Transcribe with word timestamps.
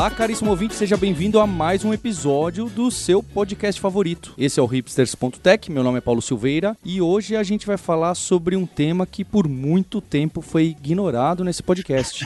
Olá, 0.00 0.10
caríssimo 0.10 0.48
ouvinte, 0.48 0.74
seja 0.74 0.96
bem-vindo 0.96 1.38
a 1.38 1.46
mais 1.46 1.84
um 1.84 1.92
episódio 1.92 2.70
do 2.70 2.90
seu 2.90 3.22
podcast 3.22 3.78
favorito. 3.78 4.32
Esse 4.38 4.58
é 4.58 4.62
o 4.62 4.64
hipsters.tech, 4.64 5.70
meu 5.70 5.82
nome 5.82 5.98
é 5.98 6.00
Paulo 6.00 6.22
Silveira 6.22 6.74
e 6.82 7.02
hoje 7.02 7.36
a 7.36 7.42
gente 7.42 7.66
vai 7.66 7.76
falar 7.76 8.14
sobre 8.14 8.56
um 8.56 8.64
tema 8.64 9.04
que 9.04 9.22
por 9.22 9.46
muito 9.46 10.00
tempo 10.00 10.40
foi 10.40 10.68
ignorado 10.68 11.44
nesse 11.44 11.62
podcast. 11.62 12.24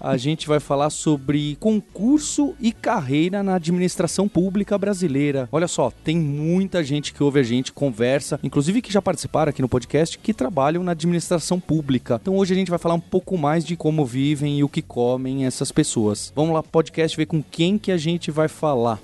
A 0.00 0.16
gente 0.16 0.46
vai 0.46 0.60
falar 0.60 0.90
sobre 0.90 1.56
concurso 1.58 2.54
e 2.60 2.72
carreira 2.72 3.42
na 3.42 3.54
administração 3.54 4.28
pública 4.28 4.78
brasileira. 4.78 5.48
Olha 5.50 5.66
só, 5.66 5.90
tem 6.04 6.16
muita 6.16 6.84
gente 6.84 7.12
que 7.12 7.22
ouve 7.22 7.40
a 7.40 7.42
gente, 7.42 7.72
conversa, 7.72 8.38
inclusive 8.42 8.82
que 8.82 8.92
já 8.92 9.02
participaram 9.02 9.50
aqui 9.50 9.62
no 9.62 9.68
podcast, 9.68 10.18
que 10.18 10.34
trabalham 10.34 10.84
na 10.84 10.92
administração 10.92 11.58
pública. 11.58 12.20
Então 12.20 12.36
hoje 12.36 12.54
a 12.54 12.56
gente 12.56 12.70
vai 12.70 12.78
falar 12.78 12.94
um 12.94 13.00
pouco 13.00 13.36
mais 13.36 13.64
de 13.64 13.76
como 13.76 14.04
vivem 14.04 14.58
e 14.58 14.64
o 14.64 14.68
que 14.68 14.82
comem 14.82 15.46
essas 15.46 15.72
pessoas. 15.72 16.32
Vamos 16.36 16.54
lá, 16.54 16.62
podcast 16.62 17.07
ver 17.16 17.26
com 17.26 17.42
quem 17.42 17.78
que 17.78 17.90
a 17.90 17.96
gente 17.96 18.30
vai 18.30 18.48
falar. 18.48 18.98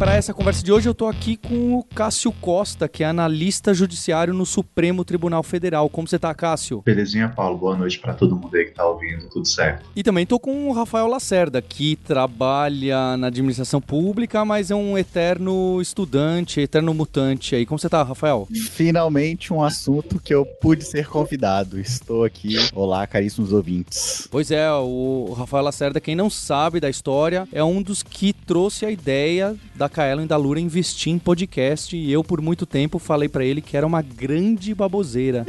Para 0.00 0.14
essa 0.14 0.32
conversa 0.32 0.64
de 0.64 0.72
hoje 0.72 0.88
eu 0.88 0.94
tô 0.94 1.06
aqui 1.06 1.36
com 1.36 1.74
o 1.74 1.84
Cássio 1.84 2.32
Costa, 2.32 2.88
que 2.88 3.04
é 3.04 3.06
analista 3.06 3.74
judiciário 3.74 4.32
no 4.32 4.46
Supremo 4.46 5.04
Tribunal 5.04 5.42
Federal. 5.42 5.90
Como 5.90 6.08
você 6.08 6.18
tá, 6.18 6.34
Cássio? 6.34 6.80
Belezinha, 6.80 7.28
Paulo. 7.28 7.58
Boa 7.58 7.76
noite 7.76 7.98
para 7.98 8.14
todo 8.14 8.34
mundo 8.34 8.56
aí 8.56 8.64
que 8.64 8.70
tá 8.70 8.86
ouvindo. 8.86 9.28
Tudo 9.28 9.46
certo. 9.46 9.84
E 9.94 10.02
também 10.02 10.24
tô 10.24 10.40
com 10.40 10.70
o 10.70 10.72
Rafael 10.72 11.06
Lacerda, 11.06 11.60
que 11.60 11.96
trabalha 11.96 13.14
na 13.18 13.26
administração 13.26 13.78
pública, 13.78 14.42
mas 14.42 14.70
é 14.70 14.74
um 14.74 14.96
eterno 14.96 15.78
estudante, 15.82 16.62
eterno 16.62 16.94
mutante 16.94 17.54
aí. 17.54 17.66
Como 17.66 17.78
você 17.78 17.90
tá, 17.90 18.02
Rafael? 18.02 18.48
Finalmente 18.70 19.52
um 19.52 19.62
assunto 19.62 20.18
que 20.18 20.32
eu 20.32 20.46
pude 20.46 20.82
ser 20.82 21.08
convidado. 21.08 21.78
Estou 21.78 22.24
aqui. 22.24 22.56
Olá, 22.74 23.06
caríssimos 23.06 23.52
ouvintes. 23.52 24.26
Pois 24.30 24.50
é, 24.50 24.72
o 24.72 25.34
Rafael 25.36 25.64
Lacerda, 25.64 26.00
quem 26.00 26.16
não 26.16 26.30
sabe 26.30 26.80
da 26.80 26.88
história, 26.88 27.46
é 27.52 27.62
um 27.62 27.82
dos 27.82 28.02
que 28.02 28.32
trouxe 28.32 28.86
a 28.86 28.90
ideia 28.90 29.54
da 29.74 29.89
Kaellen 29.90 30.24
e 30.24 30.28
da 30.28 30.36
Lura 30.36 30.60
investir 30.60 31.12
em 31.12 31.18
podcast 31.18 31.96
e 31.96 32.10
eu 32.10 32.24
por 32.24 32.40
muito 32.40 32.64
tempo 32.64 32.98
falei 32.98 33.28
para 33.28 33.44
ele 33.44 33.60
que 33.60 33.76
era 33.76 33.86
uma 33.86 34.00
grande 34.00 34.74
baboseira. 34.74 35.44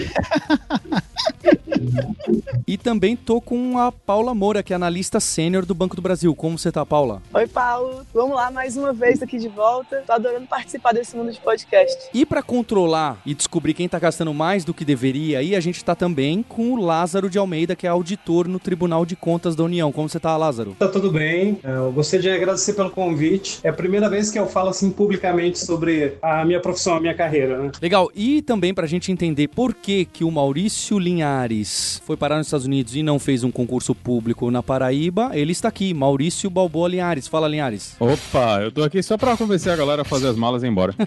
e 2.67 2.78
também 2.78 3.16
tô 3.16 3.42
com 3.42 3.78
a 3.78 3.92
Paula 3.92 4.33
Moura, 4.33 4.64
que 4.64 4.73
é 4.73 4.75
analista 4.75 5.20
sênior 5.20 5.66
do 5.66 5.73
Banco 5.73 5.95
do 5.95 6.02
Brasil. 6.02 6.33
Como 6.36 6.58
você 6.58 6.72
tá, 6.72 6.86
Paula? 6.86 7.22
Oi, 7.33 7.48
Paulo. 7.48 8.06
Vamos 8.14 8.36
lá 8.36 8.52
mais 8.52 8.78
uma 8.78 8.94
vez 8.94 9.22
aqui 9.22 9.38
de 9.38 9.48
volta. 9.48 10.03
Tô 10.06 10.14
adorando 10.14 10.48
participar 10.48 10.94
desse 10.94 11.16
mundo 11.16 11.31
de 11.31 11.39
podcast. 11.39 12.09
E 12.14 12.26
para 12.26 12.42
controlar 12.42 13.22
e 13.26 13.33
descobrir 13.33 13.73
quem 13.73 13.88
tá 13.88 14.00
gastando 14.00 14.33
mais 14.33 14.64
do 14.64 14.73
que 14.73 14.86
deveria, 14.86 15.39
aí 15.39 15.55
a 15.55 15.59
gente 15.59 15.83
tá 15.83 15.95
também 15.95 16.44
com 16.44 16.72
o 16.72 16.81
Lázaro 16.81 17.30
de 17.30 17.38
Almeida, 17.38 17.76
que 17.76 17.86
é 17.86 17.89
auditor 17.89 18.48
no 18.48 18.59
Tribunal 18.59 19.05
de 19.05 19.16
Contas 19.16 19.55
da 19.55 19.64
União. 19.64 19.92
Como 19.92 20.09
você 20.09 20.20
tá, 20.20 20.36
Lázaro? 20.38 20.76
Tá 20.78 20.88
tudo 20.88 21.11
bem. 21.11 21.59
Eu 21.64 21.92
gostaria 21.92 22.31
de 22.31 22.38
agradecer 22.38 22.73
pelo 22.73 22.89
convite. 22.92 23.59
É 23.64 23.70
a 23.70 23.73
primeira 23.73 24.09
vez 24.09 24.31
que 24.32 24.40
eu 24.40 24.48
falo 24.48 24.70
assim 24.70 24.90
publicamente 24.90 25.60
sobre 25.60 26.18
a 26.22 26.44
minha 26.46 26.60
profissão, 26.60 26.96
a 26.96 27.00
minha 27.00 27.14
carreira, 27.14 27.58
né? 27.58 27.72
Legal. 27.82 28.10
E 28.16 28.42
também 28.42 28.73
pra 28.73 28.88
gente 28.88 29.12
entender 29.12 29.48
por 29.48 29.73
que 29.73 30.06
que 30.06 30.23
o 30.23 30.32
Maurício 30.32 30.98
Linhares 30.98 32.02
foi 32.06 32.18
parar 32.18 32.38
nos 32.38 32.48
Estados 32.48 32.66
Unidos 32.66 32.96
e 32.96 33.04
não 33.04 33.20
fez 33.20 33.44
um 33.44 33.52
concurso 33.52 33.94
público 33.94 34.50
na 34.50 34.64
Paraíba, 34.64 35.32
ele 35.34 35.52
está 35.52 35.68
aqui, 35.68 35.94
Maurício 35.94 36.50
Balboa 36.50 36.88
Linhares. 36.88 37.28
Fala, 37.28 37.48
Linhares. 37.48 37.96
Opa, 38.00 38.62
eu 38.62 38.72
tô 38.72 38.84
aqui 38.84 39.04
só 39.04 39.17
pra 39.17 39.38
convencer 39.38 39.72
a 39.72 39.76
galera 39.76 40.04
a 40.04 40.05
fazer 40.05 40.28
as 40.28 40.36
malas 40.36 40.64
e 40.64 40.66
ir 40.66 40.70
embora. 40.70 40.95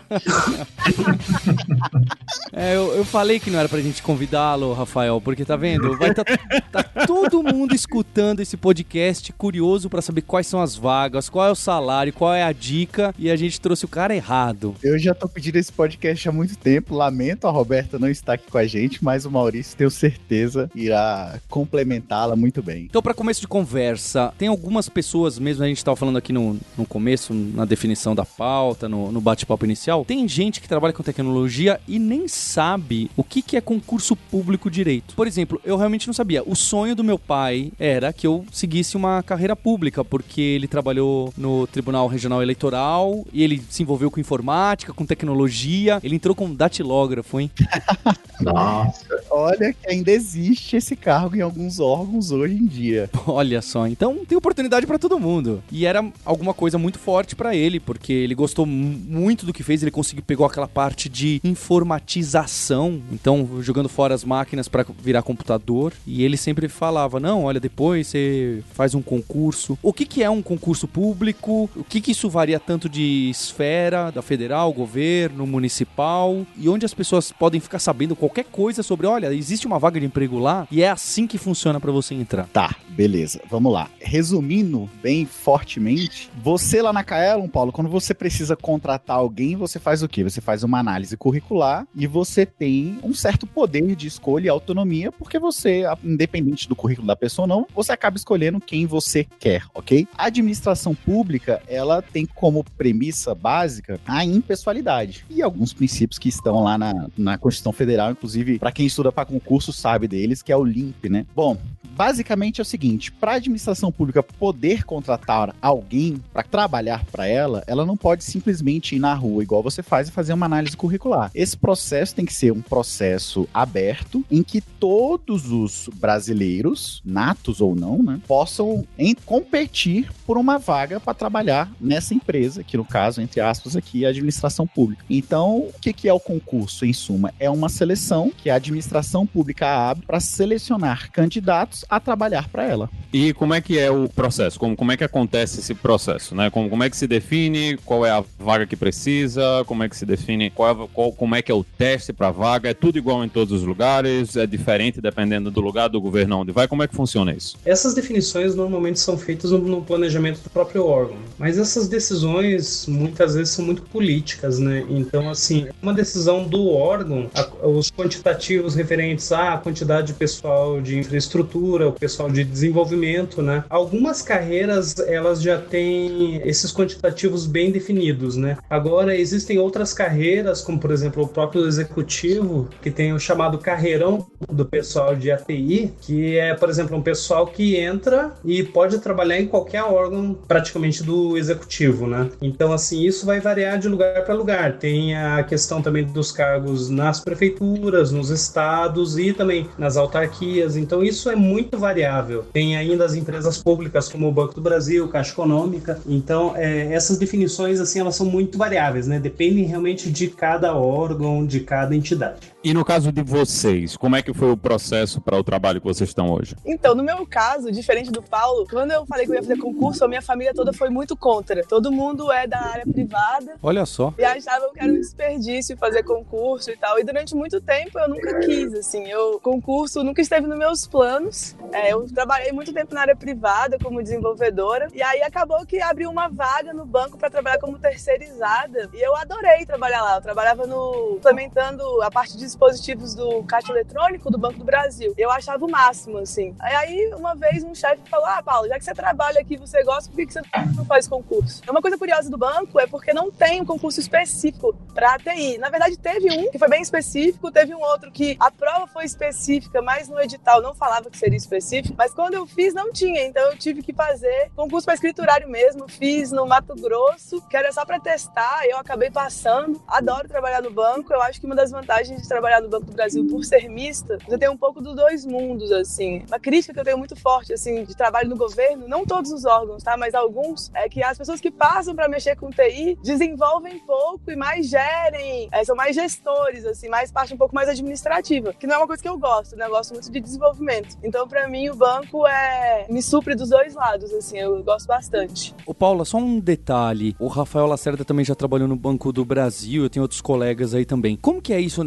é, 2.53 2.77
eu, 2.77 2.95
eu, 2.95 3.05
falei 3.05 3.41
que 3.41 3.51
não 3.51 3.59
era 3.59 3.69
pra 3.69 3.81
gente 3.81 4.03
convidá-lo, 4.03 4.73
Rafael, 4.73 5.21
porque 5.21 5.45
tá 5.45 5.57
vendo? 5.57 5.97
Vai 5.97 6.15
tá, 6.15 6.25
tá 6.25 6.83
todo 7.07 7.43
mundo 7.43 7.75
escutando 7.75 8.41
esse 8.41 8.57
podcast, 8.57 9.33
curioso 9.33 9.89
para 9.89 10.03
saber 10.03 10.23
quais 10.23 10.47
são 10.47 10.61
as 10.61 10.75
vagas, 10.75 11.29
qual 11.29 11.47
é 11.47 11.51
o 11.51 11.55
salário, 11.55 12.13
qual 12.13 12.35
é 12.35 12.43
a 12.43 12.53
dica, 12.53 13.14
e 13.19 13.31
a 13.31 13.37
gente 13.37 13.61
trouxe 13.61 13.85
o 13.85 13.89
cara 13.89 14.15
errado. 14.15 14.75
Eu 14.83 14.99
já 14.99 15.15
tô 15.15 15.29
pedindo 15.29 15.57
esse 15.57 15.73
podcast 15.73 16.29
há 16.29 16.33
muito 16.33 16.57
tempo, 16.57 16.95
lamento 16.95 17.47
a 17.47 17.51
Roberta 17.51 17.99
não 17.99 18.09
estar 18.09 18.35
aqui 18.35 18.51
com 18.51 18.59
a 18.59 18.67
gente, 18.67 19.03
mas 19.03 19.25
o 19.25 19.31
Maurício, 19.31 19.77
tenho 19.77 19.91
certeza, 19.91 20.71
irá 20.75 21.39
complementá-la 21.49 22.37
muito 22.37 22.63
bem. 22.63 22.85
Então, 22.85 23.03
para 23.03 23.15
começo 23.15 23.41
de 23.41 23.49
conversa, 23.49 24.33
tem 24.39 24.49
algumas 24.49 24.89
pessoas, 24.89 25.39
mesmo 25.39 25.65
a 25.65 25.67
gente 25.67 25.79
estava 25.79 25.97
falando 25.97 26.17
aqui 26.17 26.33
no, 26.33 26.59
no 26.77 26.87
começo, 26.87 27.33
na 27.33 27.65
definição 27.65 28.15
da 28.15 28.25
pauta, 28.25 28.89
no, 28.89 29.11
no 29.11 29.21
bate-papo 29.21 29.65
inicial, 29.65 30.05
tem 30.05 30.27
gente 30.29 30.61
que 30.61 30.69
trabalha 30.69 30.93
com 30.93 31.03
tecnologia 31.03 31.81
e 31.87 31.99
nem 31.99 32.29
sabe 32.29 33.11
o 33.17 33.25
que, 33.25 33.43
que 33.43 33.57
é 33.57 33.61
concurso 33.61 34.17
público 34.17 34.71
direito. 34.71 35.15
Por 35.15 35.27
exemplo, 35.27 35.61
eu 35.65 35.77
realmente 35.77 36.07
não 36.07 36.15
sabia. 36.15 36.43
O 36.45 36.55
sonho 36.55 36.95
do 36.95 37.05
meu 37.05 37.19
pai 37.19 37.73
era 37.79 38.13
que 38.13 38.27
eu 38.27 38.45
seguisse 38.53 38.97
uma 38.97 39.23
carreira 39.23 39.55
pública, 39.55 40.05
porque 40.05 40.41
ele 40.41 40.69
trabalhou 40.69 41.33
no 41.37 41.67
Tribunal 41.67 42.07
Regional 42.07 42.43
Eleitoral 42.43 42.94
e 43.33 43.43
ele 43.43 43.63
se 43.69 43.83
envolveu 43.83 44.11
com 44.11 44.21
informática, 44.21 44.93
com 44.93 45.07
tecnologia. 45.07 46.01
Ele 46.03 46.17
entrou 46.17 46.35
como 46.35 46.55
datilógrafo, 46.55 47.41
hein? 47.41 47.51
Nossa. 48.41 49.05
Olha 49.31 49.73
que 49.73 49.89
ainda 49.89 50.11
existe 50.11 50.77
esse 50.77 50.97
cargo 50.97 51.37
em 51.37 51.41
alguns 51.41 51.81
órgãos 51.81 52.31
hoje 52.31 52.55
em 52.55 52.67
dia. 52.67 53.09
Olha 53.27 53.63
só, 53.63 53.87
então 53.87 54.25
tem 54.27 54.37
oportunidade 54.37 54.87
para 54.87 54.99
todo 54.99 55.19
mundo. 55.19 55.63
E 55.71 55.87
era 55.87 56.05
alguma 56.25 56.53
coisa 56.53 56.79
muito 56.79 56.99
forte 56.99 57.37
para 57.37 57.55
ele, 57.55 57.79
porque 57.79 58.13
ele 58.13 58.35
gostou 58.35 58.67
muito 58.67 59.47
do 59.47 59.53
que 59.53 59.63
fez, 59.63 59.83
ele 59.83 59.91
conseguiu 59.91 60.25
pegou 60.27 60.47
aquela 60.47 60.69
parte 60.69 61.09
de 61.09 61.41
informatização, 61.45 63.01
então 63.13 63.49
jogando 63.61 63.89
fora 63.89 64.15
as 64.15 64.25
máquinas 64.25 64.69
para 64.69 64.87
virar 64.99 65.23
computador, 65.23 65.93
e 66.07 66.25
ele 66.25 66.37
sempre 66.37 66.69
falava: 66.69 67.21
"Não, 67.21 67.45
olha, 67.45 67.61
depois 67.61 68.09
você 68.09 68.63
faz 68.73 68.95
um 68.95 69.03
concurso. 69.03 69.79
O 69.83 69.93
que 69.93 70.05
que 70.05 70.23
é 70.23 70.31
um 70.31 70.43
concurso 70.43 70.87
público? 70.89 71.71
O 71.77 71.85
que 71.85 72.01
que 72.01 72.13
isso 72.13 72.29
varia 72.29 72.59
tanto 72.59 72.84
de 72.89 73.29
esfera, 73.31 74.11
da 74.11 74.23
federal, 74.23 74.73
governo, 74.73 75.47
municipal, 75.47 76.47
e 76.57 76.69
onde 76.69 76.85
as 76.85 76.95
pessoas 76.95 77.33
podem 77.33 77.61
ficar 77.61 77.79
sabendo 77.79 78.17
qualquer 78.17 78.45
coisa 78.45 78.83
sobre, 78.83 79.07
olha, 79.07 79.33
existe 79.33 79.67
uma 79.67 79.79
vaga 79.79 80.01
de 80.01 80.07
emprego 80.07 80.39
lá 80.39 80.67
e 80.71 80.83
é 80.83 80.91
assim 80.91 81.27
que 81.27 81.39
funciona 81.39 81.81
para 81.81 81.93
você 81.93 82.15
entrar. 82.15 82.47
Tá, 82.53 82.75
beleza. 82.95 83.41
Vamos 83.51 83.73
lá. 83.73 83.91
Resumindo 84.01 84.89
bem 85.03 85.27
fortemente, 85.27 86.31
você 86.43 86.81
lá 86.81 86.93
na 86.93 87.05
Kaelon, 87.05 87.49
Paulo, 87.49 87.73
quando 87.73 87.91
você 87.91 88.15
precisa 88.15 88.57
contratar 88.57 89.17
alguém, 89.17 89.57
você 89.57 89.79
faz 89.79 90.03
o 90.03 90.09
quê? 90.09 90.23
Você 90.23 90.41
faz 90.41 90.63
uma 90.63 90.79
análise 90.79 91.17
curricular 91.17 91.87
e 91.95 92.07
você 92.07 92.47
tem 92.47 92.99
um 93.03 93.13
certo 93.15 93.47
poder 93.47 93.95
de 93.95 94.07
escolha 94.07 94.47
e 94.47 94.49
autonomia, 94.49 95.11
porque 95.13 95.39
você, 95.39 95.83
independente 96.03 96.69
do 96.69 96.77
currículo 96.77 97.07
da 97.07 97.17
pessoa 97.17 97.45
ou 97.45 97.49
não, 97.49 97.67
você 97.75 97.93
acaba 97.93 98.17
escolhendo 98.17 98.61
quem 98.61 98.87
você 98.87 99.27
quer, 99.39 99.65
ok? 99.75 100.07
A 100.17 100.27
administração 100.27 100.95
pública, 100.95 101.63
ela 101.67 102.01
tem 102.01 102.27
como 102.27 102.65
premissa 102.77 103.35
básica 103.35 104.01
a 104.07 104.25
impessoalidade 104.25 105.25
e 105.29 105.43
alguns 105.43 105.73
princípios 105.73 106.19
que 106.19 106.29
estão 106.29 106.63
lá 106.63 106.79
na, 106.79 107.09
na 107.17 107.39
Constituição 107.39 107.73
Federal, 107.73 108.13
inclusive 108.13 108.59
para 108.59 108.73
quem 108.73 108.87
estuda 108.87 109.11
para 109.11 109.25
concurso 109.25 109.73
sabe 109.73 110.07
deles, 110.07 110.43
que 110.43 110.53
é 110.53 110.57
o 110.57 110.65
LIMP, 110.65 111.09
né? 111.09 111.27
Bom, 111.35 111.59
basicamente 111.95 112.61
é 112.61 112.63
o 112.63 112.65
seguinte: 112.65 113.13
para 113.13 113.33
a 113.33 113.37
administração 113.37 113.91
pública 113.91 114.23
poder 114.23 114.85
contratar 114.85 115.55
alguém 115.61 116.21
para 116.33 116.43
trabalhar 116.43 117.05
para 117.05 117.27
ela, 117.27 117.63
ela 117.67 117.87
não 117.87 117.97
pode 117.97 118.25
simplesmente 118.25 118.97
ir 118.97 118.99
na 118.99 119.15
rua 119.15 119.43
igual 119.43 119.63
você 119.63 119.83
faz 119.83 120.09
e 120.09 120.13
fazer 120.13 120.33
uma 120.33 120.47
análise 120.47 120.77
curricular. 120.77 121.31
Esse 121.35 121.57
processo 121.57 122.15
tem 122.15 122.25
que 122.25 122.35
ser 122.35 122.53
um 122.53 122.61
processo 122.61 123.49
aberto 123.53 124.25
em 124.31 124.43
que 124.43 124.61
todos 124.61 125.51
os 125.51 125.89
brasileiros, 125.95 127.01
natos 127.05 127.61
ou 127.61 127.75
não, 127.75 128.03
né, 128.03 128.21
possam 128.27 128.85
competir 129.25 130.11
por 130.27 130.37
uma 130.37 130.59
vaga 130.59 130.99
para 130.99 131.15
trabalhar 131.15 131.71
nessa 131.81 132.15
empresa, 132.15 132.65
que 132.65 132.77
no 132.77 132.85
caso, 132.85 133.21
entre 133.21 133.41
aspas, 133.41 133.77
aqui 133.77 134.05
é 134.05 134.07
a 134.07 134.11
administração 134.11 134.67
pública. 134.67 135.05
Então, 135.09 135.59
o 135.59 135.75
que, 135.81 135.93
que 135.93 136.09
é 136.09 136.13
o 136.13 136.21
concurso, 136.21 136.85
em 136.85 136.93
suma? 136.93 137.33
É 137.39 137.49
uma 137.49 137.69
seleção 137.69 138.33
que 138.37 138.51
a 138.51 138.57
administração 138.57 139.27
pública 139.27 139.67
abre 139.69 140.07
para 140.07 140.21
selecionar 140.21 141.11
candidatos 141.13 141.84
a 141.89 142.01
trabalhar 142.01 142.49
para 142.49 142.65
ela. 142.65 142.89
E 143.13 143.33
como 143.33 143.55
é 143.55 143.61
que 143.61 143.79
é 143.79 143.91
o 143.91 144.09
processo? 144.09 144.59
Como, 144.59 144.75
como 144.77 144.91
é 144.93 144.97
que 144.97 145.05
acontece 145.05 145.61
esse 145.61 145.75
processo? 145.75 146.35
Né? 146.35 146.51
Como, 146.51 146.69
como 146.69 146.83
é 146.83 146.91
que 146.91 146.97
se 146.97 147.07
define 147.07 147.77
qual 147.85 148.05
é 148.05 148.11
a 148.11 148.25
vaga 148.39 148.67
que 148.67 148.77
precisa? 148.77 149.43
Como 149.67 149.83
é 149.83 149.89
que 149.89 149.97
se 149.97 150.05
define 150.05 150.51
qual, 150.51 150.85
é- 150.85 150.89
qual 150.93 151.13
como 151.13 151.35
é 151.35 151.43
que 151.43 151.51
é 151.53 151.55
o 151.55 151.63
teste 151.63 152.13
para 152.13 152.31
vaga? 152.31 152.69
É 152.71 152.75
tudo 152.75 152.99
igual 152.99 153.25
em 153.25 153.29
todos 153.29 153.53
os 153.53 153.63
lugares? 153.67 154.37
É 154.37 154.47
diferente 154.47 155.01
dependendo 155.01 155.51
do 155.51 155.61
lugar 155.61 155.89
do 155.89 156.01
governo 156.01 156.39
onde 156.41 156.51
vai? 156.53 156.67
Como 156.67 156.83
é 156.83 156.89
que 156.89 156.95
funciona 156.95 157.33
isso? 157.33 157.57
Essas 157.65 157.95
definições 157.95 158.55
normalmente 158.55 158.99
são 158.99 159.17
feitas 159.17 159.51
no, 159.53 159.59
no 159.59 159.83
planejamento 159.83 160.41
do 160.43 160.51
próprio 160.51 160.85
órgão, 160.87 161.17
mas 161.39 161.57
essas 161.59 161.87
decisões 161.89 162.87
muitas 162.89 163.35
vezes 163.35 163.55
são 163.55 163.65
muito 163.65 163.83
políticas, 163.83 164.59
né? 164.59 164.85
Então, 164.89 165.29
assim, 165.31 165.69
uma 165.83 165.93
decisão 165.95 166.45
do 166.45 166.69
órgão, 166.69 167.31
a- 167.35 167.67
os 167.67 167.91
quantitativos 167.91 168.75
referentes 168.75 169.31
à 169.33 169.57
quantidade 169.59 170.09
de 170.09 170.13
pessoal 170.15 170.81
de 170.81 170.99
infraestrutura, 170.99 171.74
o 171.83 171.93
pessoal 171.93 172.31
de 172.31 172.45
desenvolvimento, 172.45 173.43
né? 173.43 173.65
Algumas 173.69 174.23
carreiras 174.23 174.99
elas 174.99 175.43
já 175.43 175.59
têm 175.59 176.41
esses 176.45 176.73
quantitativos 176.73 177.47
bem 177.47 177.71
definidos, 177.71 178.37
né? 178.37 178.57
Agora 178.69 179.17
existem 179.17 179.59
outras 179.59 179.93
carreiras, 179.93 180.61
como 180.61 180.79
por 180.79 180.91
exemplo 180.91 181.23
o 181.23 181.29
próprio 181.29 181.67
executivo, 181.67 182.69
que 182.83 182.91
tem 182.91 183.13
o 183.13 183.19
chamado 183.19 183.59
carreirão 183.59 184.27
do 184.49 184.65
pessoal 184.65 185.15
de 185.15 185.31
ATI, 185.31 185.93
que 186.01 186.37
é, 186.37 186.55
por 186.55 186.69
exemplo, 186.69 186.97
um 186.97 187.03
pessoal 187.03 187.47
que 187.47 187.77
entra 187.77 188.33
e 188.45 188.63
pode 188.63 188.99
trabalhar 188.99 189.39
em 189.39 189.47
qualquer 189.47 189.83
órgão 189.83 190.37
praticamente 190.47 191.03
do 191.03 191.37
executivo, 191.37 192.07
né? 192.07 192.31
Então, 192.41 192.73
assim, 192.73 193.03
isso 193.05 193.27
vai 193.27 193.41
variar 193.41 193.79
de 193.79 193.89
lugar 193.89 194.25
para 194.25 194.35
lugar. 194.35 194.79
Tem 194.79 195.17
a 195.17 195.43
questão 195.43 195.81
também 195.81 196.05
dos 196.05 196.31
cargos 196.31 196.89
nas 196.89 197.21
prefeituras, 197.21 198.11
nos 198.13 198.31
estados 198.31 199.19
e 199.19 199.33
também 199.33 199.69
nas 199.79 199.97
autarquias. 199.97 200.77
Então, 200.77 201.03
isso 201.03 201.31
é 201.31 201.37
muito 201.37 201.64
variável. 201.73 202.45
Tem 202.53 202.77
ainda 202.77 203.05
as 203.05 203.15
empresas 203.15 203.59
públicas 203.63 204.09
como 204.09 204.29
o 204.29 204.33
Banco 204.33 204.55
do 204.55 204.61
Brasil, 204.61 205.09
Caixa 205.09 205.33
Econômica. 205.33 205.99
Então, 206.07 206.55
é, 206.57 206.93
essas 206.93 207.19
definições, 207.19 207.81
assim, 207.81 208.01
elas 208.01 208.17
são 208.17 208.27
muito 208.27 208.57
variáveis, 208.57 209.07
né? 209.07 209.19
Dependem 209.19 209.65
realmente 209.65 210.11
de 210.11 210.29
cada 210.29 210.75
órgão, 210.75 211.45
de 211.47 211.61
cada 211.61 211.95
entidade. 211.95 212.54
E 212.65 212.73
no 212.73 212.83
caso 212.83 213.13
de 213.13 213.21
vocês, 213.21 213.95
como 213.95 214.17
é 214.17 214.23
que 214.23 214.33
foi 214.33 214.51
o 214.51 214.57
processo 214.57 215.21
para 215.21 215.37
o 215.37 215.45
trabalho 215.45 215.83
que 215.83 215.87
vocês 215.87 216.09
estão 216.09 216.31
hoje? 216.33 216.57
Então, 216.65 216.95
no 216.95 217.03
meu 217.03 217.27
caso, 217.27 217.71
diferente 217.71 218.11
do 218.11 218.23
Paulo, 218.23 218.67
quando 218.71 218.91
eu 218.91 219.05
falei 219.05 219.27
que 219.27 219.33
eu 219.33 219.35
ia 219.35 219.43
fazer 219.43 219.59
concurso, 219.59 220.03
a 220.03 220.09
minha 220.09 220.23
família 220.23 220.55
toda 220.55 220.73
foi 220.73 220.89
muito 220.89 221.15
contra. 221.15 221.63
Todo 221.63 221.93
mundo 221.93 222.33
é 222.33 222.47
da 222.47 222.59
área 222.59 222.87
privada 222.87 223.57
Olha 223.63 223.85
só. 223.85 224.15
e 224.17 224.25
achava 224.25 224.71
que 224.73 224.81
era 224.81 224.91
um 224.91 224.95
desperdício 224.95 225.77
fazer 225.77 226.05
concurso 226.05 226.71
e 226.71 226.77
tal. 226.79 226.99
E 226.99 227.05
durante 227.05 227.35
muito 227.35 227.61
tempo 227.61 227.99
eu 227.99 228.09
nunca 228.09 228.41
quis, 228.41 228.73
assim. 228.73 229.07
Eu, 229.11 229.39
concurso 229.41 230.03
nunca 230.03 230.23
esteve 230.23 230.47
nos 230.47 230.59
meus 230.59 230.87
planos. 230.87 231.55
É, 231.71 231.93
eu 231.93 232.07
trabalhei 232.15 232.51
muito 232.51 232.73
tempo 232.73 232.95
na 232.95 233.03
área 233.03 233.15
privada 233.15 233.79
como 233.79 234.03
desenvolvedora. 234.03 234.89
E 234.95 235.03
aí 235.03 235.21
acabou 235.21 235.67
que 235.67 235.83
abriu 235.83 236.09
uma 236.09 236.29
vaga 236.29 236.73
no 236.73 236.87
banco 236.87 237.19
para 237.19 237.29
trabalhar 237.29 237.59
como 237.59 237.79
terceirizada. 237.79 238.89
E 238.95 239.07
eu 239.07 239.15
adorei 239.17 239.67
trabalhar 239.67 240.01
lá. 240.01 240.17
Eu 240.17 240.23
trabalhava 240.23 240.67
no. 240.67 241.17
implementando 241.19 242.01
a 242.01 242.11
parte 242.11 242.39
de 242.39 242.54
dispositivos 242.55 243.15
do 243.15 243.43
caixa 243.45 243.73
eletrônico 243.73 244.31
do 244.31 244.39
Banco 244.39 244.59
do 244.59 244.65
Brasil. 244.65 245.13
Eu 245.19 245.31
achava 245.31 245.65
o 245.65 245.71
máximo, 245.71 246.19
assim. 246.19 246.55
Aí 246.61 247.13
uma 247.15 247.35
vez 247.35 247.65
um 247.65 247.75
chefe 247.75 248.09
falou: 248.09 248.27
Ah, 248.27 248.43
Paulo, 248.43 248.69
já 248.69 248.79
que 248.79 248.85
você 248.85 248.95
trabalha 248.95 249.41
aqui, 249.41 249.57
você 249.57 249.83
gosta, 249.83 250.11
por 250.11 250.17
que 250.17 250.33
você 250.33 250.41
não 250.77 250.85
faz 250.85 251.07
concurso? 251.09 251.63
Uma 251.69 251.83
coisa 251.83 251.99
curiosa 251.99 252.31
do 252.31 252.39
banco 252.39 252.79
é 252.81 252.87
porque 252.87 253.13
não 253.13 253.31
tem 253.31 253.61
um 253.61 253.65
concurso 253.65 254.01
específico 254.01 254.75
para 254.95 255.19
TI. 255.19 255.59
Na 255.59 255.69
verdade, 255.69 255.97
teve 255.99 256.31
um 256.33 256.51
que 256.51 256.59
foi 256.59 256.69
bem 256.69 256.83
específico, 256.83 257.51
teve 257.51 257.75
um 257.75 257.81
outro 257.81 258.11
que 258.11 258.37
a 258.39 258.51
prova 258.51 258.87
foi 258.87 259.05
específica, 259.05 259.83
mas 259.83 260.09
no 260.09 260.21
edital 260.21 260.63
não 260.63 260.75
falava 260.75 261.11
que 261.11 261.19
seria 261.19 261.37
específico. 261.37 261.95
Mas 261.99 262.15
quando 262.15 262.35
eu 262.35 262.47
fiz, 262.47 262.73
não 262.73 262.93
tinha, 262.93 263.25
então 263.25 263.43
eu 263.51 263.59
tive 263.59 263.83
que 263.83 263.93
fazer 263.93 264.51
concurso 264.55 264.85
para 264.85 264.95
escriturário 264.95 265.49
mesmo. 265.49 265.89
Fiz 265.89 266.31
no 266.31 266.47
Mato 266.47 266.75
Grosso, 266.75 267.43
que 267.49 267.57
era 267.57 267.73
só 267.73 267.85
para 267.85 267.99
testar, 267.99 268.65
eu 268.67 268.79
acabei 268.79 269.11
passando. 269.11 269.83
Adoro 269.89 270.29
trabalhar 270.29 270.63
no 270.63 270.71
banco, 270.71 271.13
eu 271.13 271.21
acho 271.23 271.41
que 271.41 271.47
uma 271.47 271.55
das 271.55 271.71
vantagens 271.71 272.23
de 272.23 272.29
trabalhar 272.29 272.44
no 272.61 272.69
Banco 272.69 272.87
do 272.87 272.93
Brasil 272.93 273.27
por 273.27 273.45
ser 273.45 273.69
mista, 273.69 274.19
você 274.27 274.39
tem 274.39 274.49
um 274.49 274.57
pouco 274.57 274.81
dos 274.81 274.95
dois 274.95 275.25
mundos, 275.25 275.71
assim. 275.73 276.23
Uma 276.29 276.39
crítica 276.39 276.73
que 276.73 276.81
eu 276.81 276.85
tenho 276.85 276.99
muito 276.99 277.17
forte, 277.17 277.53
assim, 277.53 277.85
de 277.85 277.97
trabalho 277.97 278.29
no 278.29 278.37
governo, 278.37 278.87
não 278.89 279.05
todos 279.05 279.33
os 279.33 279.45
órgãos, 279.45 279.83
tá? 279.83 279.97
Mas 279.97 280.15
alguns, 280.15 280.71
é 280.75 280.89
que 280.89 281.03
as 281.03 281.19
pessoas 281.19 281.41
que 281.41 281.51
passam 281.51 281.95
para 281.95 282.09
mexer 282.09 282.37
com 282.37 282.51
TI 282.51 282.99
desenvolvem 283.03 283.79
pouco 283.81 284.31
e 284.31 284.37
mais 284.37 284.69
gerem, 284.69 285.49
é, 285.51 285.65
são 285.65 285.77
mais 285.77 285.95
gestores, 285.95 286.65
assim, 286.65 286.89
mais 286.89 287.11
parte 287.11 287.35
um 287.35 287.37
pouco 287.37 287.55
mais 287.55 287.69
administrativa, 287.69 288.53
que 288.53 288.67
não 288.67 288.77
é 288.77 288.79
uma 288.79 288.87
coisa 288.87 289.03
que 289.03 289.09
eu 289.09 289.19
gosto, 289.19 289.57
né? 289.57 289.67
Eu 289.67 289.71
gosto 289.71 289.93
muito 289.93 290.11
de 290.11 290.21
desenvolvimento. 290.21 290.97
Então, 291.03 291.27
para 291.27 291.49
mim, 291.49 291.69
o 291.69 291.75
banco 291.75 292.27
é 292.27 292.87
me 292.89 293.03
supre 293.03 293.35
dos 293.35 293.51
dois 293.51 293.75
lados, 293.75 294.13
assim, 294.13 294.39
eu 294.39 294.63
gosto 294.63 294.87
bastante. 294.87 295.55
Ô 295.67 295.75
Paula, 295.75 296.05
só 296.05 296.19
um 296.19 296.39
detalhe. 296.39 297.17
O 297.19 297.29
Rafael 297.29 297.67
Lacerda 297.67 298.05
também 298.05 298.25
já 298.25 298.35
trabalhou 298.35 298.69
no 298.69 298.77
Banco 298.77 299.13
do 299.13 299.25
Brasil, 299.25 299.83
eu 299.83 299.91
tenho 299.91 300.03
outros 300.03 300.21
colegas 300.21 300.75
aí 300.75 300.85
também. 300.85 301.17
Como 301.17 301.41
que 301.41 301.53
é 301.53 301.61
isso 301.61 301.83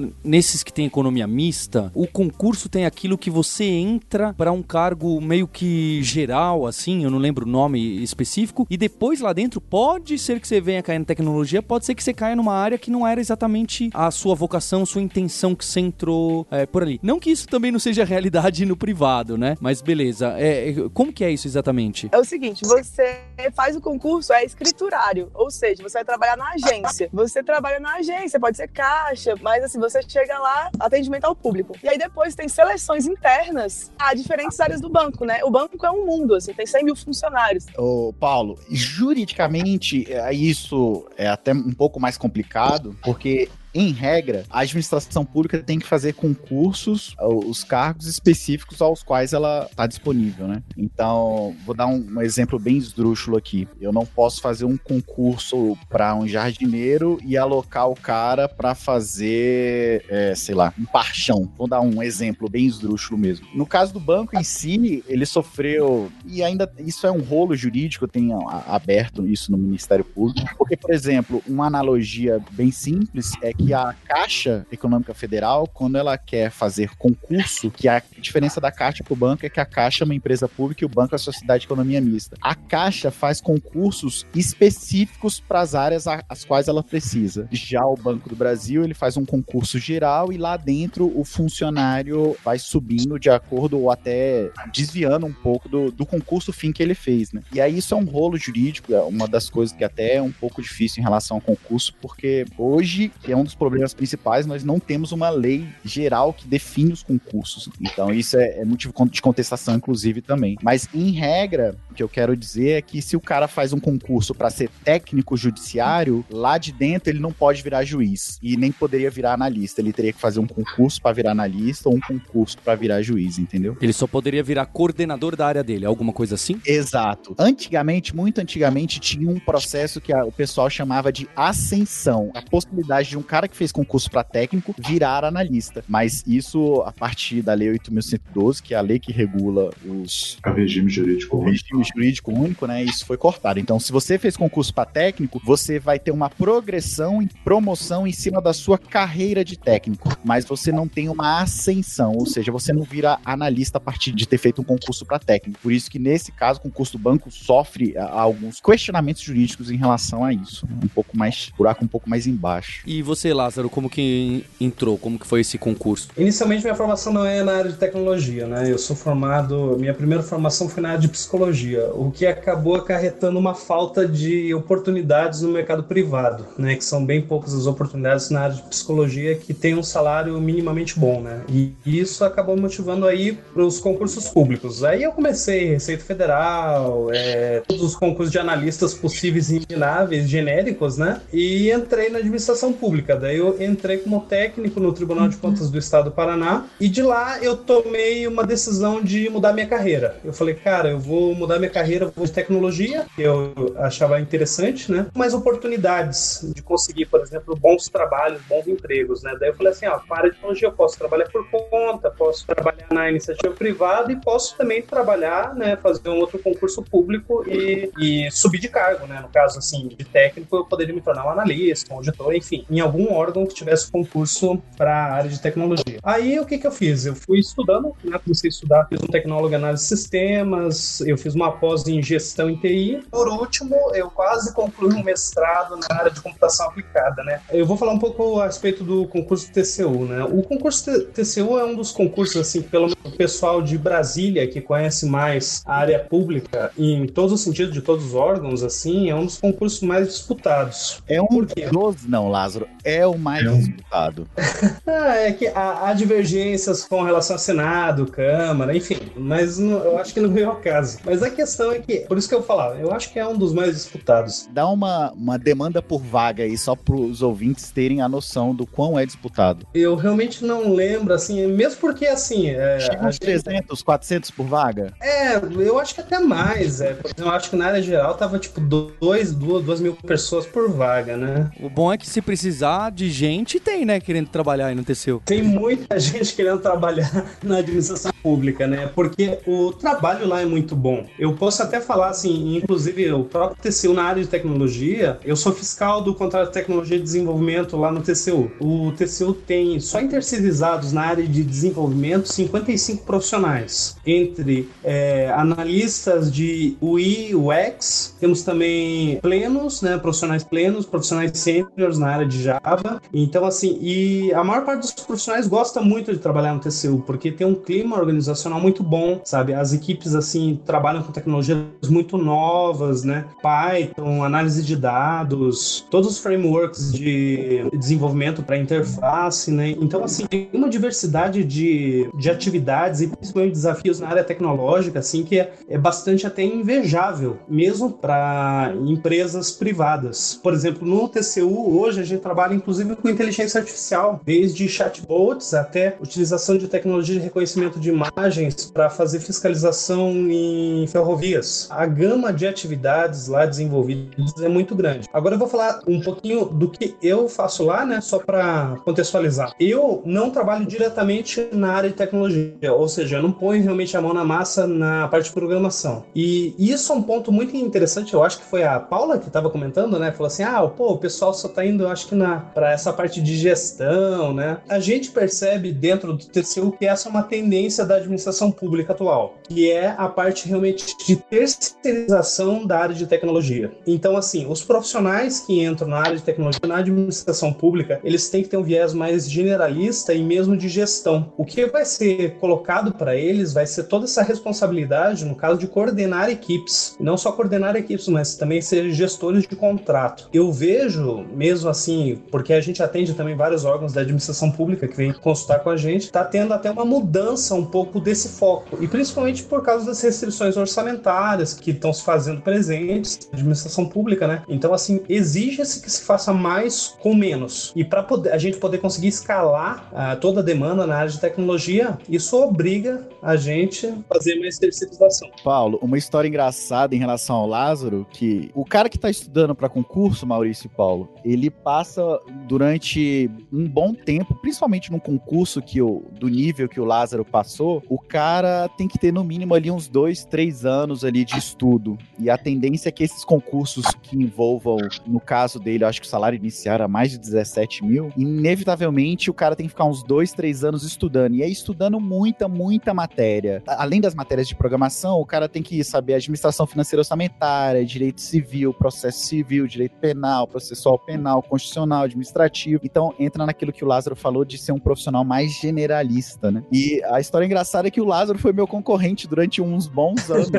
nesses 0.47 0.63
que 0.63 0.71
tem 0.71 0.85
economia 0.85 1.27
mista? 1.27 1.91
O 1.93 2.07
concurso 2.07 2.69
tem 2.69 2.85
aquilo 2.85 3.17
que 3.17 3.29
você 3.29 3.65
entra 3.65 4.33
para 4.33 4.51
um 4.51 4.63
cargo 4.63 5.19
meio 5.19 5.45
que 5.45 6.01
geral, 6.01 6.65
assim, 6.65 7.03
eu 7.03 7.11
não 7.11 7.17
lembro 7.17 7.45
o 7.45 7.49
nome 7.49 8.01
específico, 8.01 8.65
e 8.69 8.77
depois 8.77 9.19
lá 9.19 9.33
dentro 9.33 9.59
pode 9.59 10.17
ser 10.17 10.39
que 10.39 10.47
você 10.47 10.61
venha 10.61 10.81
cair 10.81 10.99
na 10.99 11.05
tecnologia, 11.05 11.61
pode 11.61 11.85
ser 11.85 11.95
que 11.95 12.03
você 12.03 12.13
caia 12.13 12.35
numa 12.35 12.53
área 12.53 12.77
que 12.77 12.89
não 12.89 13.05
era 13.05 13.19
exatamente 13.19 13.89
a 13.93 14.09
sua 14.09 14.35
vocação, 14.35 14.85
sua 14.85 15.01
intenção 15.01 15.53
que 15.53 15.65
você 15.65 15.81
entrou 15.81 16.47
é, 16.49 16.65
por 16.65 16.83
ali. 16.83 16.97
Não 17.03 17.19
que 17.19 17.29
isso 17.29 17.47
também 17.47 17.71
não 17.71 17.79
seja 17.79 18.05
realidade 18.05 18.65
no 18.65 18.77
privado, 18.77 19.37
né? 19.37 19.57
Mas 19.59 19.81
beleza. 19.81 20.33
É, 20.37 20.69
é, 20.69 20.75
como 20.93 21.11
que 21.11 21.25
é 21.25 21.31
isso 21.31 21.47
exatamente? 21.47 22.07
É 22.11 22.17
o 22.17 22.23
seguinte, 22.23 22.61
você 22.63 23.19
faz 23.51 23.75
o 23.75 23.81
concurso, 23.81 24.33
é 24.33 24.43
escriturário, 24.43 25.29
ou 25.33 25.49
seja, 25.51 25.83
você 25.83 25.99
vai 25.99 26.05
trabalhar 26.05 26.35
na 26.35 26.49
agência. 26.51 27.09
Você 27.13 27.43
trabalha 27.43 27.79
na 27.79 27.95
agência, 27.95 28.39
pode 28.39 28.57
ser 28.57 28.67
caixa, 28.67 29.35
mas 29.41 29.63
assim, 29.63 29.79
você 29.79 30.01
chega 30.07 30.37
lá, 30.39 30.69
atendimento 30.79 31.25
ao 31.25 31.35
público. 31.35 31.75
E 31.83 31.87
aí 31.87 31.97
depois 31.97 32.35
tem 32.35 32.49
seleções 32.49 33.05
internas 33.05 33.91
a 33.97 34.13
diferentes 34.13 34.59
áreas 34.59 34.81
do 34.81 34.89
banco, 34.89 35.25
né? 35.25 35.43
O 35.43 35.51
banco 35.51 35.85
é 35.85 35.91
um 35.91 36.05
mundo, 36.05 36.35
assim, 36.35 36.53
tem 36.53 36.65
100 36.65 36.83
mil 36.83 36.95
funcionários. 36.95 37.65
Ô, 37.77 38.13
Paulo, 38.19 38.59
juridicamente, 38.69 40.11
é, 40.11 40.33
isso 40.33 41.05
é 41.15 41.27
até 41.27 41.53
um 41.53 41.73
pouco 41.73 41.99
mais 41.99 42.17
complicado, 42.17 42.95
porque. 43.03 43.49
Em 43.79 43.91
regra, 43.91 44.43
a 44.49 44.61
administração 44.61 45.23
pública 45.23 45.59
tem 45.59 45.77
que 45.77 45.85
fazer 45.85 46.13
concursos, 46.13 47.15
os 47.21 47.63
cargos 47.63 48.07
específicos 48.07 48.81
aos 48.81 49.03
quais 49.03 49.33
ela 49.33 49.67
está 49.69 49.85
disponível, 49.85 50.47
né? 50.47 50.63
Então, 50.75 51.55
vou 51.63 51.75
dar 51.75 51.85
um, 51.85 52.03
um 52.09 52.19
exemplo 52.23 52.57
bem 52.57 52.75
esdrúxulo 52.75 53.37
aqui. 53.37 53.67
Eu 53.79 53.93
não 53.93 54.03
posso 54.03 54.41
fazer 54.41 54.65
um 54.65 54.75
concurso 54.77 55.77
para 55.87 56.15
um 56.15 56.27
jardineiro 56.27 57.19
e 57.23 57.37
alocar 57.37 57.87
o 57.87 57.93
cara 57.93 58.49
para 58.49 58.73
fazer, 58.73 60.03
é, 60.09 60.33
sei 60.33 60.55
lá, 60.55 60.73
um 60.75 60.85
parchão. 60.85 61.47
Vou 61.55 61.67
dar 61.67 61.79
um 61.81 62.01
exemplo 62.01 62.49
bem 62.49 62.65
esdrúxulo 62.65 63.19
mesmo. 63.19 63.45
No 63.53 63.67
caso 63.67 63.93
do 63.93 63.99
banco 63.99 64.35
em 64.35 64.43
si, 64.43 65.03
ele 65.07 65.27
sofreu, 65.27 66.11
e 66.25 66.41
ainda 66.41 66.67
isso 66.79 67.05
é 67.05 67.11
um 67.11 67.21
rolo 67.21 67.55
jurídico, 67.55 68.07
tem 68.07 68.31
aberto 68.65 69.27
isso 69.27 69.51
no 69.51 69.57
Ministério 69.59 70.03
Público, 70.03 70.49
porque, 70.57 70.75
por 70.75 70.89
exemplo, 70.89 71.43
uma 71.47 71.67
analogia 71.67 72.41
bem 72.53 72.71
simples 72.71 73.33
é 73.43 73.53
que 73.53 73.66
a 73.73 73.93
Caixa 74.05 74.65
Econômica 74.71 75.13
Federal, 75.13 75.67
quando 75.67 75.97
ela 75.97 76.17
quer 76.17 76.49
fazer 76.51 76.89
concurso, 76.97 77.71
que 77.71 77.87
a 77.87 78.01
diferença 78.19 78.59
da 78.61 78.71
Caixa 78.71 79.03
para 79.03 79.13
o 79.13 79.17
banco 79.17 79.45
é 79.45 79.49
que 79.49 79.59
a 79.59 79.65
Caixa 79.65 80.03
é 80.03 80.05
uma 80.05 80.15
empresa 80.15 80.47
pública 80.47 80.83
e 80.83 80.85
o 80.85 80.89
banco 80.89 81.13
é 81.13 81.17
a 81.17 81.19
sociedade 81.19 81.61
de 81.61 81.67
economia 81.67 82.01
mista. 82.01 82.35
A 82.41 82.55
Caixa 82.55 83.11
faz 83.11 83.39
concursos 83.41 84.25
específicos 84.35 85.39
para 85.39 85.61
as 85.61 85.75
áreas 85.75 86.07
a- 86.07 86.23
as 86.27 86.43
quais 86.43 86.67
ela 86.67 86.83
precisa. 86.83 87.47
Já 87.51 87.85
o 87.85 87.95
Banco 87.95 88.29
do 88.29 88.35
Brasil, 88.35 88.83
ele 88.83 88.93
faz 88.93 89.17
um 89.17 89.25
concurso 89.25 89.79
geral 89.79 90.31
e 90.31 90.37
lá 90.37 90.57
dentro 90.57 91.11
o 91.17 91.23
funcionário 91.23 92.35
vai 92.43 92.59
subindo 92.59 93.19
de 93.19 93.29
acordo 93.29 93.79
ou 93.79 93.91
até 93.91 94.49
desviando 94.73 95.25
um 95.25 95.33
pouco 95.33 95.67
do, 95.69 95.91
do 95.91 96.05
concurso 96.05 96.51
fim 96.53 96.71
que 96.71 96.81
ele 96.83 96.95
fez, 96.95 97.31
né? 97.31 97.41
E 97.53 97.61
aí 97.61 97.77
isso 97.77 97.93
é 97.93 97.97
um 97.97 98.05
rolo 98.05 98.37
jurídico, 98.37 98.93
é 98.93 99.01
uma 99.01 99.27
das 99.27 99.49
coisas 99.49 99.75
que 99.75 99.83
até 99.83 100.15
é 100.15 100.21
um 100.21 100.31
pouco 100.31 100.61
difícil 100.61 101.01
em 101.01 101.03
relação 101.03 101.37
ao 101.37 101.41
concurso, 101.41 101.93
porque 102.01 102.45
hoje, 102.57 103.11
que 103.23 103.31
é 103.31 103.37
um 103.37 103.43
dos 103.47 103.55
problemas 103.55 103.93
principais, 103.93 104.45
nós 104.45 104.63
não 104.63 104.79
temos 104.79 105.11
uma 105.11 105.29
lei 105.29 105.67
geral 105.83 106.33
que 106.33 106.47
define 106.47 106.91
os 106.93 107.01
concursos. 107.03 107.69
Então 107.81 108.13
isso 108.13 108.37
é, 108.37 108.59
é 108.59 108.65
motivo 108.65 108.93
de 109.09 109.21
contestação, 109.21 109.75
inclusive, 109.75 110.21
também. 110.21 110.57
Mas, 110.61 110.87
em 110.93 111.11
regra, 111.11 111.75
o 111.89 111.93
que 111.93 112.03
eu 112.03 112.09
quero 112.09 112.35
dizer 112.35 112.71
é 112.77 112.81
que 112.81 113.01
se 113.01 113.15
o 113.15 113.19
cara 113.19 113.47
faz 113.47 113.73
um 113.73 113.79
concurso 113.79 114.33
para 114.35 114.49
ser 114.49 114.69
técnico 114.83 115.35
judiciário, 115.37 116.25
lá 116.29 116.57
de 116.57 116.71
dentro 116.71 117.09
ele 117.09 117.19
não 117.19 117.31
pode 117.31 117.61
virar 117.61 117.83
juiz 117.83 118.37
e 118.41 118.57
nem 118.57 118.71
poderia 118.71 119.09
virar 119.09 119.33
analista. 119.33 119.81
Ele 119.81 119.93
teria 119.93 120.13
que 120.13 120.19
fazer 120.19 120.39
um 120.39 120.47
concurso 120.47 121.01
para 121.01 121.13
virar 121.13 121.31
analista 121.31 121.89
ou 121.89 121.95
um 121.95 121.99
concurso 121.99 122.57
para 122.63 122.75
virar 122.75 123.01
juiz, 123.01 123.37
entendeu? 123.37 123.77
Ele 123.81 123.93
só 123.93 124.07
poderia 124.07 124.43
virar 124.43 124.65
coordenador 124.65 125.35
da 125.35 125.45
área 125.47 125.63
dele, 125.63 125.85
alguma 125.85 126.11
coisa 126.11 126.35
assim? 126.35 126.59
Exato. 126.65 127.35
Antigamente, 127.37 128.15
muito 128.15 128.39
antigamente, 128.41 128.99
tinha 128.99 129.29
um 129.29 129.39
processo 129.39 130.01
que 130.01 130.11
a- 130.13 130.25
o 130.25 130.31
pessoal 130.31 130.69
chamava 130.69 131.11
de 131.11 131.27
ascensão. 131.35 132.31
A 132.33 132.41
possibilidade 132.41 133.09
de 133.09 133.17
um 133.17 133.21
cara 133.21 133.36
cara 133.37 133.47
que 133.47 133.55
fez 133.55 133.71
concurso 133.71 134.09
para 134.09 134.23
técnico 134.23 134.73
virar 134.79 135.23
analista. 135.23 135.83
Mas 135.87 136.23
isso 136.25 136.81
a 136.81 136.91
partir 136.91 137.43
da 137.43 137.53
Lei 137.53 137.69
8.112, 137.69 138.61
que 138.63 138.73
é 138.73 138.77
a 138.77 138.81
lei 138.81 138.97
que 138.97 139.11
regula 139.11 139.69
os 139.85 140.39
É 140.43 140.49
o 140.49 140.53
regime 140.53 140.89
jurídico 140.89 141.37
o 141.37 141.41
único. 141.41 141.51
regime 141.51 141.83
jurídico 141.95 142.31
único, 142.31 142.65
né? 142.65 142.83
Isso 142.83 143.05
foi 143.05 143.15
cortado. 143.15 143.59
Então, 143.59 143.79
se 143.79 143.91
você 143.91 144.17
fez 144.17 144.35
concurso 144.35 144.73
para 144.73 144.85
técnico, 144.85 145.39
você 145.45 145.77
vai 145.77 145.99
ter 145.99 146.09
uma 146.09 146.29
progressão 146.31 147.21
e 147.21 147.27
promoção 147.43 148.07
em 148.07 148.11
cima 148.11 148.41
da 148.41 148.53
sua 148.53 148.77
carreira 148.77 149.45
de 149.45 149.57
técnico, 149.57 150.09
mas 150.23 150.43
você 150.43 150.71
não 150.71 150.87
tem 150.87 151.07
uma 151.07 151.41
ascensão, 151.41 152.13
ou 152.13 152.25
seja, 152.25 152.51
você 152.51 152.73
não 152.73 152.83
vira 152.83 153.19
analista 153.23 153.77
a 153.77 153.81
partir 153.81 154.13
de 154.13 154.27
ter 154.27 154.39
feito 154.39 154.61
um 154.61 154.65
concurso 154.65 155.05
para 155.05 155.19
técnico. 155.19 155.59
Por 155.61 155.71
isso 155.71 155.91
que 155.91 155.99
nesse 155.99 156.31
caso, 156.31 156.59
o 156.59 156.63
concurso 156.63 156.93
do 156.93 156.99
banco 156.99 157.29
sofre 157.29 157.95
alguns 157.97 158.59
questionamentos 158.59 159.21
jurídicos 159.21 159.69
em 159.69 159.77
relação 159.77 160.23
a 160.23 160.33
isso, 160.33 160.65
né? 160.65 160.79
um 160.83 160.87
pouco 160.87 161.15
mais 161.15 161.51
buraco 161.55 161.85
um 161.85 161.87
pouco 161.87 162.09
mais 162.09 162.25
embaixo. 162.25 162.81
E 162.85 163.01
você, 163.01 163.26
Lázaro, 163.33 163.69
como 163.69 163.89
que 163.89 164.45
entrou? 164.59 164.97
Como 164.97 165.19
que 165.19 165.27
foi 165.27 165.41
esse 165.41 165.57
concurso? 165.57 166.09
Inicialmente 166.17 166.63
minha 166.63 166.75
formação 166.75 167.13
não 167.13 167.25
é 167.25 167.43
na 167.43 167.57
área 167.57 167.71
de 167.71 167.77
tecnologia, 167.77 168.45
né? 168.47 168.71
Eu 168.71 168.77
sou 168.77 168.95
formado, 168.95 169.75
minha 169.79 169.93
primeira 169.93 170.23
formação 170.23 170.69
foi 170.69 170.81
na 170.81 170.89
área 170.89 171.01
de 171.01 171.07
psicologia, 171.07 171.89
o 171.93 172.11
que 172.11 172.25
acabou 172.25 172.75
acarretando 172.75 173.39
uma 173.39 173.55
falta 173.55 174.07
de 174.07 174.53
oportunidades 174.53 175.41
no 175.41 175.49
mercado 175.49 175.83
privado, 175.83 176.45
né? 176.57 176.75
Que 176.75 176.83
são 176.83 177.05
bem 177.05 177.21
poucas 177.21 177.53
as 177.53 177.67
oportunidades 177.67 178.29
na 178.29 178.41
área 178.41 178.55
de 178.55 178.63
psicologia 178.63 179.35
que 179.35 179.53
tem 179.53 179.75
um 179.75 179.83
salário 179.83 180.39
minimamente 180.39 180.99
bom, 180.99 181.21
né? 181.21 181.41
E 181.49 181.73
isso 181.85 182.23
acabou 182.23 182.57
motivando 182.57 183.05
aí 183.05 183.37
para 183.53 183.63
os 183.63 183.79
concursos 183.79 184.29
públicos. 184.29 184.83
Aí 184.83 185.03
eu 185.03 185.11
comecei 185.11 185.69
Receita 185.69 186.03
Federal, 186.03 187.09
é, 187.11 187.61
todos 187.67 187.83
os 187.83 187.95
concursos 187.95 188.31
de 188.31 188.39
analistas 188.39 188.93
possíveis 188.93 189.49
e 189.49 189.57
inomináveis, 189.57 190.29
genéricos, 190.29 190.97
né? 190.97 191.21
E 191.31 191.71
entrei 191.71 192.09
na 192.09 192.19
administração 192.19 192.71
pública. 192.73 193.15
Daí 193.17 193.37
eu 193.37 193.61
entrei 193.61 193.97
como 193.97 194.21
técnico 194.21 194.79
no 194.79 194.93
Tribunal 194.93 195.27
de 195.27 195.37
Contas 195.37 195.69
do 195.69 195.77
Estado 195.77 196.05
do 196.05 196.11
Paraná 196.11 196.65
e 196.79 196.87
de 196.87 197.01
lá 197.01 197.39
eu 197.43 197.57
tomei 197.57 198.27
uma 198.27 198.43
decisão 198.45 199.01
de 199.01 199.29
mudar 199.29 199.53
minha 199.53 199.67
carreira. 199.67 200.17
Eu 200.23 200.33
falei, 200.33 200.55
cara, 200.55 200.89
eu 200.89 200.99
vou 200.99 201.35
mudar 201.35 201.59
minha 201.59 201.69
carreira, 201.69 202.11
vou 202.15 202.25
de 202.25 202.31
tecnologia, 202.31 203.05
que 203.15 203.21
eu 203.21 203.75
achava 203.77 204.19
interessante, 204.19 204.91
né? 204.91 205.07
Mais 205.15 205.33
oportunidades 205.33 206.51
de 206.55 206.61
conseguir, 206.61 207.05
por 207.05 207.21
exemplo, 207.21 207.55
bons 207.55 207.87
trabalhos, 207.89 208.41
bons 208.47 208.67
empregos, 208.67 209.23
né? 209.23 209.35
Daí 209.39 209.49
eu 209.49 209.55
falei 209.55 209.71
assim, 209.71 209.87
ó, 209.87 209.99
para 209.99 210.29
de 210.29 210.35
tecnologia, 210.35 210.67
eu 210.67 210.71
posso 210.71 210.97
trabalhar 210.97 211.29
por 211.29 211.47
conta, 211.49 212.09
posso 212.11 212.45
trabalhar 212.45 212.87
na 212.91 213.09
iniciativa 213.09 213.53
privada 213.53 214.11
e 214.11 214.15
posso 214.15 214.57
também 214.57 214.81
trabalhar, 214.81 215.55
né, 215.55 215.75
fazer 215.77 216.09
um 216.09 216.19
outro 216.19 216.39
concurso 216.39 216.83
público 216.83 217.43
e, 217.47 217.91
e 217.97 218.31
subir 218.31 218.59
de 218.59 218.69
cargo, 218.69 219.05
né? 219.07 219.19
No 219.21 219.29
caso, 219.29 219.59
assim, 219.59 219.87
de 219.87 220.05
técnico, 220.05 220.55
eu 220.55 220.65
poderia 220.65 220.93
me 220.93 221.01
tornar 221.01 221.25
um 221.25 221.29
analista, 221.29 221.93
um 221.93 221.97
auditor, 221.97 222.35
enfim, 222.35 222.65
em 222.69 222.79
algum 222.79 223.06
órgão 223.11 223.45
que 223.45 223.53
tivesse 223.53 223.91
concurso 223.91 224.61
para 224.77 224.91
a 224.91 225.13
área 225.13 225.29
de 225.29 225.39
tecnologia. 225.39 225.99
Aí, 226.03 226.39
o 226.39 226.45
que 226.45 226.57
que 226.57 226.67
eu 226.67 226.71
fiz? 226.71 227.05
Eu 227.05 227.15
fui 227.15 227.39
estudando, 227.39 227.93
né? 228.03 228.19
Comecei 228.23 228.47
a 228.47 228.51
estudar, 228.51 228.87
fiz 228.87 229.01
um 229.01 229.07
tecnólogo 229.07 229.53
em 229.53 229.55
análise 229.55 229.83
de 229.83 229.89
sistemas, 229.89 231.01
eu 231.01 231.17
fiz 231.17 231.35
uma 231.35 231.51
pós 231.51 231.87
em 231.87 232.01
gestão 232.01 232.49
em 232.49 232.55
TI. 232.55 233.03
Por 233.11 233.27
último, 233.27 233.75
eu 233.93 234.09
quase 234.09 234.53
concluí 234.53 234.95
um 234.95 235.03
mestrado 235.03 235.77
na 235.77 235.95
área 235.95 236.11
de 236.11 236.21
computação 236.21 236.67
aplicada, 236.67 237.23
né? 237.23 237.41
Eu 237.51 237.65
vou 237.65 237.77
falar 237.77 237.93
um 237.93 237.99
pouco 237.99 238.39
a 238.39 238.45
respeito 238.45 238.83
do 238.83 239.07
concurso 239.07 239.51
TCU, 239.51 240.05
né? 240.05 240.23
O 240.23 240.41
concurso 240.43 241.03
TCU 241.05 241.57
é 241.57 241.65
um 241.65 241.75
dos 241.75 241.91
concursos, 241.91 242.37
assim, 242.37 242.61
pelo 242.61 242.87
menos 242.87 242.97
o 243.03 243.11
pessoal 243.11 243.61
de 243.61 243.77
Brasília, 243.77 244.47
que 244.47 244.61
conhece 244.61 245.05
mais 245.05 245.63
a 245.65 245.75
área 245.75 245.99
pública, 245.99 246.71
em 246.77 247.07
todos 247.07 247.33
os 247.33 247.41
sentidos 247.41 247.73
de 247.73 247.81
todos 247.81 248.05
os 248.05 248.15
órgãos, 248.15 248.63
assim, 248.63 249.09
é 249.09 249.15
um 249.15 249.25
dos 249.25 249.37
concursos 249.37 249.81
mais 249.81 250.07
disputados. 250.07 251.01
É 251.07 251.21
um 251.21 251.27
dos, 251.71 252.05
não, 252.05 252.29
Lázaro, 252.29 252.67
é 252.83 252.96
o 253.05 253.17
mais 253.17 253.45
É 253.45 253.49
um- 253.51 253.57
disputado. 253.59 254.27
Ah, 254.87 255.15
é 255.17 255.31
que 255.33 255.47
há, 255.47 255.89
há 255.89 255.93
divergências 255.93 256.83
com 256.85 257.01
relação 257.03 257.35
a 257.35 257.39
Senado, 257.39 258.05
Câmara, 258.07 258.75
enfim, 258.75 258.97
mas 259.15 259.57
não- 259.57 259.79
eu 259.83 259.97
acho 259.97 260.13
que 260.13 260.19
não 260.19 260.29
veio 260.31 260.49
ao 260.49 260.55
caso. 260.57 260.99
Mas 261.03 261.21
a 261.21 261.29
questão 261.29 261.71
é 261.71 261.79
que, 261.79 261.97
por 262.07 262.17
isso 262.17 262.27
que 262.29 262.33
eu 262.35 262.41
falava, 262.41 262.75
eu 262.79 262.91
acho 262.91 263.11
que 263.11 263.19
é 263.19 263.27
um 263.27 263.37
dos 263.37 263.53
mais 263.53 263.73
disputados. 263.73 264.47
Dá 264.51 264.67
uma, 264.67 265.11
uma 265.11 265.37
demanda 265.37 265.81
por 265.81 265.99
vaga 266.01 266.43
aí, 266.43 266.57
só 266.57 266.75
para 266.75 266.95
os 266.95 267.21
ouvintes 267.21 267.69
terem 267.71 268.01
a 268.01 268.07
noção 268.09 268.55
do 268.55 268.65
quão 268.65 268.97
é 268.97 269.05
disputado. 269.05 269.65
Eu 269.73 269.95
realmente 269.95 270.43
não 270.43 270.73
lembro, 270.73 271.13
assim, 271.13 271.45
mesmo 271.47 271.79
porque, 271.79 272.05
assim, 272.07 272.49
é, 272.49 272.79
Chega 272.79 273.05
uns 273.07 273.15
gente- 273.15 273.19
300, 273.43 273.81
400 273.83 274.31
por 274.31 274.45
vaga? 274.45 274.93
é, 275.01 275.35
eu 275.37 275.79
acho 275.79 275.93
que 275.95 276.01
até 276.01 276.19
mais, 276.19 276.81
é, 276.81 276.97
eu 277.17 277.29
acho 277.29 277.49
que 277.49 277.55
na 277.55 277.67
área 277.67 277.81
geral 277.81 278.15
tava, 278.15 278.39
tipo, 278.39 278.59
dois, 278.61 279.33
duas, 279.33 279.63
duas 279.63 279.79
mil 279.81 279.93
pessoas 279.95 280.45
por 280.45 280.69
vaga, 280.71 281.17
né? 281.17 281.51
O 281.61 281.69
bom 281.69 281.91
é 281.91 281.97
que 281.97 282.07
se 282.07 282.21
precisar 282.21 282.86
de 282.89 283.09
gente, 283.09 283.59
tem, 283.59 283.85
né? 283.85 283.99
Querendo 283.99 284.27
trabalhar 284.27 284.67
aí 284.67 284.75
no 284.75 284.83
TCU. 284.83 285.21
Tem 285.25 285.41
muita 285.41 285.99
gente 285.99 286.35
querendo 286.35 286.59
trabalhar 286.59 287.25
na 287.43 287.57
administração 287.57 288.11
pública, 288.21 288.67
né? 288.67 288.89
Porque 288.93 289.39
o 289.45 289.71
trabalho 289.71 290.27
lá 290.27 290.41
é 290.41 290.45
muito 290.45 290.75
bom. 290.75 291.05
Eu 291.17 291.33
posso 291.33 291.63
até 291.63 291.79
falar 291.79 292.09
assim, 292.09 292.57
inclusive 292.57 293.11
o 293.11 293.23
próprio 293.23 293.57
TCU 293.61 293.93
na 293.93 294.03
área 294.03 294.23
de 294.23 294.29
tecnologia, 294.29 295.19
eu 295.23 295.35
sou 295.35 295.53
fiscal 295.53 296.01
do 296.01 296.13
contrato 296.13 296.47
de 296.47 296.53
tecnologia 296.53 296.97
e 296.97 297.01
desenvolvimento 297.01 297.77
lá 297.77 297.91
no 297.91 298.01
TCU. 298.01 298.51
O 298.59 298.91
TCU 298.91 299.33
tem 299.33 299.79
só 299.79 300.01
interceirizados 300.01 300.91
na 300.91 301.01
área 301.01 301.25
de 301.25 301.43
desenvolvimento 301.43 302.27
55 302.27 303.05
profissionais, 303.05 303.95
entre 304.05 304.69
é, 304.83 305.31
analistas 305.31 306.31
de 306.31 306.75
UI, 306.81 307.33
UX, 307.35 308.15
temos 308.19 308.43
também 308.43 309.19
plenos, 309.21 309.81
né? 309.81 309.97
Profissionais 309.97 310.43
plenos, 310.43 310.85
profissionais 310.85 311.31
sêniores 311.37 311.97
na 311.97 312.09
área 312.09 312.25
de 312.25 312.43
Java. 312.43 312.76
Então, 313.13 313.45
assim, 313.45 313.77
e 313.81 314.33
a 314.33 314.43
maior 314.43 314.65
parte 314.65 314.81
dos 314.81 314.91
profissionais 314.91 315.47
gosta 315.47 315.81
muito 315.81 316.11
de 316.11 316.19
trabalhar 316.19 316.53
no 316.53 316.59
TCU, 316.59 317.03
porque 317.05 317.31
tem 317.31 317.45
um 317.45 317.55
clima 317.55 317.97
organizacional 317.97 318.59
muito 318.59 318.83
bom, 318.83 319.21
sabe? 319.23 319.53
As 319.53 319.73
equipes, 319.73 320.15
assim, 320.15 320.59
trabalham 320.65 321.03
com 321.03 321.11
tecnologias 321.11 321.59
muito 321.89 322.17
novas, 322.17 323.03
né? 323.03 323.25
Python, 323.41 324.23
análise 324.23 324.63
de 324.63 324.75
dados, 324.75 325.85
todos 325.89 326.11
os 326.11 326.19
frameworks 326.19 326.91
de 326.91 327.67
desenvolvimento 327.73 328.43
para 328.43 328.57
interface, 328.57 329.51
né? 329.51 329.69
Então, 329.71 330.03
assim, 330.03 330.25
tem 330.25 330.49
uma 330.53 330.69
diversidade 330.69 331.43
de, 331.43 332.09
de 332.15 332.29
atividades 332.29 333.01
e 333.01 333.07
principalmente 333.07 333.53
desafios 333.53 333.99
na 333.99 334.07
área 334.07 334.23
tecnológica, 334.23 334.99
assim, 334.99 335.23
que 335.23 335.39
é, 335.39 335.53
é 335.69 335.77
bastante 335.77 336.25
até 336.27 336.43
invejável, 336.43 337.37
mesmo 337.47 337.91
para 337.91 338.73
empresas 338.85 339.51
privadas. 339.51 340.39
Por 340.41 340.53
exemplo, 340.53 340.87
no 340.87 341.07
TCU, 341.07 341.79
hoje 341.79 342.01
a 342.01 342.03
gente 342.03 342.21
trabalha 342.21 342.53
inclusive 342.57 342.95
com 342.95 343.09
inteligência 343.09 343.59
artificial, 343.59 344.19
desde 344.25 344.67
chatbots 344.67 345.53
até 345.53 345.97
utilização 346.01 346.57
de 346.57 346.67
tecnologia 346.67 347.15
de 347.15 347.21
reconhecimento 347.21 347.79
de 347.79 347.89
imagens 347.89 348.69
para 348.71 348.89
fazer 348.89 349.19
fiscalização 349.19 350.11
em 350.29 350.85
ferrovias. 350.87 351.67
A 351.69 351.85
gama 351.85 352.33
de 352.33 352.45
atividades 352.45 353.27
lá 353.27 353.45
desenvolvidas 353.45 354.41
é 354.41 354.49
muito 354.49 354.75
grande. 354.75 355.07
Agora 355.13 355.35
eu 355.35 355.39
vou 355.39 355.47
falar 355.47 355.79
um 355.87 356.01
pouquinho 356.01 356.45
do 356.45 356.69
que 356.69 356.95
eu 357.01 357.29
faço 357.29 357.63
lá, 357.63 357.85
né, 357.85 358.01
só 358.01 358.19
para 358.19 358.77
contextualizar. 358.83 359.53
Eu 359.59 360.01
não 360.05 360.29
trabalho 360.29 360.65
diretamente 360.65 361.47
na 361.51 361.71
área 361.71 361.89
de 361.89 361.95
tecnologia, 361.95 362.73
ou 362.73 362.87
seja, 362.87 363.17
eu 363.17 363.23
não 363.23 363.31
ponho 363.31 363.63
realmente 363.63 363.95
a 363.95 364.01
mão 364.01 364.13
na 364.13 364.23
massa 364.23 364.67
na 364.67 365.07
parte 365.07 365.25
de 365.25 365.31
programação. 365.31 366.05
E 366.15 366.55
isso 366.57 366.91
é 366.91 366.95
um 366.95 367.01
ponto 367.01 367.31
muito 367.31 367.55
interessante, 367.55 368.13
eu 368.13 368.23
acho 368.23 368.39
que 368.39 368.45
foi 368.45 368.63
a 368.63 368.79
Paula 368.79 369.17
que 369.17 369.27
estava 369.27 369.49
comentando, 369.49 369.97
né? 369.99 370.11
Falou 370.11 370.27
assim: 370.27 370.43
"Ah, 370.43 370.61
pô, 370.67 370.93
o 370.93 370.97
pessoal 370.97 371.33
só 371.33 371.47
tá 371.47 371.65
indo, 371.65 371.83
eu 371.83 371.89
acho 371.89 372.07
que 372.07 372.15
na 372.15 372.46
para 372.53 372.71
essa 372.71 372.91
parte 372.93 373.21
de 373.21 373.35
gestão, 373.35 374.33
né? 374.33 374.57
A 374.67 374.79
gente 374.79 375.11
percebe 375.11 375.71
dentro 375.71 376.13
do 376.13 376.25
TCU 376.25 376.71
que 376.71 376.85
essa 376.85 377.07
é 377.07 377.11
uma 377.11 377.23
tendência 377.23 377.85
da 377.85 377.95
administração 377.95 378.51
pública 378.51 378.93
atual, 378.93 379.35
que 379.47 379.69
é 379.71 379.93
a 379.97 380.07
parte 380.07 380.47
realmente 380.47 380.95
de 381.05 381.15
terceirização 381.15 382.65
da 382.65 382.79
área 382.79 382.95
de 382.95 383.05
tecnologia. 383.05 383.71
Então, 383.85 384.17
assim, 384.17 384.45
os 384.47 384.63
profissionais 384.63 385.41
que 385.41 385.63
entram 385.63 385.87
na 385.87 385.97
área 385.97 386.15
de 386.15 386.23
tecnologia 386.23 386.67
na 386.67 386.77
administração 386.77 387.53
pública, 387.53 387.99
eles 388.03 388.29
têm 388.29 388.43
que 388.43 388.49
ter 388.49 388.57
um 388.57 388.63
viés 388.63 388.93
mais 388.93 389.29
generalista 389.29 390.13
e 390.13 390.23
mesmo 390.23 390.57
de 390.57 390.69
gestão. 390.69 391.31
O 391.37 391.45
que 391.45 391.65
vai 391.65 391.85
ser 391.85 392.35
colocado 392.39 392.91
para 392.91 393.15
eles 393.15 393.53
vai 393.53 393.65
ser 393.65 393.83
toda 393.83 394.05
essa 394.05 394.21
responsabilidade, 394.21 395.25
no 395.25 395.35
caso 395.35 395.59
de 395.59 395.67
coordenar 395.67 396.29
equipes, 396.29 396.95
não 396.99 397.17
só 397.17 397.31
coordenar 397.31 397.75
equipes, 397.75 398.07
mas 398.07 398.35
também 398.35 398.61
ser 398.61 398.91
gestores 398.91 399.47
de 399.47 399.55
contrato. 399.55 400.29
Eu 400.33 400.51
vejo, 400.51 401.25
mesmo 401.33 401.69
assim, 401.69 402.21
porque 402.37 402.53
a 402.53 402.61
gente 402.61 402.83
atende 402.83 403.15
também 403.15 403.35
vários 403.35 403.65
órgãos 403.65 403.93
da 403.93 404.01
administração 404.01 404.51
pública 404.51 404.87
que 404.87 404.95
vem 404.95 405.11
consultar 405.11 405.59
com 405.61 405.71
a 405.71 405.75
gente, 405.75 406.11
tá 406.11 406.23
tendo 406.23 406.53
até 406.53 406.69
uma 406.69 406.85
mudança 406.85 407.55
um 407.55 407.65
pouco 407.65 407.99
desse 407.99 408.29
foco, 408.29 408.77
e 408.79 408.87
principalmente 408.87 409.41
por 409.41 409.63
causa 409.63 409.87
das 409.87 409.99
restrições 409.99 410.55
orçamentárias 410.55 411.55
que 411.55 411.71
estão 411.71 411.91
se 411.91 412.03
fazendo 412.03 412.41
presentes 412.41 413.27
na 413.31 413.39
administração 413.39 413.87
pública, 413.87 414.27
né? 414.27 414.43
Então, 414.47 414.71
assim, 414.71 415.01
exige-se 415.09 415.81
que 415.81 415.89
se 415.89 416.03
faça 416.03 416.31
mais 416.31 416.95
com 417.01 417.15
menos. 417.15 417.73
E 417.75 417.83
para 417.83 418.05
a 418.31 418.37
gente 418.37 418.57
poder 418.57 418.77
conseguir 418.77 419.07
escalar 419.07 419.89
ah, 419.91 420.15
toda 420.15 420.41
a 420.41 420.43
demanda 420.43 420.85
na 420.85 420.95
área 420.95 421.09
de 421.09 421.19
tecnologia, 421.19 421.97
isso 422.07 422.37
obriga 422.37 423.07
a 423.19 423.35
gente 423.35 423.87
a 423.87 424.13
fazer 424.13 424.39
mais 424.39 424.59
terceirização. 424.59 425.31
Paulo, 425.43 425.79
uma 425.81 425.97
história 425.97 426.27
engraçada 426.27 426.93
em 426.93 426.99
relação 426.99 427.37
ao 427.37 427.47
Lázaro, 427.47 428.05
que 428.11 428.51
o 428.53 428.63
cara 428.63 428.89
que 428.89 428.99
tá 428.99 429.09
estudando 429.09 429.55
para 429.55 429.67
concurso, 429.67 430.27
Maurício 430.27 430.67
e 430.67 430.69
Paulo, 430.69 431.09
ele 431.25 431.49
passa 431.49 432.19
durante 432.47 433.29
um 433.51 433.67
bom 433.67 433.93
tempo, 433.93 434.35
principalmente 434.35 434.91
num 434.91 434.99
concurso 434.99 435.61
que 435.61 435.81
o, 435.81 436.05
do 436.19 436.27
nível 436.27 436.67
que 436.67 436.79
o 436.79 436.85
Lázaro 436.85 437.25
passou, 437.25 437.83
o 437.89 437.99
cara 437.99 438.69
tem 438.77 438.87
que 438.87 438.97
ter 438.97 439.11
no 439.11 439.23
mínimo 439.23 439.53
ali 439.53 439.69
uns 439.69 439.87
dois, 439.87 440.25
três 440.25 440.65
anos 440.65 441.03
ali 441.03 441.25
de 441.25 441.37
estudo. 441.37 441.97
E 442.19 442.29
a 442.29 442.37
tendência 442.37 442.89
é 442.89 442.91
que 442.91 443.03
esses 443.03 443.23
concursos 443.23 443.85
que 444.01 444.15
envolvam, 444.15 444.77
no 445.05 445.19
caso 445.19 445.59
dele, 445.59 445.83
eu 445.83 445.87
acho 445.87 446.01
que 446.01 446.07
o 446.07 446.09
salário 446.09 446.37
inicial 446.37 446.75
era 446.75 446.87
mais 446.87 447.11
de 447.11 447.17
17 447.17 447.83
mil, 447.83 448.11
inevitavelmente 448.17 449.29
o 449.29 449.33
cara 449.33 449.55
tem 449.55 449.65
que 449.65 449.71
ficar 449.71 449.85
uns 449.85 450.03
dois, 450.03 450.31
três 450.31 450.63
anos 450.63 450.83
estudando. 450.83 451.35
E 451.35 451.43
aí 451.43 451.51
estudando 451.51 451.99
muita, 451.99 452.47
muita 452.47 452.93
matéria. 452.93 453.61
Além 453.67 454.01
das 454.01 454.15
matérias 454.15 454.47
de 454.47 454.55
programação, 454.55 455.19
o 455.19 455.25
cara 455.25 455.49
tem 455.49 455.61
que 455.61 455.83
saber 455.83 456.15
administração 456.15 456.65
financeira 456.65 457.01
orçamentária, 457.01 457.85
direito 457.85 458.21
civil, 458.21 458.73
processo 458.73 459.25
civil, 459.25 459.67
direito 459.67 459.95
penal, 459.97 460.47
processual 460.47 460.97
penal, 460.99 461.41
constitucional, 461.41 462.07
administrativo. 462.17 462.81
Então 462.83 463.13
entra 463.19 463.45
naquilo 463.45 463.71
que 463.71 463.83
o 463.83 463.87
Lázaro 463.87 464.15
falou 464.15 464.43
de 464.43 464.57
ser 464.57 464.71
um 464.71 464.79
profissional 464.79 465.23
mais 465.23 465.53
generalista, 465.53 466.51
né? 466.51 466.63
E 466.71 467.01
a 467.05 467.19
história 467.19 467.45
engraçada 467.45 467.87
é 467.87 467.91
que 467.91 468.01
o 468.01 468.05
Lázaro 468.05 468.39
foi 468.39 468.51
meu 468.51 468.67
concorrente 468.67 469.27
durante 469.27 469.61
uns 469.61 469.87
bons 469.87 470.29
anos. 470.31 470.49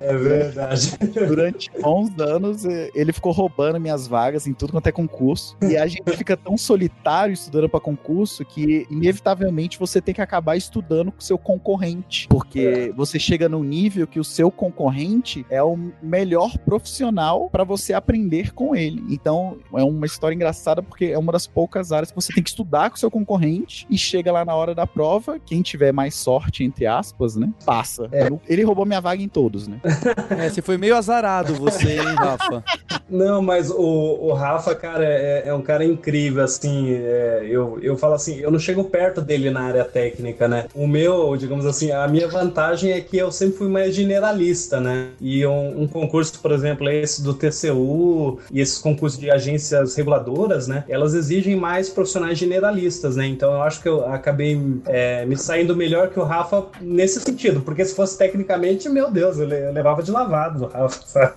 é 0.00 0.16
verdade. 0.16 0.96
durante 1.26 1.70
bons 1.80 2.18
anos, 2.18 2.64
ele 2.64 3.12
ficou 3.12 3.32
roubando 3.32 3.80
minhas 3.80 4.06
vagas 4.06 4.46
em 4.46 4.52
tudo 4.52 4.72
quanto 4.72 4.86
é 4.86 4.92
concurso. 4.92 5.56
E 5.62 5.76
a 5.76 5.86
gente 5.86 6.16
fica 6.16 6.36
tão 6.36 6.56
solitário 6.56 7.32
estudando 7.32 7.68
para 7.68 7.80
concurso 7.80 8.44
que, 8.44 8.86
inevitavelmente, 8.90 9.78
você 9.78 10.00
tem 10.00 10.14
que 10.14 10.20
acabar 10.20 10.56
estudando 10.56 11.10
com 11.10 11.18
o 11.18 11.22
seu 11.22 11.38
concorrente. 11.38 12.28
Porque 12.28 12.60
é. 12.60 12.92
você 12.92 13.18
chega 13.18 13.48
no 13.48 13.62
nível 13.62 14.06
que 14.06 14.20
o 14.20 14.24
seu 14.24 14.50
concorrente 14.50 15.44
é 15.50 15.62
o 15.62 15.78
melhor 16.02 16.56
profissional 16.58 17.48
para 17.50 17.64
você 17.64 17.92
aprender 17.92 18.52
com 18.52 18.74
ele. 18.74 19.02
Então, 19.10 19.58
é 19.74 19.82
uma 19.82 20.06
história 20.06 20.34
engraçada 20.34 20.82
porque 20.82 21.06
é 21.06 21.18
uma 21.18 21.32
das 21.32 21.46
poucas 21.46 21.92
áreas 21.92 22.10
que 22.10 22.16
você 22.16 22.32
tem 22.32 22.42
que 22.42 22.50
estudar 22.50 22.90
com 22.90 22.96
o 22.96 22.98
seu 22.98 23.10
concorrente 23.10 23.86
e 23.88 23.96
chega 23.96 24.32
lá 24.32 24.44
na 24.44 24.54
hora 24.54 24.74
da 24.74 24.86
prova, 24.86 25.38
quem 25.44 25.62
tiver 25.62 25.92
mais 25.92 26.14
sorte, 26.14 26.64
entre 26.64 26.86
aspas, 26.86 27.36
né? 27.36 27.52
Passa. 27.64 28.08
É. 28.12 28.28
Ele 28.48 28.62
roubou 28.62 28.84
minha 28.84 29.00
vaga 29.00 29.22
em 29.22 29.28
todos, 29.28 29.68
né? 29.68 29.80
É, 30.38 30.48
você 30.48 30.62
foi 30.62 30.78
meio 30.78 30.96
azarado, 30.96 31.54
você, 31.54 31.98
hein, 31.98 32.14
Rafa? 32.16 32.64
Não, 33.08 33.42
mas 33.42 33.70
o, 33.70 33.84
o 33.84 34.32
Rafa, 34.32 34.74
cara, 34.74 35.04
é, 35.04 35.42
é 35.46 35.54
um 35.54 35.60
cara 35.60 35.84
incrível, 35.84 36.42
assim. 36.42 36.94
É, 36.94 37.46
eu, 37.48 37.78
eu 37.82 37.96
falo 37.96 38.14
assim, 38.14 38.36
eu 38.36 38.50
não 38.50 38.58
chego 38.58 38.84
perto 38.84 39.20
dele 39.20 39.50
na 39.50 39.60
área 39.60 39.84
técnica, 39.84 40.48
né? 40.48 40.66
O 40.74 40.86
meu, 40.86 41.36
digamos 41.36 41.66
assim, 41.66 41.90
a 41.90 42.08
minha 42.08 42.28
vantagem 42.28 42.92
é 42.92 43.00
que 43.00 43.18
eu 43.18 43.30
sempre 43.30 43.58
fui 43.58 43.68
mais 43.68 43.94
generalista, 43.94 44.80
né? 44.80 45.10
E 45.20 45.44
um, 45.46 45.82
um 45.82 45.86
concurso, 45.86 46.40
por 46.40 46.52
exemplo, 46.52 46.88
esse 46.88 47.22
do 47.22 47.34
TCU 47.34 48.38
e 48.50 48.60
esses 48.60 48.78
concursos 48.78 49.18
de 49.18 49.30
agências 49.62 49.94
reguladoras, 49.94 50.66
né? 50.66 50.84
Elas 50.88 51.14
exigem 51.14 51.54
mais 51.54 51.88
profissionais 51.88 52.38
generalistas, 52.38 53.16
né? 53.16 53.26
Então 53.26 53.52
eu 53.52 53.62
acho 53.62 53.80
que 53.80 53.88
eu 53.88 54.06
acabei 54.06 54.60
é, 54.86 55.24
me 55.24 55.36
saindo 55.36 55.76
melhor 55.76 56.08
que 56.10 56.18
o 56.18 56.24
Rafa 56.24 56.66
nesse 56.80 57.20
sentido, 57.20 57.60
porque 57.60 57.84
se 57.84 57.94
fosse 57.94 58.18
tecnicamente, 58.18 58.88
meu 58.88 59.10
Deus, 59.10 59.38
eu 59.38 59.46
levava 59.46 60.02
de 60.02 60.10
lavado 60.10 60.64
o 60.64 60.66
Rafa, 60.66 61.00
sabe? 61.06 61.34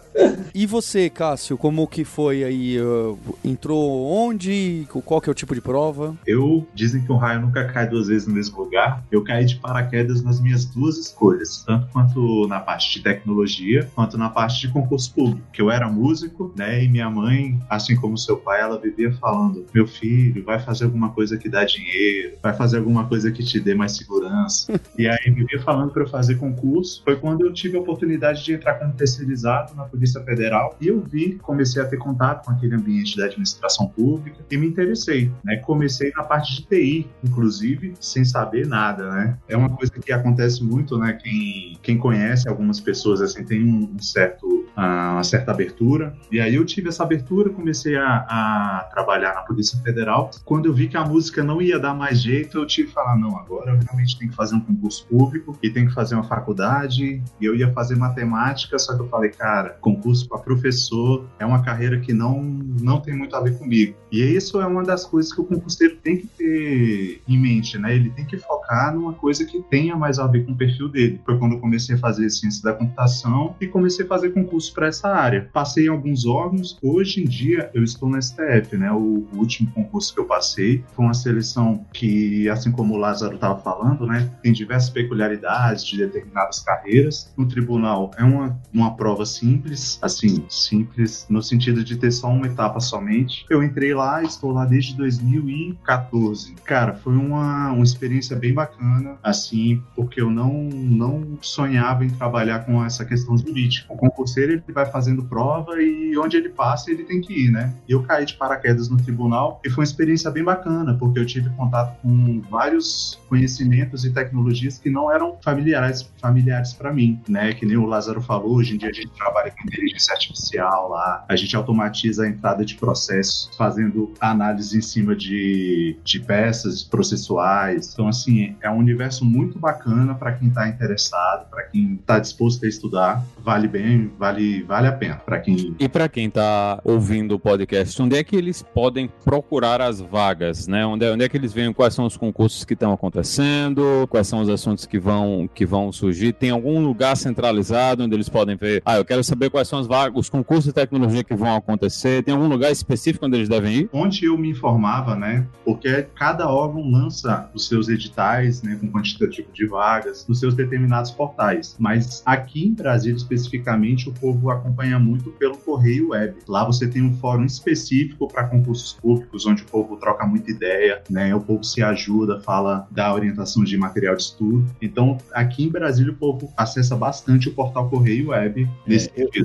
E 0.53 0.65
você, 0.65 1.09
Cássio, 1.09 1.57
como 1.57 1.85
que 1.85 2.05
foi 2.05 2.43
aí? 2.43 2.79
Uh, 2.79 3.19
entrou 3.43 4.05
onde? 4.09 4.87
Qual 5.03 5.19
que 5.19 5.29
é 5.29 5.31
o 5.31 5.35
tipo 5.35 5.53
de 5.53 5.59
prova? 5.59 6.15
Eu, 6.25 6.65
dizem 6.73 7.03
que 7.03 7.11
o 7.11 7.17
raio 7.17 7.41
nunca 7.41 7.65
cai 7.65 7.89
duas 7.89 8.07
vezes 8.07 8.25
no 8.25 8.33
mesmo 8.33 8.57
lugar. 8.57 9.03
Eu 9.11 9.21
caí 9.21 9.43
de 9.43 9.57
paraquedas 9.57 10.23
nas 10.23 10.39
minhas 10.39 10.63
duas 10.63 10.97
escolhas, 10.97 11.63
tanto 11.67 11.87
quanto 11.91 12.47
na 12.47 12.61
parte 12.61 12.93
de 12.93 13.03
tecnologia, 13.03 13.89
quanto 13.93 14.17
na 14.17 14.29
parte 14.29 14.61
de 14.61 14.69
concurso 14.69 15.13
público, 15.13 15.45
que 15.51 15.61
eu 15.61 15.69
era 15.69 15.89
músico, 15.89 16.53
né, 16.55 16.83
e 16.83 16.87
minha 16.87 17.09
mãe, 17.09 17.59
assim 17.69 17.95
como 17.95 18.17
seu 18.17 18.37
pai, 18.37 18.61
ela 18.61 18.79
vivia 18.79 19.11
falando, 19.13 19.65
meu 19.73 19.85
filho, 19.85 20.43
vai 20.45 20.59
fazer 20.59 20.85
alguma 20.85 21.09
coisa 21.09 21.37
que 21.37 21.49
dá 21.49 21.65
dinheiro, 21.65 22.37
vai 22.41 22.53
fazer 22.53 22.77
alguma 22.77 23.05
coisa 23.05 23.29
que 23.31 23.43
te 23.43 23.59
dê 23.59 23.75
mais 23.75 23.91
segurança. 23.91 24.79
e 24.97 25.07
aí 25.07 25.31
vivia 25.31 25.61
falando 25.61 25.91
para 25.91 26.03
eu 26.03 26.07
fazer 26.07 26.35
concurso. 26.35 27.01
Foi 27.03 27.17
quando 27.17 27.45
eu 27.45 27.53
tive 27.53 27.75
a 27.75 27.81
oportunidade 27.81 28.43
de 28.43 28.53
entrar 28.53 28.75
como 28.75 28.93
terceirizado 28.93 29.75
na 29.75 29.83
Polícia 29.83 30.04
Federal 30.23 30.75
e 30.79 30.87
eu 30.87 31.01
vi, 31.01 31.35
comecei 31.41 31.81
a 31.81 31.85
ter 31.85 31.97
contato 31.97 32.45
com 32.45 32.51
aquele 32.51 32.75
ambiente 32.75 33.17
da 33.17 33.25
administração 33.25 33.87
pública 33.87 34.37
e 34.49 34.57
me 34.57 34.67
interessei, 34.67 35.31
né? 35.43 35.57
Comecei 35.57 36.11
na 36.15 36.23
parte 36.23 36.55
de 36.55 36.67
TI, 36.67 37.07
inclusive, 37.23 37.93
sem 37.99 38.23
saber 38.23 38.67
nada, 38.67 39.11
né? 39.11 39.37
É 39.47 39.55
uma 39.55 39.69
coisa 39.69 39.91
que 39.91 40.11
acontece 40.11 40.63
muito, 40.63 40.97
né? 40.97 41.13
Quem, 41.13 41.77
quem 41.81 41.97
conhece 41.97 42.47
algumas 42.47 42.79
pessoas, 42.79 43.21
assim, 43.21 43.43
tem 43.43 43.63
um 43.63 43.99
certo, 43.99 44.65
ah, 44.75 45.13
uma 45.13 45.23
certa 45.23 45.51
abertura. 45.51 46.15
E 46.31 46.39
aí 46.39 46.55
eu 46.55 46.65
tive 46.65 46.89
essa 46.89 47.03
abertura, 47.03 47.49
comecei 47.49 47.95
a, 47.95 48.25
a 48.27 48.89
trabalhar 48.93 49.33
na 49.33 49.41
Polícia 49.41 49.79
Federal. 49.79 50.31
Quando 50.43 50.65
eu 50.67 50.73
vi 50.73 50.87
que 50.87 50.97
a 50.97 51.03
música 51.03 51.43
não 51.43 51.61
ia 51.61 51.79
dar 51.79 51.93
mais 51.93 52.21
jeito, 52.21 52.57
eu 52.57 52.65
tive 52.65 52.89
que 52.89 52.93
falar, 52.93 53.17
não, 53.17 53.37
agora 53.37 53.71
eu 53.71 53.79
realmente 53.79 54.17
tenho 54.17 54.29
que 54.29 54.35
fazer 54.35 54.55
um 54.55 54.59
concurso 54.59 55.05
público 55.07 55.57
e 55.61 55.69
tenho 55.69 55.87
que 55.87 55.93
fazer 55.93 56.15
uma 56.15 56.23
faculdade. 56.23 57.21
E 57.39 57.45
eu 57.45 57.55
ia 57.55 57.71
fazer 57.71 57.95
matemática, 57.95 58.77
só 58.77 58.95
que 58.95 59.01
eu 59.01 59.07
falei, 59.07 59.31
cara, 59.31 59.77
concurso 59.95 60.27
para 60.27 60.39
professor 60.39 61.25
é 61.39 61.45
uma 61.45 61.63
carreira 61.63 61.99
que 61.99 62.13
não, 62.13 62.41
não 62.43 62.99
tem 62.99 63.15
muito 63.15 63.35
a 63.35 63.41
ver 63.41 63.57
comigo. 63.57 63.95
E 64.11 64.21
isso 64.21 64.61
é 64.61 64.65
uma 64.65 64.83
das 64.83 65.05
coisas 65.05 65.33
que 65.33 65.41
o 65.41 65.45
concurseiro 65.45 65.97
tem 65.97 66.17
que 66.17 66.27
ter 66.27 67.21
em 67.27 67.39
mente, 67.39 67.77
né? 67.77 67.95
Ele 67.95 68.09
tem 68.09 68.25
que 68.25 68.37
focar 68.37 68.93
numa 68.93 69.13
coisa 69.13 69.45
que 69.45 69.61
tenha 69.63 69.95
mais 69.95 70.19
a 70.19 70.27
ver 70.27 70.45
com 70.45 70.51
o 70.51 70.55
perfil 70.55 70.89
dele. 70.89 71.19
Foi 71.25 71.37
quando 71.37 71.53
eu 71.53 71.59
comecei 71.59 71.95
a 71.95 71.97
fazer 71.97 72.29
ciência 72.29 72.63
da 72.63 72.73
computação 72.73 73.55
e 73.59 73.67
comecei 73.67 74.05
a 74.05 74.07
fazer 74.07 74.31
concurso 74.31 74.73
para 74.73 74.87
essa 74.87 75.09
área. 75.09 75.49
Passei 75.51 75.85
em 75.85 75.89
alguns 75.89 76.25
órgãos, 76.25 76.77
hoje 76.81 77.21
em 77.21 77.25
dia 77.25 77.69
eu 77.73 77.83
estou 77.83 78.09
no 78.09 78.21
STF, 78.21 78.77
né? 78.77 78.91
O, 78.91 79.27
o 79.33 79.37
último 79.37 79.71
concurso 79.71 80.13
que 80.13 80.19
eu 80.19 80.25
passei 80.25 80.83
foi 80.93 81.05
uma 81.05 81.13
seleção 81.13 81.85
que, 81.93 82.47
assim 82.49 82.71
como 82.71 82.95
o 82.95 82.97
Lázaro 82.97 83.35
estava 83.35 83.59
falando, 83.59 84.05
né? 84.05 84.29
Tem 84.41 84.51
diversas 84.51 84.89
peculiaridades 84.89 85.83
de 85.85 85.97
determinadas 85.97 86.59
carreiras. 86.59 87.33
No 87.37 87.47
tribunal 87.47 88.11
é 88.17 88.23
uma, 88.23 88.59
uma 88.73 88.95
prova 88.95 89.25
simples, 89.25 89.79
assim, 90.01 90.45
simples 90.49 91.25
no 91.29 91.41
sentido 91.41 91.83
de 91.83 91.97
ter 91.97 92.11
só 92.11 92.27
uma 92.29 92.47
etapa 92.47 92.79
somente. 92.79 93.45
Eu 93.49 93.63
entrei 93.63 93.93
lá, 93.93 94.23
estou 94.23 94.51
lá 94.51 94.65
desde 94.65 94.95
2014. 94.95 96.55
Cara, 96.63 96.93
foi 96.93 97.15
uma, 97.15 97.71
uma 97.71 97.83
experiência 97.83 98.35
bem 98.35 98.53
bacana, 98.53 99.17
assim, 99.23 99.81
porque 99.95 100.21
eu 100.21 100.29
não, 100.29 100.53
não 100.63 101.37
sonhava 101.41 102.05
em 102.05 102.09
trabalhar 102.09 102.65
com 102.65 102.83
essa 102.83 103.05
questão 103.05 103.37
jurídica. 103.37 103.91
O 103.93 103.97
concurseiro, 103.97 104.53
ele 104.53 104.63
vai 104.69 104.85
fazendo 104.85 105.23
prova 105.23 105.81
e 105.81 106.17
onde 106.17 106.37
ele 106.37 106.49
passa, 106.49 106.91
ele 106.91 107.03
tem 107.03 107.21
que 107.21 107.45
ir, 107.45 107.51
né? 107.51 107.73
Eu 107.87 108.03
caí 108.03 108.25
de 108.25 108.35
paraquedas 108.35 108.89
no 108.89 108.97
tribunal 108.97 109.59
e 109.63 109.69
foi 109.69 109.83
uma 109.83 109.87
experiência 109.87 110.29
bem 110.31 110.43
bacana, 110.43 110.95
porque 110.97 111.19
eu 111.19 111.25
tive 111.25 111.49
contato 111.51 111.99
com 112.01 112.41
vários 112.49 113.19
conhecimentos 113.27 114.05
e 114.05 114.11
tecnologias 114.11 114.77
que 114.77 114.89
não 114.89 115.11
eram 115.11 115.37
familiares 115.43 116.09
familiares 116.21 116.73
para 116.73 116.93
mim, 116.93 117.19
né? 117.27 117.53
Que 117.53 117.65
nem 117.65 117.77
o 117.77 117.85
Lázaro 117.85 118.21
falou, 118.21 118.55
hoje 118.55 118.75
em 118.75 118.77
dia 118.77 118.89
a 118.89 118.93
gente 118.93 119.09
trabalha 119.09 119.51
com 119.51 119.67
inteligência 119.75 120.13
artificial 120.13 120.89
lá, 120.89 121.25
a 121.27 121.35
gente 121.35 121.55
automatiza 121.55 122.23
a 122.23 122.27
entrada 122.27 122.65
de 122.65 122.75
processos, 122.75 123.49
fazendo 123.57 124.13
análise 124.19 124.77
em 124.77 124.81
cima 124.81 125.15
de, 125.15 125.97
de 126.03 126.19
peças 126.19 126.83
processuais. 126.83 127.91
Então, 127.93 128.07
assim, 128.07 128.55
é 128.61 128.69
um 128.69 128.77
universo 128.77 129.25
muito 129.25 129.59
bacana 129.59 130.15
para 130.15 130.33
quem 130.33 130.47
está 130.47 130.67
interessado, 130.67 131.49
para 131.49 131.63
quem 131.63 131.95
está 131.95 132.19
disposto 132.19 132.65
a 132.65 132.67
estudar. 132.67 133.23
Vale 133.39 133.67
bem, 133.67 134.11
vale, 134.17 134.63
vale 134.63 134.87
a 134.87 134.91
pena 134.91 135.15
para 135.15 135.39
quem. 135.39 135.75
E 135.79 135.87
para 135.87 136.07
quem 136.09 136.27
está 136.27 136.79
ouvindo 136.83 137.35
o 137.35 137.39
podcast, 137.39 138.01
onde 138.01 138.15
é 138.15 138.23
que 138.23 138.35
eles 138.35 138.63
podem 138.63 139.09
procurar 139.23 139.81
as 139.81 139.99
vagas, 139.99 140.67
né? 140.67 140.85
Onde 140.85 141.05
é, 141.05 141.11
onde 141.11 141.23
é 141.23 141.29
que 141.29 141.37
eles 141.37 141.53
veem 141.53 141.73
quais 141.73 141.93
são 141.93 142.05
os 142.05 142.17
concursos 142.17 142.63
que 142.63 142.73
estão 142.73 142.91
acontecendo, 142.91 144.07
quais 144.09 144.27
são 144.27 144.41
os 144.41 144.49
assuntos 144.49 144.85
que 144.85 144.99
vão, 144.99 145.49
que 145.53 145.65
vão 145.65 145.91
surgir? 145.91 146.33
Tem 146.33 146.49
algum 146.49 146.83
lugar 146.83 147.15
centralizado 147.15 148.03
onde 148.03 148.15
eles 148.15 148.29
podem 148.29 148.55
ver? 148.55 148.81
Ah, 148.85 148.97
eu 148.97 149.05
quero 149.05 149.23
saber 149.23 149.49
quais 149.49 149.64
são 149.67 149.79
as 149.79 149.87
vagas, 149.87 150.19
os 150.19 150.29
concursos 150.29 150.65
de 150.65 150.73
tecnologia 150.73 151.23
que 151.23 151.35
vão 151.35 151.55
acontecer. 151.55 152.23
Tem 152.23 152.33
algum 152.33 152.47
lugar 152.47 152.71
específico 152.71 153.25
onde 153.25 153.37
eles 153.37 153.49
devem 153.49 153.73
ir? 153.73 153.89
Onde 153.91 154.25
eu 154.25 154.37
me 154.37 154.49
informava, 154.49 155.15
né? 155.15 155.47
Porque 155.63 156.07
cada 156.15 156.49
órgão 156.49 156.89
lança 156.89 157.49
os 157.53 157.67
seus 157.67 157.89
editais, 157.89 158.61
né, 158.61 158.77
com 158.79 158.91
quantitativo 158.91 159.47
de 159.53 159.65
vagas, 159.65 160.25
nos 160.27 160.39
seus 160.39 160.53
determinados 160.53 161.11
portais. 161.11 161.75
Mas 161.79 162.21
aqui 162.25 162.67
em 162.67 162.73
Brasília, 162.73 163.15
especificamente, 163.17 164.09
o 164.09 164.13
povo 164.13 164.49
acompanha 164.49 164.99
muito 164.99 165.31
pelo 165.31 165.57
correio 165.57 166.09
web. 166.09 166.35
Lá 166.47 166.63
você 166.63 166.87
tem 166.87 167.01
um 167.01 167.13
fórum 167.15 167.45
específico 167.45 168.27
para 168.27 168.45
concursos 168.45 168.93
públicos, 168.93 169.45
onde 169.45 169.63
o 169.63 169.65
povo 169.65 169.95
troca 169.97 170.25
muita 170.25 170.51
ideia, 170.51 171.01
né? 171.09 171.33
O 171.35 171.39
povo 171.39 171.63
se 171.63 171.81
ajuda, 171.81 172.39
fala 172.41 172.87
da 172.91 173.13
orientação 173.13 173.63
de 173.63 173.77
material 173.77 174.15
de 174.15 174.23
estudo. 174.23 174.65
Então, 174.81 175.17
aqui 175.33 175.63
em 175.63 175.69
Brasília, 175.69 176.11
o 176.11 176.15
povo 176.15 176.51
acessa 176.55 176.95
bastante 176.95 177.49
o 177.49 177.53
portal 177.53 177.89
correio 177.89 178.29
web 178.29 178.67
nesse 178.85 179.09
é, 179.15 179.27
eu, 179.33 179.44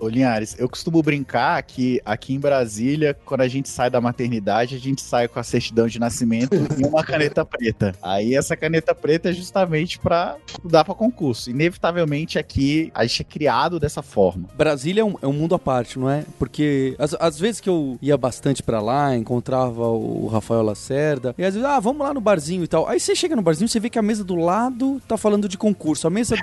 Ô, 0.00 0.08
Linhares, 0.08 0.54
eu 0.58 0.68
costumo 0.68 1.02
brincar 1.02 1.60
que 1.62 2.00
aqui 2.04 2.32
em 2.34 2.38
Brasília, 2.38 3.16
quando 3.24 3.40
a 3.40 3.48
gente 3.48 3.68
sai 3.68 3.90
da 3.90 4.00
maternidade, 4.00 4.76
a 4.76 4.78
gente 4.78 5.02
sai 5.02 5.26
com 5.26 5.40
a 5.40 5.42
certidão 5.42 5.88
de 5.88 5.98
nascimento 5.98 6.54
e 6.78 6.86
uma 6.86 7.02
caneta 7.02 7.44
preta. 7.44 7.94
Aí 8.00 8.34
essa 8.34 8.56
caneta 8.56 8.94
preta 8.94 9.30
é 9.30 9.32
justamente 9.32 9.98
pra 9.98 10.36
estudar 10.46 10.84
pra 10.84 10.94
concurso. 10.94 11.50
Inevitavelmente 11.50 12.38
aqui 12.38 12.92
a 12.94 13.04
gente 13.04 13.22
é 13.22 13.24
criado 13.24 13.80
dessa 13.80 14.02
forma. 14.02 14.48
Brasília 14.56 15.00
é 15.00 15.04
um, 15.04 15.16
é 15.20 15.26
um 15.26 15.32
mundo 15.32 15.54
à 15.54 15.58
parte, 15.58 15.98
não 15.98 16.08
é? 16.08 16.24
Porque 16.38 16.96
às, 16.98 17.38
vezes 17.38 17.60
que 17.60 17.68
eu 17.68 17.98
ia 18.00 18.16
bastante 18.16 18.62
pra 18.62 18.80
lá, 18.80 19.16
encontrava 19.16 19.88
o 19.88 20.28
Rafael 20.28 20.62
Lacerda, 20.62 21.34
e 21.36 21.44
às 21.44 21.54
vezes, 21.54 21.68
ah, 21.68 21.80
vamos 21.80 22.06
lá 22.06 22.14
no 22.14 22.20
barzinho 22.20 22.62
e 22.62 22.68
tal. 22.68 22.88
Aí 22.88 23.00
você 23.00 23.14
chega 23.14 23.34
no 23.34 23.42
barzinho, 23.42 23.68
você 23.68 23.80
vê 23.80 23.90
que 23.90 23.98
a 23.98 24.02
mesa 24.02 24.22
do 24.22 24.36
lado 24.36 25.00
tá 25.08 25.16
falando 25.16 25.48
de 25.48 25.58
concurso, 25.58 26.06
a 26.06 26.10
mesa 26.10 26.36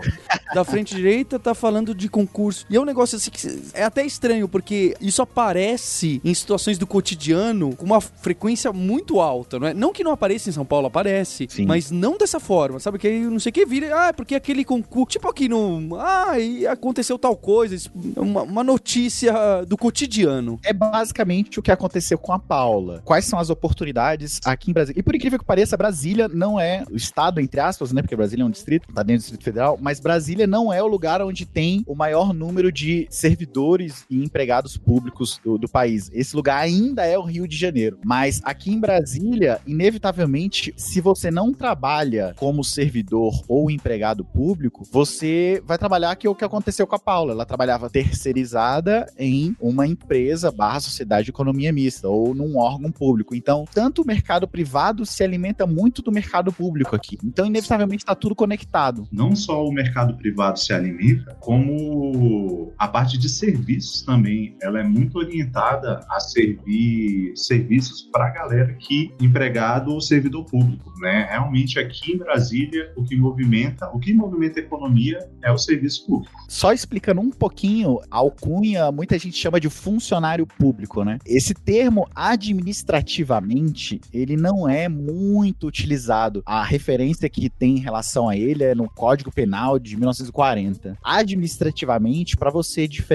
da 0.54 0.63
frente 0.63 0.94
direita 0.96 1.39
tá 1.39 1.54
falando 1.54 1.96
de 1.96 2.10
concurso. 2.10 2.65
E 2.70 2.76
é 2.76 2.80
um 2.80 2.86
negócio 2.86 3.15
assim 3.15 3.32
que 3.32 3.44
é 3.73 3.84
até 3.84 4.05
estranho, 4.05 4.47
porque 4.47 4.95
isso 4.99 5.21
aparece 5.21 6.21
em 6.23 6.34
situações 6.34 6.77
do 6.77 6.88
cotidiano 6.88 7.75
com 7.75 7.86
uma 7.86 8.01
frequência 8.01 8.71
muito 8.71 9.19
alta, 9.19 9.60
não 9.60 9.67
é? 9.67 9.73
Não 9.73 9.93
que 9.93 10.03
não 10.03 10.12
apareça 10.12 10.49
em 10.49 10.53
São 10.53 10.65
Paulo, 10.65 10.88
aparece, 10.88 11.47
Sim. 11.49 11.65
mas 11.65 11.91
não 11.91 12.17
dessa 12.17 12.39
forma, 12.39 12.79
sabe? 12.79 12.99
Que 12.99 13.08
aí 13.08 13.21
não 13.21 13.39
sei 13.39 13.49
o 13.49 13.53
que 13.53 13.65
vira, 13.65 14.10
ah, 14.10 14.13
porque 14.13 14.36
aquele 14.36 14.63
concurso, 14.63 15.12
tipo 15.12 15.27
aqui 15.27 15.47
no, 15.47 15.95
ah, 15.99 16.39
e 16.39 16.65
aconteceu 16.67 17.17
tal 17.17 17.36
coisa, 17.36 17.75
isso, 17.75 17.91
uma, 18.15 18.43
uma 18.43 18.63
notícia 18.63 19.34
do 19.67 19.77
cotidiano. 19.77 20.60
É 20.63 20.73
basicamente 20.73 21.60
o 21.60 21.63
que 21.63 21.71
aconteceu 21.71 22.17
com 22.17 22.31
a 22.31 22.39
Paula. 22.39 23.01
Quais 23.05 23.25
são 23.25 23.39
as 23.39 23.49
oportunidades 23.49 24.39
aqui 24.45 24.71
em 24.71 24.73
Brasília? 24.73 24.99
E 24.99 25.03
por 25.03 25.15
incrível 25.15 25.39
que 25.39 25.45
pareça, 25.45 25.77
Brasília 25.77 26.27
não 26.27 26.60
é 26.60 26.84
o 26.91 26.95
estado, 26.95 27.39
entre 27.39 27.60
aspas, 27.60 27.91
né? 27.91 28.01
Porque 28.01 28.15
Brasília 28.15 28.43
é 28.43 28.45
um 28.45 28.51
distrito, 28.51 28.88
tá 28.93 29.03
dentro 29.03 29.21
do 29.21 29.25
Distrito 29.25 29.43
Federal, 29.43 29.77
mas 29.81 29.99
Brasília 29.99 30.47
não 30.47 30.71
é 30.71 30.81
o 30.81 30.88
lugar 30.88 31.21
onde 31.21 31.45
tem 31.45 31.84
o 31.88 31.95
maior 31.95 32.34
número 32.34 32.71
de 32.71 33.08
servidores 33.36 34.06
e 34.10 34.24
empregados 34.24 34.78
públicos 34.78 35.39
do, 35.43 35.58
do 35.58 35.67
país. 35.67 36.10
Esse 36.13 36.36
lugar 36.36 36.58
ainda 36.58 37.06
é 37.06 37.17
o 37.17 37.24
Rio 37.24 37.45
de 37.45 37.58
Janeiro. 37.58 38.00
Mas 38.04 38.41
aqui 38.45 38.71
em 38.71 38.80
Brasília, 38.80 39.60
inevitavelmente, 39.67 40.74
se 40.78 41.02
você 41.02 41.30
não 41.30 41.54
trabalha 41.54 42.34
como 42.38 42.63
servidor 42.63 43.43
ou 43.48 43.69
empregado 43.69 44.24
público, 44.24 44.88
você 44.89 45.62
vai 45.65 45.78
trabalhar 45.78 46.15
que 46.15 46.26
é 46.26 46.30
o 46.30 46.36
que 46.36 46.45
aconteceu 46.45 46.88
com 46.88 46.95
a 46.95 47.00
Paula. 47.00 47.34
Ela 47.34 47.45
trabalhava 47.45 47.89
terceirizada 47.89 49.06
em 49.17 49.54
uma 49.60 49.86
empresa 49.86 50.50
barra 50.50 50.80
sociedade 50.80 51.26
de 51.26 51.32
economia 51.32 51.74
mista 51.74 52.08
ou 52.08 52.34
num 52.34 52.58
órgão 52.58 52.91
público. 52.91 53.36
Então, 53.36 53.65
tanto 53.74 54.02
o 54.02 54.08
mercado 54.08 54.48
privado 54.48 55.06
se 55.06 55.24
alimenta 55.24 55.67
muito 55.67 56.02
do 56.02 56.12
mercado 56.12 56.54
público 56.54 56.95
aqui. 56.95 57.17
Então, 57.24 57.45
inevitavelmente, 57.45 58.04
está 58.04 58.15
tudo 58.15 58.34
conectado. 58.34 59.08
Não 59.12 59.36
só 59.36 59.65
o 59.65 59.74
mercado 59.74 60.15
privado 60.15 60.58
se 60.58 60.71
alimenta, 60.71 61.36
como 61.39 62.71
a 62.78 62.88
parte 62.88 63.17
de 63.17 63.25
serviços 63.30 64.02
também. 64.02 64.56
Ela 64.62 64.80
é 64.80 64.84
muito 64.84 65.18
orientada 65.18 66.06
a 66.10 66.20
servir 66.20 67.34
serviços 67.36 68.04
para 68.12 68.28
a 68.28 68.30
galera 68.30 68.74
que 68.74 69.14
empregado 69.20 69.92
ou 69.92 70.02
servidor 70.02 70.46
público, 70.46 70.92
né? 71.00 71.28
Realmente 71.30 71.80
aqui 71.80 72.14
em 72.14 72.18
Brasília 72.18 72.92
o 72.96 73.04
que 73.04 73.16
movimenta, 73.16 73.90
o 73.94 74.00
que 74.00 74.14
movimenta 74.14 74.60
a 74.60 74.64
economia 74.64 75.20
é 75.44 75.52
o 75.52 75.58
serviço 75.58 76.06
público. 76.06 76.34
Só 76.48 76.72
explicando 76.74 77.22
um 77.22 77.32
pouquinho, 77.32 78.00
alcunha 78.10 78.92
muita 78.92 79.18
gente 79.18 79.38
chama 79.38 79.60
de 79.60 79.70
funcionário 79.70 80.46
público, 80.46 81.04
né? 81.04 81.18
Esse 81.26 81.54
termo 81.54 82.08
administrativamente, 82.16 84.02
ele 84.14 84.38
não 84.38 84.68
é 84.68 84.88
muito 84.88 85.68
utilizado. 85.68 86.42
A 86.46 86.64
referência 86.64 87.30
que 87.30 87.50
tem 87.50 87.78
em 87.78 87.82
relação 87.82 88.30
a 88.30 88.38
ele 88.38 88.64
é 88.64 88.76
no 88.76 88.90
Código 88.90 89.32
Penal 89.32 89.80
de 89.80 89.96
1940. 89.96 90.98
Administrativamente, 91.04 92.38
para 92.38 92.50
você 92.50 92.88
diferenciar 92.88 93.14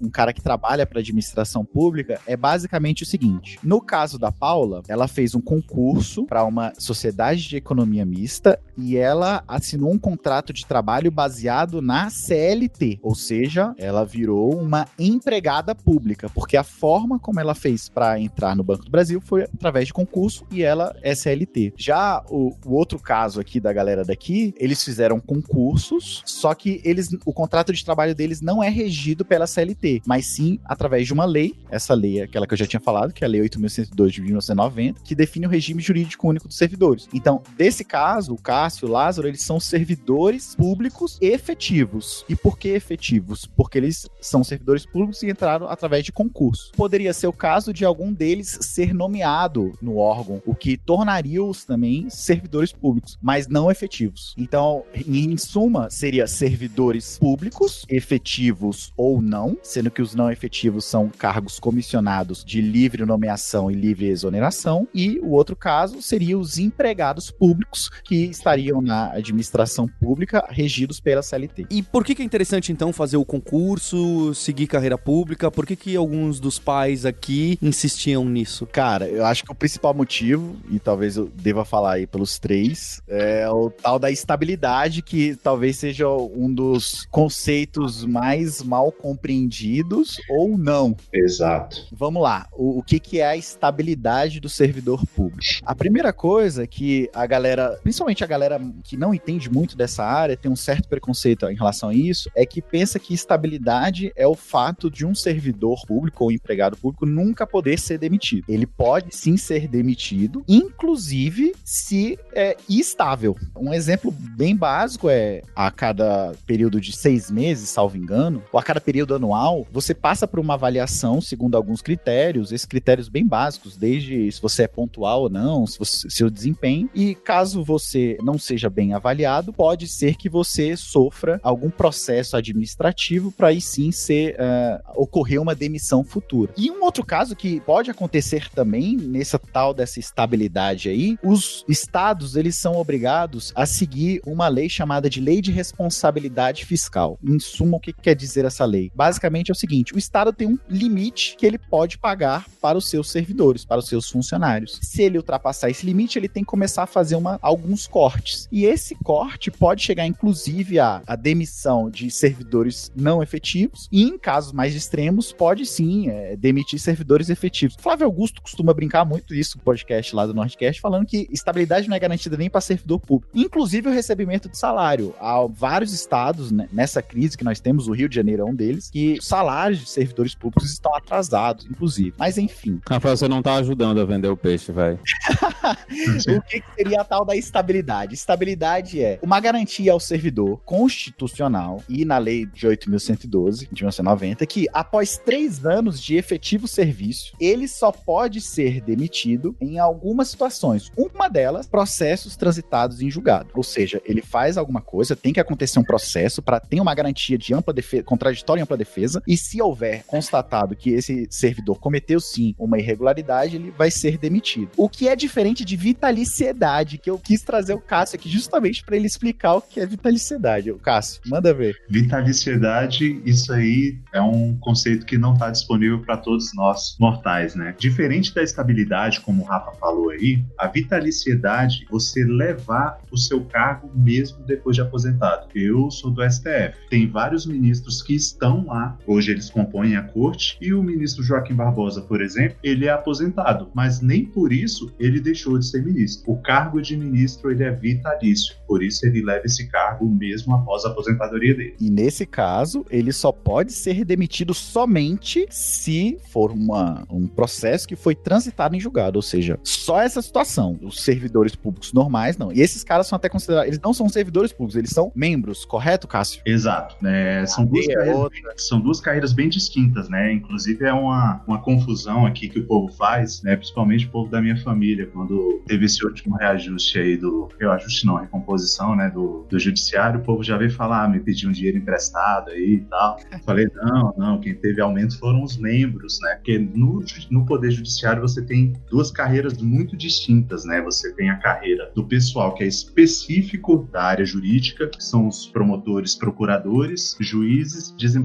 um 0.00 0.10
cara 0.10 0.32
que 0.32 0.40
trabalha 0.40 0.86
para 0.86 1.00
administração 1.00 1.64
pública, 1.64 2.20
é 2.26 2.36
basicamente 2.36 3.02
o 3.02 3.06
seguinte: 3.06 3.58
no 3.62 3.80
caso 3.80 4.18
da 4.18 4.30
Paula, 4.30 4.82
ela 4.88 5.08
fez 5.08 5.34
um 5.34 5.40
concurso 5.40 6.24
para 6.24 6.44
uma 6.44 6.72
sociedade 6.78 7.48
de 7.48 7.56
economia 7.56 8.04
mista 8.04 8.58
e 8.76 8.96
ela 8.96 9.42
assinou 9.46 9.92
um 9.92 9.98
contrato 9.98 10.52
de 10.52 10.64
trabalho 10.64 11.10
baseado 11.10 11.82
na 11.82 12.10
CLT, 12.10 13.00
ou 13.02 13.14
seja, 13.14 13.74
ela 13.76 14.04
virou 14.04 14.54
uma 14.54 14.86
empregada 14.98 15.74
pública, 15.74 16.28
porque 16.30 16.56
a 16.56 16.62
forma 16.62 17.18
como 17.18 17.40
ela 17.40 17.54
fez 17.54 17.88
para 17.88 18.20
entrar 18.20 18.54
no 18.54 18.62
Banco 18.62 18.84
do 18.84 18.90
Brasil 18.90 19.20
foi 19.20 19.42
através 19.42 19.86
de 19.86 19.92
concurso 19.92 20.46
e 20.50 20.62
ela 20.62 20.94
é 21.02 21.14
CLT. 21.14 21.74
Já 21.76 22.22
o, 22.30 22.56
o 22.64 22.74
outro 22.74 22.98
caso 22.98 23.40
aqui 23.40 23.58
da 23.58 23.72
galera 23.72 24.04
daqui, 24.04 24.54
eles 24.58 24.82
fizeram 24.82 25.18
concursos, 25.18 26.22
só 26.24 26.54
que 26.54 26.80
eles 26.84 27.08
o 27.24 27.32
contrato 27.32 27.72
de 27.72 27.84
trabalho 27.84 28.14
deles 28.14 28.40
não 28.40 28.62
é 28.62 28.68
regido 28.68 29.17
pela 29.24 29.46
CLT, 29.46 30.02
mas 30.06 30.26
sim 30.26 30.58
através 30.64 31.06
de 31.06 31.12
uma 31.12 31.24
lei. 31.24 31.54
Essa 31.70 31.94
lei 31.94 32.20
é 32.20 32.22
aquela 32.24 32.46
que 32.46 32.54
eu 32.54 32.58
já 32.58 32.66
tinha 32.66 32.80
falado, 32.80 33.12
que 33.12 33.24
é 33.24 33.26
a 33.26 33.30
Lei 33.30 33.40
8.102 33.42 34.10
de 34.10 34.22
1990, 34.22 35.00
que 35.02 35.14
define 35.14 35.46
o 35.46 35.48
regime 35.48 35.82
jurídico 35.82 36.28
único 36.28 36.48
dos 36.48 36.56
servidores. 36.56 37.08
Então, 37.12 37.42
desse 37.56 37.84
caso, 37.84 38.34
o 38.34 38.40
Cássio 38.40 38.86
e 38.86 38.88
o 38.88 38.92
Lázaro, 38.92 39.28
eles 39.28 39.42
são 39.42 39.60
servidores 39.60 40.54
públicos 40.54 41.18
efetivos. 41.20 42.24
E 42.28 42.36
por 42.36 42.58
que 42.58 42.68
efetivos? 42.68 43.44
Porque 43.44 43.78
eles 43.78 44.08
são 44.20 44.42
servidores 44.42 44.86
públicos 44.86 45.22
e 45.22 45.30
entraram 45.30 45.68
através 45.68 46.04
de 46.04 46.12
concurso. 46.12 46.72
Poderia 46.76 47.12
ser 47.12 47.26
o 47.26 47.32
caso 47.32 47.72
de 47.72 47.84
algum 47.84 48.12
deles 48.12 48.58
ser 48.60 48.94
nomeado 48.94 49.72
no 49.80 49.96
órgão, 49.96 50.42
o 50.46 50.54
que 50.54 50.76
tornaria-os 50.76 51.64
também 51.64 52.08
servidores 52.10 52.72
públicos, 52.72 53.18
mas 53.20 53.46
não 53.46 53.70
efetivos. 53.70 54.34
Então, 54.36 54.84
em 54.94 55.36
suma, 55.36 55.90
seria 55.90 56.26
servidores 56.26 57.18
públicos, 57.18 57.84
efetivos 57.88 58.92
ou 58.96 59.07
não, 59.22 59.56
sendo 59.62 59.90
que 59.90 60.02
os 60.02 60.14
não 60.14 60.30
efetivos 60.30 60.84
são 60.84 61.08
cargos 61.08 61.58
comissionados 61.58 62.44
de 62.44 62.60
livre 62.60 63.06
nomeação 63.06 63.70
e 63.70 63.74
livre 63.74 64.06
exoneração, 64.06 64.86
e 64.94 65.18
o 65.20 65.30
outro 65.30 65.56
caso 65.56 66.02
seria 66.02 66.38
os 66.38 66.58
empregados 66.58 67.30
públicos 67.30 67.88
que 68.04 68.26
estariam 68.26 68.82
na 68.82 69.12
administração 69.12 69.88
pública 69.88 70.44
regidos 70.50 71.00
pela 71.00 71.22
CLT. 71.22 71.66
E 71.70 71.82
por 71.82 72.04
que, 72.04 72.14
que 72.14 72.22
é 72.22 72.24
interessante 72.24 72.70
então 72.70 72.92
fazer 72.92 73.16
o 73.16 73.24
concurso, 73.24 74.34
seguir 74.34 74.66
carreira 74.66 74.98
pública? 74.98 75.50
Por 75.50 75.66
que, 75.66 75.74
que 75.74 75.96
alguns 75.96 76.38
dos 76.38 76.58
pais 76.58 77.06
aqui 77.06 77.58
insistiam 77.62 78.24
nisso? 78.24 78.66
Cara, 78.66 79.08
eu 79.08 79.24
acho 79.24 79.44
que 79.44 79.52
o 79.52 79.54
principal 79.54 79.94
motivo, 79.94 80.56
e 80.70 80.78
talvez 80.78 81.16
eu 81.16 81.30
deva 81.34 81.64
falar 81.64 81.94
aí 81.94 82.06
pelos 82.06 82.38
três, 82.38 83.00
é 83.08 83.48
o 83.48 83.70
tal 83.70 83.98
da 83.98 84.10
estabilidade, 84.10 85.02
que 85.02 85.36
talvez 85.36 85.76
seja 85.76 86.08
um 86.08 86.52
dos 86.52 87.06
conceitos 87.10 88.04
mais 88.04 88.62
mal 88.62 88.87
compreendidos 88.92 90.20
ou 90.28 90.56
não. 90.56 90.96
Exato. 91.12 91.86
Vamos 91.92 92.22
lá, 92.22 92.46
o, 92.52 92.78
o 92.78 92.82
que, 92.82 92.98
que 92.98 93.20
é 93.20 93.26
a 93.26 93.36
estabilidade 93.36 94.40
do 94.40 94.48
servidor 94.48 95.04
público? 95.06 95.42
A 95.64 95.74
primeira 95.74 96.12
coisa 96.12 96.66
que 96.66 97.10
a 97.14 97.26
galera, 97.26 97.78
principalmente 97.82 98.24
a 98.24 98.26
galera 98.26 98.60
que 98.84 98.96
não 98.96 99.14
entende 99.14 99.50
muito 99.50 99.76
dessa 99.76 100.04
área, 100.04 100.36
tem 100.36 100.50
um 100.50 100.56
certo 100.56 100.88
preconceito 100.88 101.46
em 101.46 101.54
relação 101.54 101.88
a 101.88 101.94
isso, 101.94 102.30
é 102.34 102.44
que 102.44 102.60
pensa 102.60 102.98
que 102.98 103.14
estabilidade 103.14 104.12
é 104.16 104.26
o 104.26 104.34
fato 104.34 104.90
de 104.90 105.04
um 105.06 105.14
servidor 105.14 105.84
público 105.86 106.24
ou 106.24 106.32
empregado 106.32 106.76
público 106.76 107.06
nunca 107.06 107.46
poder 107.46 107.78
ser 107.78 107.98
demitido. 107.98 108.44
Ele 108.48 108.66
pode 108.66 109.14
sim 109.14 109.36
ser 109.36 109.68
demitido, 109.68 110.44
inclusive 110.48 111.54
se 111.64 112.18
é 112.32 112.56
estável. 112.68 113.36
Um 113.56 113.72
exemplo 113.72 114.10
bem 114.10 114.56
básico 114.56 115.08
é 115.08 115.42
a 115.54 115.70
cada 115.70 116.32
período 116.46 116.80
de 116.80 116.92
seis 116.92 117.30
meses, 117.30 117.68
salvo 117.68 117.96
engano, 117.96 118.42
ou 118.52 118.58
a 118.58 118.62
cada 118.62 118.77
período 118.80 119.14
anual, 119.14 119.66
você 119.72 119.94
passa 119.94 120.26
por 120.26 120.38
uma 120.38 120.54
avaliação 120.54 121.20
segundo 121.20 121.56
alguns 121.56 121.82
critérios, 121.82 122.52
esses 122.52 122.66
critérios 122.66 123.08
bem 123.08 123.26
básicos, 123.26 123.76
desde 123.76 124.30
se 124.30 124.40
você 124.40 124.64
é 124.64 124.68
pontual 124.68 125.22
ou 125.22 125.30
não, 125.30 125.66
se 125.66 125.78
você, 125.78 126.08
seu 126.10 126.30
desempenho, 126.30 126.88
e 126.94 127.14
caso 127.14 127.62
você 127.62 128.18
não 128.22 128.38
seja 128.38 128.70
bem 128.70 128.94
avaliado, 128.94 129.52
pode 129.52 129.88
ser 129.88 130.16
que 130.16 130.28
você 130.28 130.76
sofra 130.76 131.40
algum 131.42 131.70
processo 131.70 132.36
administrativo 132.36 133.32
para 133.32 133.48
aí 133.48 133.60
sim 133.60 133.90
ser 133.90 134.34
uh, 134.34 135.00
ocorrer 135.02 135.40
uma 135.40 135.54
demissão 135.54 136.04
futura. 136.04 136.52
E 136.56 136.70
um 136.70 136.82
outro 136.82 137.04
caso 137.04 137.36
que 137.36 137.60
pode 137.60 137.90
acontecer 137.90 138.48
também 138.50 138.96
nessa 138.96 139.38
tal 139.38 139.74
dessa 139.74 139.98
estabilidade 139.98 140.88
aí, 140.88 141.18
os 141.22 141.64
estados 141.68 142.36
eles 142.36 142.56
são 142.56 142.76
obrigados 142.76 143.52
a 143.54 143.66
seguir 143.66 144.20
uma 144.26 144.48
lei 144.48 144.68
chamada 144.68 145.08
de 145.08 145.20
Lei 145.20 145.40
de 145.40 145.52
Responsabilidade 145.52 146.64
Fiscal. 146.64 147.18
Em 147.22 147.38
suma, 147.38 147.76
o 147.76 147.80
que 147.80 147.92
quer 147.92 148.14
dizer 148.14 148.44
essa 148.44 148.64
lei? 148.68 148.90
Basicamente 148.94 149.50
é 149.50 149.52
o 149.52 149.56
seguinte: 149.56 149.94
o 149.94 149.98
estado 149.98 150.32
tem 150.32 150.46
um 150.46 150.58
limite 150.68 151.36
que 151.36 151.46
ele 151.46 151.58
pode 151.58 151.98
pagar 151.98 152.46
para 152.60 152.78
os 152.78 152.88
seus 152.88 153.10
servidores, 153.10 153.64
para 153.64 153.78
os 153.78 153.88
seus 153.88 154.08
funcionários. 154.08 154.78
Se 154.82 155.02
ele 155.02 155.18
ultrapassar 155.18 155.70
esse 155.70 155.84
limite, 155.84 156.18
ele 156.18 156.28
tem 156.28 156.42
que 156.42 156.48
começar 156.48 156.84
a 156.84 156.86
fazer 156.86 157.16
uma, 157.16 157.38
alguns 157.42 157.86
cortes. 157.86 158.48
E 158.52 158.64
esse 158.64 158.94
corte 158.96 159.50
pode 159.50 159.82
chegar, 159.82 160.06
inclusive, 160.06 160.78
à, 160.78 161.02
à 161.06 161.16
demissão 161.16 161.90
de 161.90 162.10
servidores 162.10 162.92
não 162.94 163.22
efetivos, 163.22 163.88
e 163.90 164.02
em 164.02 164.18
casos 164.18 164.52
mais 164.52 164.74
extremos, 164.74 165.32
pode 165.32 165.66
sim 165.66 166.08
é, 166.08 166.36
demitir 166.36 166.78
servidores 166.78 167.30
efetivos. 167.30 167.76
Flávio 167.80 168.06
Augusto 168.06 168.42
costuma 168.42 168.74
brincar 168.74 169.04
muito 169.04 169.34
isso 169.34 169.58
no 169.58 169.64
podcast 169.64 170.14
lá 170.14 170.26
do 170.26 170.34
Nordcast, 170.34 170.80
falando 170.80 171.06
que 171.06 171.28
estabilidade 171.30 171.88
não 171.88 171.96
é 171.96 172.00
garantida 172.00 172.36
nem 172.36 172.50
para 172.50 172.60
servidor 172.60 173.00
público, 173.00 173.32
inclusive 173.34 173.88
o 173.88 173.92
recebimento 173.92 174.48
de 174.48 174.58
salário. 174.58 175.14
Há 175.20 175.46
vários 175.46 175.92
estados 175.92 176.50
né, 176.50 176.68
nessa 176.72 177.02
crise 177.02 177.36
que 177.36 177.44
nós 177.44 177.60
temos, 177.60 177.88
o 177.88 177.92
Rio 177.92 178.08
de 178.08 178.16
Janeiro 178.16 178.42
é 178.42 178.44
um 178.44 178.54
deles 178.58 178.90
que 178.90 179.18
salários 179.22 179.80
de 179.80 179.88
servidores 179.88 180.34
públicos 180.34 180.70
estão 180.70 180.94
atrasados, 180.94 181.66
inclusive. 181.66 182.14
Mas 182.18 182.36
enfim. 182.36 182.80
Rafael, 182.88 183.16
você 183.16 183.28
não 183.28 183.40
tá 183.40 183.54
ajudando 183.54 184.00
a 184.00 184.04
vender 184.04 184.28
o 184.28 184.36
peixe, 184.36 184.72
velho. 184.72 184.98
o 186.36 186.42
que, 186.42 186.60
que 186.60 186.74
seria 186.74 187.00
a 187.00 187.04
tal 187.04 187.24
da 187.24 187.36
estabilidade? 187.36 188.14
Estabilidade 188.14 189.02
é 189.02 189.18
uma 189.22 189.40
garantia 189.40 189.92
ao 189.92 190.00
servidor 190.00 190.60
constitucional 190.64 191.82
e 191.88 192.04
na 192.04 192.18
lei 192.18 192.46
de 192.46 192.66
8.112 192.66 193.68
de 193.70 193.82
1990 193.82 194.46
que 194.46 194.66
após 194.72 195.16
três 195.18 195.64
anos 195.64 196.02
de 196.02 196.16
efetivo 196.16 196.66
serviço, 196.66 197.32
ele 197.40 197.68
só 197.68 197.92
pode 197.92 198.40
ser 198.40 198.80
demitido 198.80 199.54
em 199.60 199.78
algumas 199.78 200.28
situações. 200.28 200.90
Uma 200.96 201.28
delas, 201.28 201.66
processos 201.66 202.36
transitados 202.36 203.00
em 203.00 203.10
julgado. 203.10 203.50
Ou 203.54 203.62
seja, 203.62 204.00
ele 204.04 204.22
faz 204.22 204.56
alguma 204.56 204.80
coisa, 204.80 205.14
tem 205.14 205.32
que 205.32 205.40
acontecer 205.40 205.78
um 205.78 205.84
processo 205.84 206.42
para 206.42 206.60
ter 206.60 206.80
uma 206.80 206.94
garantia 206.94 207.38
de 207.38 207.54
ampla 207.54 207.72
defesa, 207.72 208.02
contraditória 208.02 208.47
e 208.56 208.60
ampla 208.60 208.76
defesa, 208.76 209.22
e 209.26 209.36
se 209.36 209.60
houver 209.60 210.04
constatado 210.06 210.76
que 210.76 210.90
esse 210.90 211.26
servidor 211.30 211.78
cometeu 211.78 212.20
sim 212.20 212.54
uma 212.58 212.78
irregularidade, 212.78 213.56
ele 213.56 213.70
vai 213.70 213.90
ser 213.90 214.16
demitido. 214.16 214.70
O 214.76 214.88
que 214.88 215.08
é 215.08 215.16
diferente 215.16 215.64
de 215.64 215.76
vitaliciedade, 215.76 216.98
que 216.98 217.10
eu 217.10 217.18
quis 217.18 217.42
trazer 217.42 217.74
o 217.74 217.80
Cássio 217.80 218.16
aqui 218.16 218.28
justamente 218.28 218.84
para 218.84 218.96
ele 218.96 219.06
explicar 219.06 219.54
o 219.54 219.60
que 219.60 219.80
é 219.80 219.86
vitaliciedade. 219.86 220.70
O 220.70 220.78
Cássio, 220.78 221.20
manda 221.26 221.52
ver. 221.52 221.76
Vitaliciedade, 221.88 223.20
isso 223.24 223.52
aí 223.52 223.98
é 224.12 224.20
um 224.20 224.56
conceito 224.56 225.04
que 225.04 225.18
não 225.18 225.34
está 225.34 225.50
disponível 225.50 226.00
para 226.00 226.16
todos 226.16 226.54
nós 226.54 226.96
mortais, 226.98 227.54
né? 227.54 227.74
Diferente 227.78 228.34
da 228.34 228.42
estabilidade, 228.42 229.20
como 229.20 229.42
o 229.42 229.46
Rafa 229.46 229.72
falou 229.72 230.10
aí, 230.10 230.44
a 230.58 230.66
vitaliciedade, 230.66 231.86
você 231.90 232.24
levar 232.24 233.00
o 233.10 233.16
seu 233.16 233.44
cargo 233.44 233.90
mesmo 233.94 234.44
depois 234.44 234.76
de 234.76 234.82
aposentado. 234.82 235.48
Eu 235.54 235.90
sou 235.90 236.10
do 236.10 236.22
STF. 236.22 236.74
Tem 236.90 237.08
vários 237.08 237.46
ministros 237.46 238.02
que 238.02 238.14
estão 238.38 238.64
lá, 238.66 238.96
hoje 239.04 239.32
eles 239.32 239.50
compõem 239.50 239.96
a 239.96 240.02
corte, 240.02 240.56
e 240.60 240.72
o 240.72 240.82
ministro 240.82 241.24
Joaquim 241.24 241.54
Barbosa, 241.54 242.02
por 242.02 242.22
exemplo, 242.22 242.56
ele 242.62 242.86
é 242.86 242.90
aposentado, 242.90 243.68
mas 243.74 244.00
nem 244.00 244.24
por 244.24 244.52
isso 244.52 244.94
ele 244.98 245.20
deixou 245.20 245.58
de 245.58 245.66
ser 245.66 245.84
ministro. 245.84 246.30
O 246.30 246.36
cargo 246.40 246.80
de 246.80 246.96
ministro 246.96 247.50
ele 247.50 247.64
é 247.64 247.70
vitalício, 247.70 248.54
por 248.66 248.82
isso 248.82 249.04
ele 249.04 249.22
leva 249.22 249.44
esse 249.44 249.66
cargo 249.66 250.08
mesmo 250.08 250.54
após 250.54 250.84
a 250.84 250.88
aposentadoria 250.88 251.54
dele. 251.54 251.74
E 251.80 251.90
nesse 251.90 252.24
caso, 252.24 252.86
ele 252.90 253.12
só 253.12 253.32
pode 253.32 253.72
ser 253.72 254.04
demitido 254.04 254.54
somente 254.54 255.46
se 255.50 256.18
for 256.30 256.52
uma, 256.52 257.04
um 257.10 257.26
processo 257.26 257.88
que 257.88 257.96
foi 257.96 258.14
transitado 258.14 258.76
em 258.76 258.80
julgado, 258.80 259.18
ou 259.18 259.22
seja, 259.22 259.58
só 259.64 260.00
essa 260.00 260.22
situação. 260.22 260.78
Os 260.82 261.00
servidores 261.02 261.56
públicos 261.56 261.92
normais 261.92 262.36
não. 262.36 262.52
E 262.52 262.60
esses 262.60 262.84
caras 262.84 263.08
são 263.08 263.16
até 263.16 263.28
considerados, 263.28 263.68
eles 263.68 263.80
não 263.80 263.92
são 263.92 264.08
servidores 264.08 264.52
públicos, 264.52 264.76
eles 264.76 264.90
são 264.90 265.10
membros, 265.14 265.64
correto, 265.64 266.06
Cássio? 266.06 266.40
Exato. 266.46 266.96
É, 267.04 267.44
são, 267.46 267.64
duas 267.64 267.88
é. 267.88 268.27
São 268.56 268.80
duas 268.80 269.00
carreiras 269.00 269.32
bem 269.32 269.48
distintas, 269.48 270.08
né? 270.08 270.32
Inclusive 270.32 270.84
é 270.84 270.92
uma, 270.92 271.42
uma 271.46 271.60
confusão 271.60 272.26
aqui 272.26 272.48
que 272.48 272.58
o 272.58 272.66
povo 272.66 272.92
faz, 272.92 273.42
né? 273.42 273.56
Principalmente 273.56 274.06
o 274.06 274.10
povo 274.10 274.30
da 274.30 274.40
minha 274.40 274.56
família, 274.56 275.06
quando 275.06 275.62
teve 275.66 275.86
esse 275.86 276.04
último 276.04 276.36
reajuste 276.36 276.98
aí 276.98 277.16
do. 277.16 277.48
Reajuste 277.58 278.06
não, 278.06 278.16
recomposição, 278.16 278.94
né? 278.96 279.10
Do, 279.10 279.46
do 279.48 279.58
judiciário, 279.58 280.20
o 280.20 280.22
povo 280.22 280.42
já 280.42 280.56
veio 280.56 280.70
falar, 280.70 281.04
ah, 281.04 281.08
me 281.08 281.20
pediu 281.20 281.48
um 281.48 281.52
dinheiro 281.52 281.78
emprestado 281.78 282.50
aí 282.50 282.74
e 282.74 282.80
tal. 282.80 283.18
Falei, 283.44 283.68
não, 283.74 284.14
não, 284.16 284.40
quem 284.40 284.54
teve 284.54 284.80
aumento 284.80 285.18
foram 285.18 285.42
os 285.42 285.56
membros, 285.56 286.18
né? 286.22 286.34
Porque 286.36 286.58
no, 286.58 287.04
no 287.30 287.46
Poder 287.46 287.70
Judiciário 287.70 288.22
você 288.22 288.42
tem 288.42 288.74
duas 288.90 289.10
carreiras 289.10 289.58
muito 289.58 289.96
distintas, 289.96 290.64
né? 290.64 290.80
Você 290.82 291.12
tem 291.14 291.30
a 291.30 291.36
carreira 291.36 291.90
do 291.94 292.04
pessoal 292.04 292.54
que 292.54 292.64
é 292.64 292.66
específico 292.66 293.88
da 293.92 294.02
área 294.02 294.24
jurídica, 294.24 294.88
que 294.88 295.02
são 295.02 295.28
os 295.28 295.46
promotores, 295.46 296.14
procuradores, 296.14 297.16
juízes, 297.20 297.94
desembargadores 297.96 298.17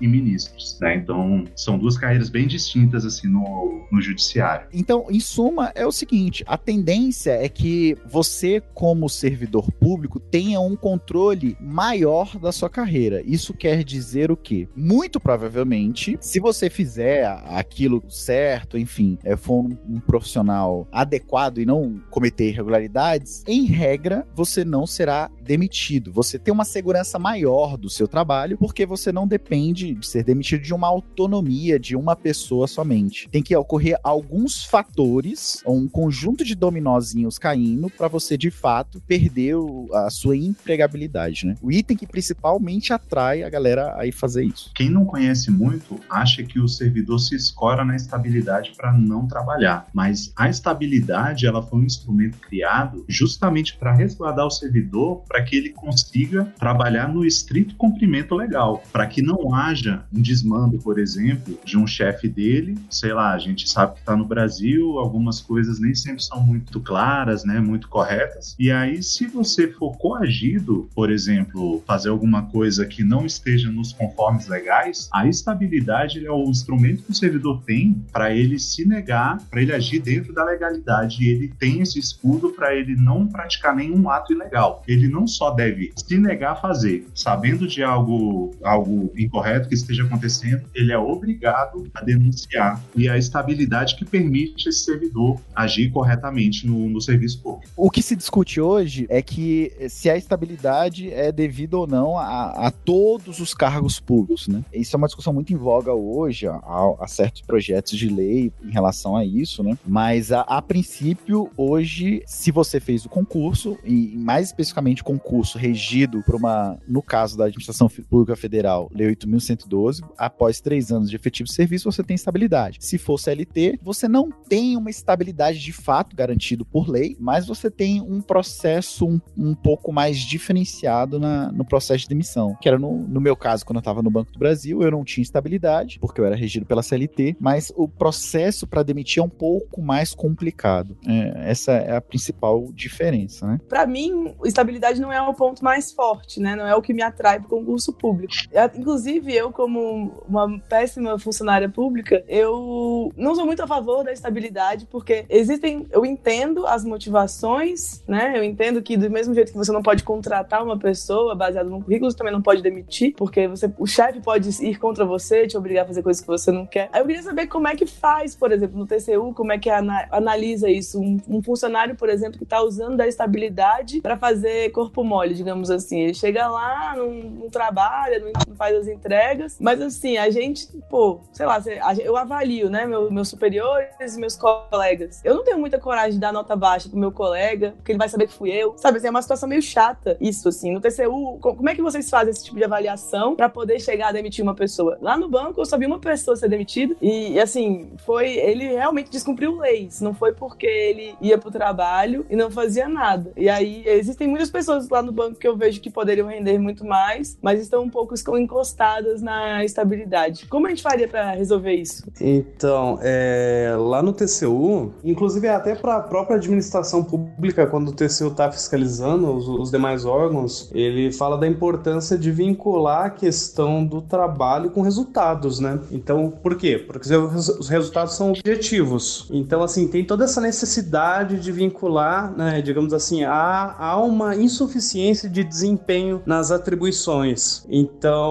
e 0.00 0.06
ministros, 0.06 0.78
né? 0.80 0.96
Então, 0.96 1.44
são 1.56 1.78
duas 1.78 1.96
carreiras 1.96 2.28
bem 2.28 2.46
distintas, 2.46 3.04
assim, 3.04 3.28
no, 3.28 3.86
no 3.90 4.00
judiciário. 4.00 4.66
Então, 4.72 5.06
em 5.10 5.20
suma, 5.20 5.72
é 5.74 5.86
o 5.86 5.92
seguinte: 5.92 6.44
a 6.46 6.56
tendência 6.56 7.32
é 7.32 7.48
que 7.48 7.96
você, 8.06 8.62
como 8.74 9.08
servidor 9.08 9.70
público, 9.72 10.18
tenha 10.18 10.60
um 10.60 10.76
controle 10.76 11.56
maior 11.60 12.38
da 12.38 12.52
sua 12.52 12.68
carreira. 12.68 13.22
Isso 13.24 13.54
quer 13.54 13.84
dizer 13.84 14.30
o 14.30 14.36
quê? 14.36 14.68
Muito 14.76 15.20
provavelmente, 15.20 16.16
se 16.20 16.40
você 16.40 16.68
fizer 16.68 17.26
aquilo 17.46 18.02
certo, 18.08 18.78
enfim, 18.78 19.18
é, 19.24 19.36
for 19.36 19.64
um 19.88 20.00
profissional 20.00 20.86
adequado 20.92 21.58
e 21.58 21.66
não 21.66 22.00
cometer 22.10 22.48
irregularidades, 22.48 23.42
em 23.46 23.64
regra, 23.64 24.26
você 24.34 24.64
não 24.64 24.86
será 24.86 25.30
demitido. 25.42 26.12
Você 26.12 26.38
tem 26.38 26.52
uma 26.52 26.64
segurança 26.64 27.18
maior 27.18 27.76
do 27.76 27.90
seu 27.90 28.08
trabalho, 28.08 28.58
porque 28.58 28.86
você 28.86 29.03
não 29.12 29.26
depende 29.26 29.94
de 29.94 30.06
ser 30.06 30.24
demitido 30.24 30.62
de 30.62 30.74
uma 30.74 30.88
autonomia 30.88 31.78
de 31.78 31.96
uma 31.96 32.14
pessoa 32.14 32.66
somente. 32.66 33.28
Tem 33.30 33.42
que 33.42 33.56
ocorrer 33.56 33.98
alguns 34.02 34.64
fatores, 34.64 35.62
um 35.66 35.88
conjunto 35.88 36.44
de 36.44 36.54
dominozinhos 36.54 37.38
caindo, 37.38 37.90
para 37.90 38.08
você 38.08 38.36
de 38.36 38.50
fato 38.50 39.00
perder 39.06 39.54
a 39.92 40.10
sua 40.10 40.36
empregabilidade, 40.36 41.46
né? 41.46 41.56
O 41.60 41.70
item 41.70 41.96
que 41.96 42.06
principalmente 42.06 42.92
atrai 42.92 43.42
a 43.42 43.50
galera 43.50 43.94
a 43.96 44.06
ir 44.06 44.12
fazer 44.12 44.44
isso. 44.44 44.70
Quem 44.74 44.90
não 44.90 45.04
conhece 45.04 45.50
muito 45.50 46.00
acha 46.08 46.42
que 46.42 46.60
o 46.60 46.68
servidor 46.68 47.18
se 47.18 47.34
escora 47.34 47.84
na 47.84 47.96
estabilidade 47.96 48.72
para 48.76 48.92
não 48.92 49.26
trabalhar, 49.26 49.86
mas 49.92 50.32
a 50.36 50.48
estabilidade 50.48 51.46
ela 51.46 51.62
foi 51.62 51.80
um 51.80 51.84
instrumento 51.84 52.38
criado 52.38 53.04
justamente 53.08 53.76
para 53.76 53.94
resguardar 53.94 54.46
o 54.46 54.50
servidor 54.50 55.22
para 55.26 55.42
que 55.42 55.56
ele 55.56 55.70
consiga 55.70 56.44
trabalhar 56.58 57.08
no 57.08 57.24
estrito 57.24 57.74
cumprimento 57.76 58.34
legal, 58.34 58.82
para 58.92 59.06
que 59.06 59.22
não 59.22 59.54
haja 59.54 60.04
um 60.12 60.20
desmando, 60.20 60.78
por 60.78 60.98
exemplo, 60.98 61.58
de 61.64 61.76
um 61.76 61.86
chefe 61.86 62.28
dele, 62.28 62.76
sei 62.90 63.12
lá, 63.12 63.32
a 63.32 63.38
gente 63.38 63.68
sabe 63.68 63.94
que 63.94 64.00
está 64.00 64.16
no 64.16 64.24
Brasil, 64.24 64.98
algumas 64.98 65.40
coisas 65.40 65.78
nem 65.80 65.94
sempre 65.94 66.22
são 66.22 66.40
muito 66.40 66.80
claras, 66.80 67.44
né, 67.44 67.60
muito 67.60 67.88
corretas. 67.88 68.54
E 68.58 68.70
aí, 68.70 69.02
se 69.02 69.26
você 69.26 69.68
for 69.68 69.96
coagido, 69.98 70.88
por 70.94 71.10
exemplo, 71.10 71.82
fazer 71.86 72.08
alguma 72.08 72.42
coisa 72.42 72.86
que 72.86 73.02
não 73.02 73.26
esteja 73.26 73.70
nos 73.70 73.92
conformes 73.92 74.46
legais, 74.46 75.08
a 75.12 75.26
estabilidade 75.26 76.24
é 76.24 76.30
o 76.30 76.44
instrumento 76.44 77.02
que 77.02 77.10
o 77.10 77.14
servidor 77.14 77.62
tem 77.62 78.04
para 78.12 78.34
ele 78.34 78.58
se 78.58 78.86
negar, 78.86 79.38
para 79.50 79.62
ele 79.62 79.72
agir 79.72 80.00
dentro 80.00 80.32
da 80.32 80.44
legalidade. 80.44 81.24
E 81.24 81.28
ele 81.28 81.48
tem 81.48 81.80
esse 81.80 81.98
escudo 81.98 82.50
para 82.50 82.74
ele 82.74 82.96
não 82.96 83.26
praticar 83.26 83.74
nenhum 83.74 84.08
ato 84.08 84.32
ilegal. 84.32 84.82
Ele 84.86 85.08
não 85.08 85.26
só 85.26 85.50
deve 85.50 85.92
se 85.96 86.18
negar 86.18 86.52
a 86.52 86.56
fazer, 86.56 87.06
sabendo 87.14 87.66
de 87.66 87.82
algo, 87.82 88.54
algo 88.74 89.12
incorreto 89.16 89.68
que 89.68 89.74
esteja 89.74 90.04
acontecendo, 90.04 90.62
ele 90.74 90.92
é 90.92 90.98
obrigado 90.98 91.88
a 91.94 92.02
denunciar. 92.02 92.82
E 92.94 93.08
a 93.08 93.16
estabilidade 93.16 93.96
que 93.96 94.04
permite 94.04 94.68
esse 94.68 94.80
servidor 94.80 95.40
agir 95.54 95.90
corretamente 95.90 96.66
no, 96.66 96.88
no 96.88 97.00
serviço 97.00 97.40
público. 97.40 97.72
O 97.76 97.90
que 97.90 98.02
se 98.02 98.16
discute 98.16 98.60
hoje 98.60 99.06
é 99.08 99.22
que 99.22 99.72
se 99.88 100.10
a 100.10 100.16
estabilidade 100.16 101.12
é 101.12 101.30
devido 101.30 101.74
ou 101.74 101.86
não 101.86 102.18
a, 102.18 102.66
a 102.66 102.70
todos 102.70 103.40
os 103.40 103.54
cargos 103.54 104.00
públicos, 104.00 104.48
né? 104.48 104.62
Isso 104.72 104.94
é 104.94 104.98
uma 104.98 105.06
discussão 105.06 105.32
muito 105.32 105.52
em 105.52 105.56
voga 105.56 105.92
hoje, 105.92 106.46
a, 106.46 106.60
a 107.00 107.06
certos 107.06 107.42
projetos 107.42 107.96
de 107.96 108.08
lei 108.08 108.52
em 108.62 108.70
relação 108.70 109.16
a 109.16 109.24
isso, 109.24 109.62
né? 109.62 109.76
Mas 109.86 110.32
a, 110.32 110.40
a 110.42 110.60
princípio, 110.60 111.50
hoje, 111.56 112.22
se 112.26 112.50
você 112.50 112.80
fez 112.80 113.04
o 113.04 113.08
concurso, 113.08 113.78
e 113.84 114.16
mais 114.16 114.48
especificamente 114.48 115.02
concurso 115.02 115.58
regido 115.58 116.22
por 116.22 116.34
uma, 116.34 116.78
no 116.88 117.02
caso 117.02 117.36
da 117.36 117.44
Administração 117.44 117.88
Pública 117.88 118.36
Federal, 118.64 118.90
Lei 118.94 119.14
8.112, 119.14 120.02
após 120.16 120.60
três 120.60 120.90
anos 120.90 121.10
de 121.10 121.16
efetivo 121.16 121.48
serviço, 121.48 121.90
você 121.90 122.02
tem 122.02 122.14
estabilidade. 122.14 122.78
Se 122.80 122.96
for 122.96 123.18
CLT, 123.18 123.78
você 123.82 124.08
não 124.08 124.30
tem 124.30 124.76
uma 124.76 124.88
estabilidade 124.88 125.58
de 125.58 125.72
fato 125.72 126.16
garantido 126.16 126.64
por 126.64 126.88
lei, 126.88 127.14
mas 127.20 127.46
você 127.46 127.70
tem 127.70 128.00
um 128.00 128.22
processo 128.22 129.06
um, 129.06 129.20
um 129.36 129.54
pouco 129.54 129.92
mais 129.92 130.18
diferenciado 130.18 131.20
na, 131.20 131.52
no 131.52 131.64
processo 131.64 132.02
de 132.02 132.08
demissão. 132.08 132.56
Que 132.60 132.68
era 132.68 132.78
no, 132.78 133.06
no 133.06 133.20
meu 133.20 133.36
caso, 133.36 133.66
quando 133.66 133.76
eu 133.76 133.80
estava 133.80 134.02
no 134.02 134.10
Banco 134.10 134.32
do 134.32 134.38
Brasil, 134.38 134.82
eu 134.82 134.90
não 134.90 135.04
tinha 135.04 135.22
estabilidade, 135.22 135.98
porque 135.98 136.20
eu 136.20 136.24
era 136.24 136.36
regido 136.36 136.64
pela 136.64 136.82
CLT, 136.82 137.36
mas 137.38 137.70
o 137.76 137.86
processo 137.86 138.66
para 138.66 138.82
demitir 138.82 139.20
é 139.20 139.24
um 139.24 139.28
pouco 139.28 139.82
mais 139.82 140.14
complicado. 140.14 140.96
É, 141.06 141.50
essa 141.50 141.72
é 141.72 141.96
a 141.96 142.00
principal 142.00 142.66
diferença, 142.72 143.46
né? 143.46 143.60
Pra 143.68 143.86
mim, 143.86 144.34
estabilidade 144.44 145.00
não 145.00 145.12
é 145.12 145.20
o 145.20 145.34
ponto 145.34 145.62
mais 145.62 145.92
forte, 145.92 146.40
né? 146.40 146.56
Não 146.56 146.66
é 146.66 146.74
o 146.74 146.80
que 146.80 146.94
me 146.94 147.02
atrai 147.02 147.38
pro 147.40 147.48
concurso 147.48 147.92
público. 147.92 148.32
Inclusive, 148.76 149.34
eu, 149.34 149.50
como 149.52 150.22
uma 150.28 150.58
péssima 150.68 151.18
funcionária 151.18 151.68
pública, 151.68 152.24
eu 152.28 153.12
não 153.16 153.34
sou 153.34 153.44
muito 153.44 153.62
a 153.62 153.66
favor 153.66 154.04
da 154.04 154.12
estabilidade, 154.12 154.86
porque 154.90 155.24
existem 155.28 155.86
eu 155.90 156.04
entendo 156.04 156.66
as 156.66 156.84
motivações, 156.84 158.02
né? 158.06 158.34
Eu 158.36 158.44
entendo 158.44 158.82
que 158.82 158.96
do 158.96 159.10
mesmo 159.10 159.34
jeito 159.34 159.52
que 159.52 159.58
você 159.58 159.72
não 159.72 159.82
pode 159.82 160.02
contratar 160.02 160.62
uma 160.62 160.78
pessoa 160.78 161.34
baseado 161.34 161.68
no 161.68 161.82
currículo, 161.82 162.10
você 162.10 162.16
também 162.16 162.32
não 162.32 162.42
pode 162.42 162.62
demitir, 162.62 163.14
porque 163.16 163.48
você, 163.48 163.72
o 163.78 163.86
chefe 163.86 164.20
pode 164.20 164.48
ir 164.64 164.78
contra 164.78 165.04
você, 165.04 165.46
te 165.46 165.56
obrigar 165.56 165.84
a 165.84 165.88
fazer 165.88 166.02
coisas 166.02 166.20
que 166.20 166.28
você 166.28 166.50
não 166.50 166.66
quer. 166.66 166.88
Aí 166.92 167.00
eu 167.00 167.06
queria 167.06 167.22
saber 167.22 167.46
como 167.46 167.68
é 167.68 167.74
que 167.74 167.86
faz, 167.86 168.34
por 168.34 168.52
exemplo, 168.52 168.78
no 168.78 168.86
TCU, 168.86 169.32
como 169.34 169.52
é 169.52 169.58
que 169.58 169.70
ana, 169.70 170.06
analisa 170.10 170.70
isso. 170.70 171.00
Um, 171.00 171.20
um, 171.28 171.42
funcionário, 171.42 171.94
por 171.96 172.08
exemplo, 172.08 172.38
que 172.38 172.44
está 172.44 172.62
usando 172.62 172.96
da 172.96 173.06
estabilidade 173.06 174.00
para 174.00 174.16
fazer 174.16 174.70
corpo 174.70 175.02
mole, 175.02 175.34
digamos 175.34 175.70
assim. 175.70 176.00
Ele 176.00 176.14
chega 176.14 176.48
lá, 176.48 176.94
não, 176.96 177.10
não 177.10 177.50
trabalha, 177.50 178.18
não, 178.18 178.32
faz 178.56 178.76
as 178.76 178.88
entregas, 178.88 179.56
mas 179.60 179.80
assim, 179.80 180.16
a 180.16 180.30
gente, 180.30 180.66
pô, 180.88 181.20
sei 181.32 181.46
lá, 181.46 181.62
eu 182.02 182.16
avalio, 182.16 182.70
né, 182.70 182.86
meu, 182.86 183.10
meus 183.10 183.28
superiores 183.28 184.16
e 184.16 184.20
meus 184.20 184.36
colegas. 184.36 185.20
Eu 185.24 185.34
não 185.34 185.44
tenho 185.44 185.58
muita 185.58 185.78
coragem 185.78 186.12
de 186.12 186.18
dar 186.18 186.32
nota 186.32 186.56
baixa 186.56 186.88
pro 186.88 186.98
meu 186.98 187.12
colega, 187.12 187.72
porque 187.76 187.92
ele 187.92 187.98
vai 187.98 188.08
saber 188.08 188.26
que 188.26 188.34
fui 188.34 188.50
eu. 188.50 188.74
Sabe, 188.76 188.98
assim, 188.98 189.06
é 189.06 189.10
uma 189.10 189.22
situação 189.22 189.48
meio 189.48 189.62
chata 189.62 190.16
isso, 190.20 190.48
assim. 190.48 190.72
No 190.72 190.80
TCU, 190.80 191.38
como 191.40 191.68
é 191.68 191.74
que 191.74 191.82
vocês 191.82 192.08
fazem 192.08 192.30
esse 192.30 192.44
tipo 192.44 192.56
de 192.56 192.64
avaliação 192.64 193.34
para 193.34 193.48
poder 193.48 193.80
chegar 193.80 194.08
a 194.08 194.12
demitir 194.12 194.42
uma 194.42 194.54
pessoa? 194.54 194.98
Lá 195.00 195.16
no 195.16 195.28
banco, 195.28 195.60
eu 195.60 195.66
só 195.66 195.76
vi 195.76 195.86
uma 195.86 195.98
pessoa 195.98 196.36
ser 196.36 196.48
demitida 196.48 196.94
e, 197.00 197.38
assim, 197.38 197.92
foi. 198.04 198.34
Ele 198.34 198.68
realmente 198.68 199.10
descumpriu 199.10 199.58
leis. 199.58 200.00
Não 200.00 200.14
foi 200.14 200.32
porque 200.32 200.66
ele 200.66 201.14
ia 201.20 201.38
pro 201.38 201.50
trabalho 201.50 202.26
e 202.28 202.36
não 202.36 202.50
fazia 202.50 202.88
nada. 202.88 203.32
E 203.36 203.48
aí, 203.48 203.82
existem 203.86 204.28
muitas 204.28 204.50
pessoas 204.50 204.88
lá 204.88 205.02
no 205.02 205.12
banco 205.12 205.38
que 205.38 205.46
eu 205.46 205.56
vejo 205.56 205.80
que 205.80 205.90
poderiam 205.90 206.28
render 206.28 206.58
muito 206.58 206.84
mais, 206.84 207.38
mas 207.42 207.60
estão 207.60 207.82
um 207.82 207.90
pouco 207.90 208.14
encostadas 208.38 209.22
na 209.22 209.64
estabilidade. 209.64 210.46
Como 210.46 210.66
a 210.66 210.70
gente 210.70 210.82
faria 210.82 211.08
para 211.08 211.32
resolver 211.32 211.74
isso? 211.74 212.04
Então, 212.20 212.98
é, 213.02 213.74
lá 213.78 214.02
no 214.02 214.12
TCU, 214.12 214.92
inclusive 215.02 215.48
até 215.48 215.74
para 215.74 215.96
a 215.96 216.00
própria 216.00 216.36
administração 216.36 217.02
pública, 217.02 217.66
quando 217.66 217.88
o 217.88 217.92
TCU 217.92 218.28
está 218.28 218.50
fiscalizando 218.50 219.30
os, 219.32 219.48
os, 219.48 219.70
demais 219.70 220.04
órgãos, 220.04 220.70
ele 220.72 221.12
fala 221.12 221.36
da 221.36 221.46
importância 221.46 222.16
de 222.16 222.30
vincular 222.30 223.06
a 223.06 223.10
questão 223.10 223.84
do 223.84 224.00
trabalho 224.00 224.70
com 224.70 224.82
resultados, 224.82 225.58
né? 225.60 225.80
Então, 225.90 226.30
por 226.30 226.56
quê? 226.56 226.78
Porque 226.78 227.12
os 227.14 227.68
resultados 227.68 228.14
são 228.14 228.30
objetivos. 228.30 229.28
Então, 229.30 229.62
assim, 229.62 229.88
tem 229.88 230.04
toda 230.04 230.24
essa 230.24 230.40
necessidade 230.40 231.38
de 231.38 231.52
vincular, 231.52 232.36
né, 232.36 232.62
digamos 232.62 232.92
assim, 232.92 233.24
há, 233.24 233.74
há 233.78 233.96
uma 234.00 234.36
insuficiência 234.36 235.28
de 235.28 235.42
desempenho 235.44 236.22
nas 236.26 236.50
atribuições. 236.50 237.64
Então, 237.68 238.23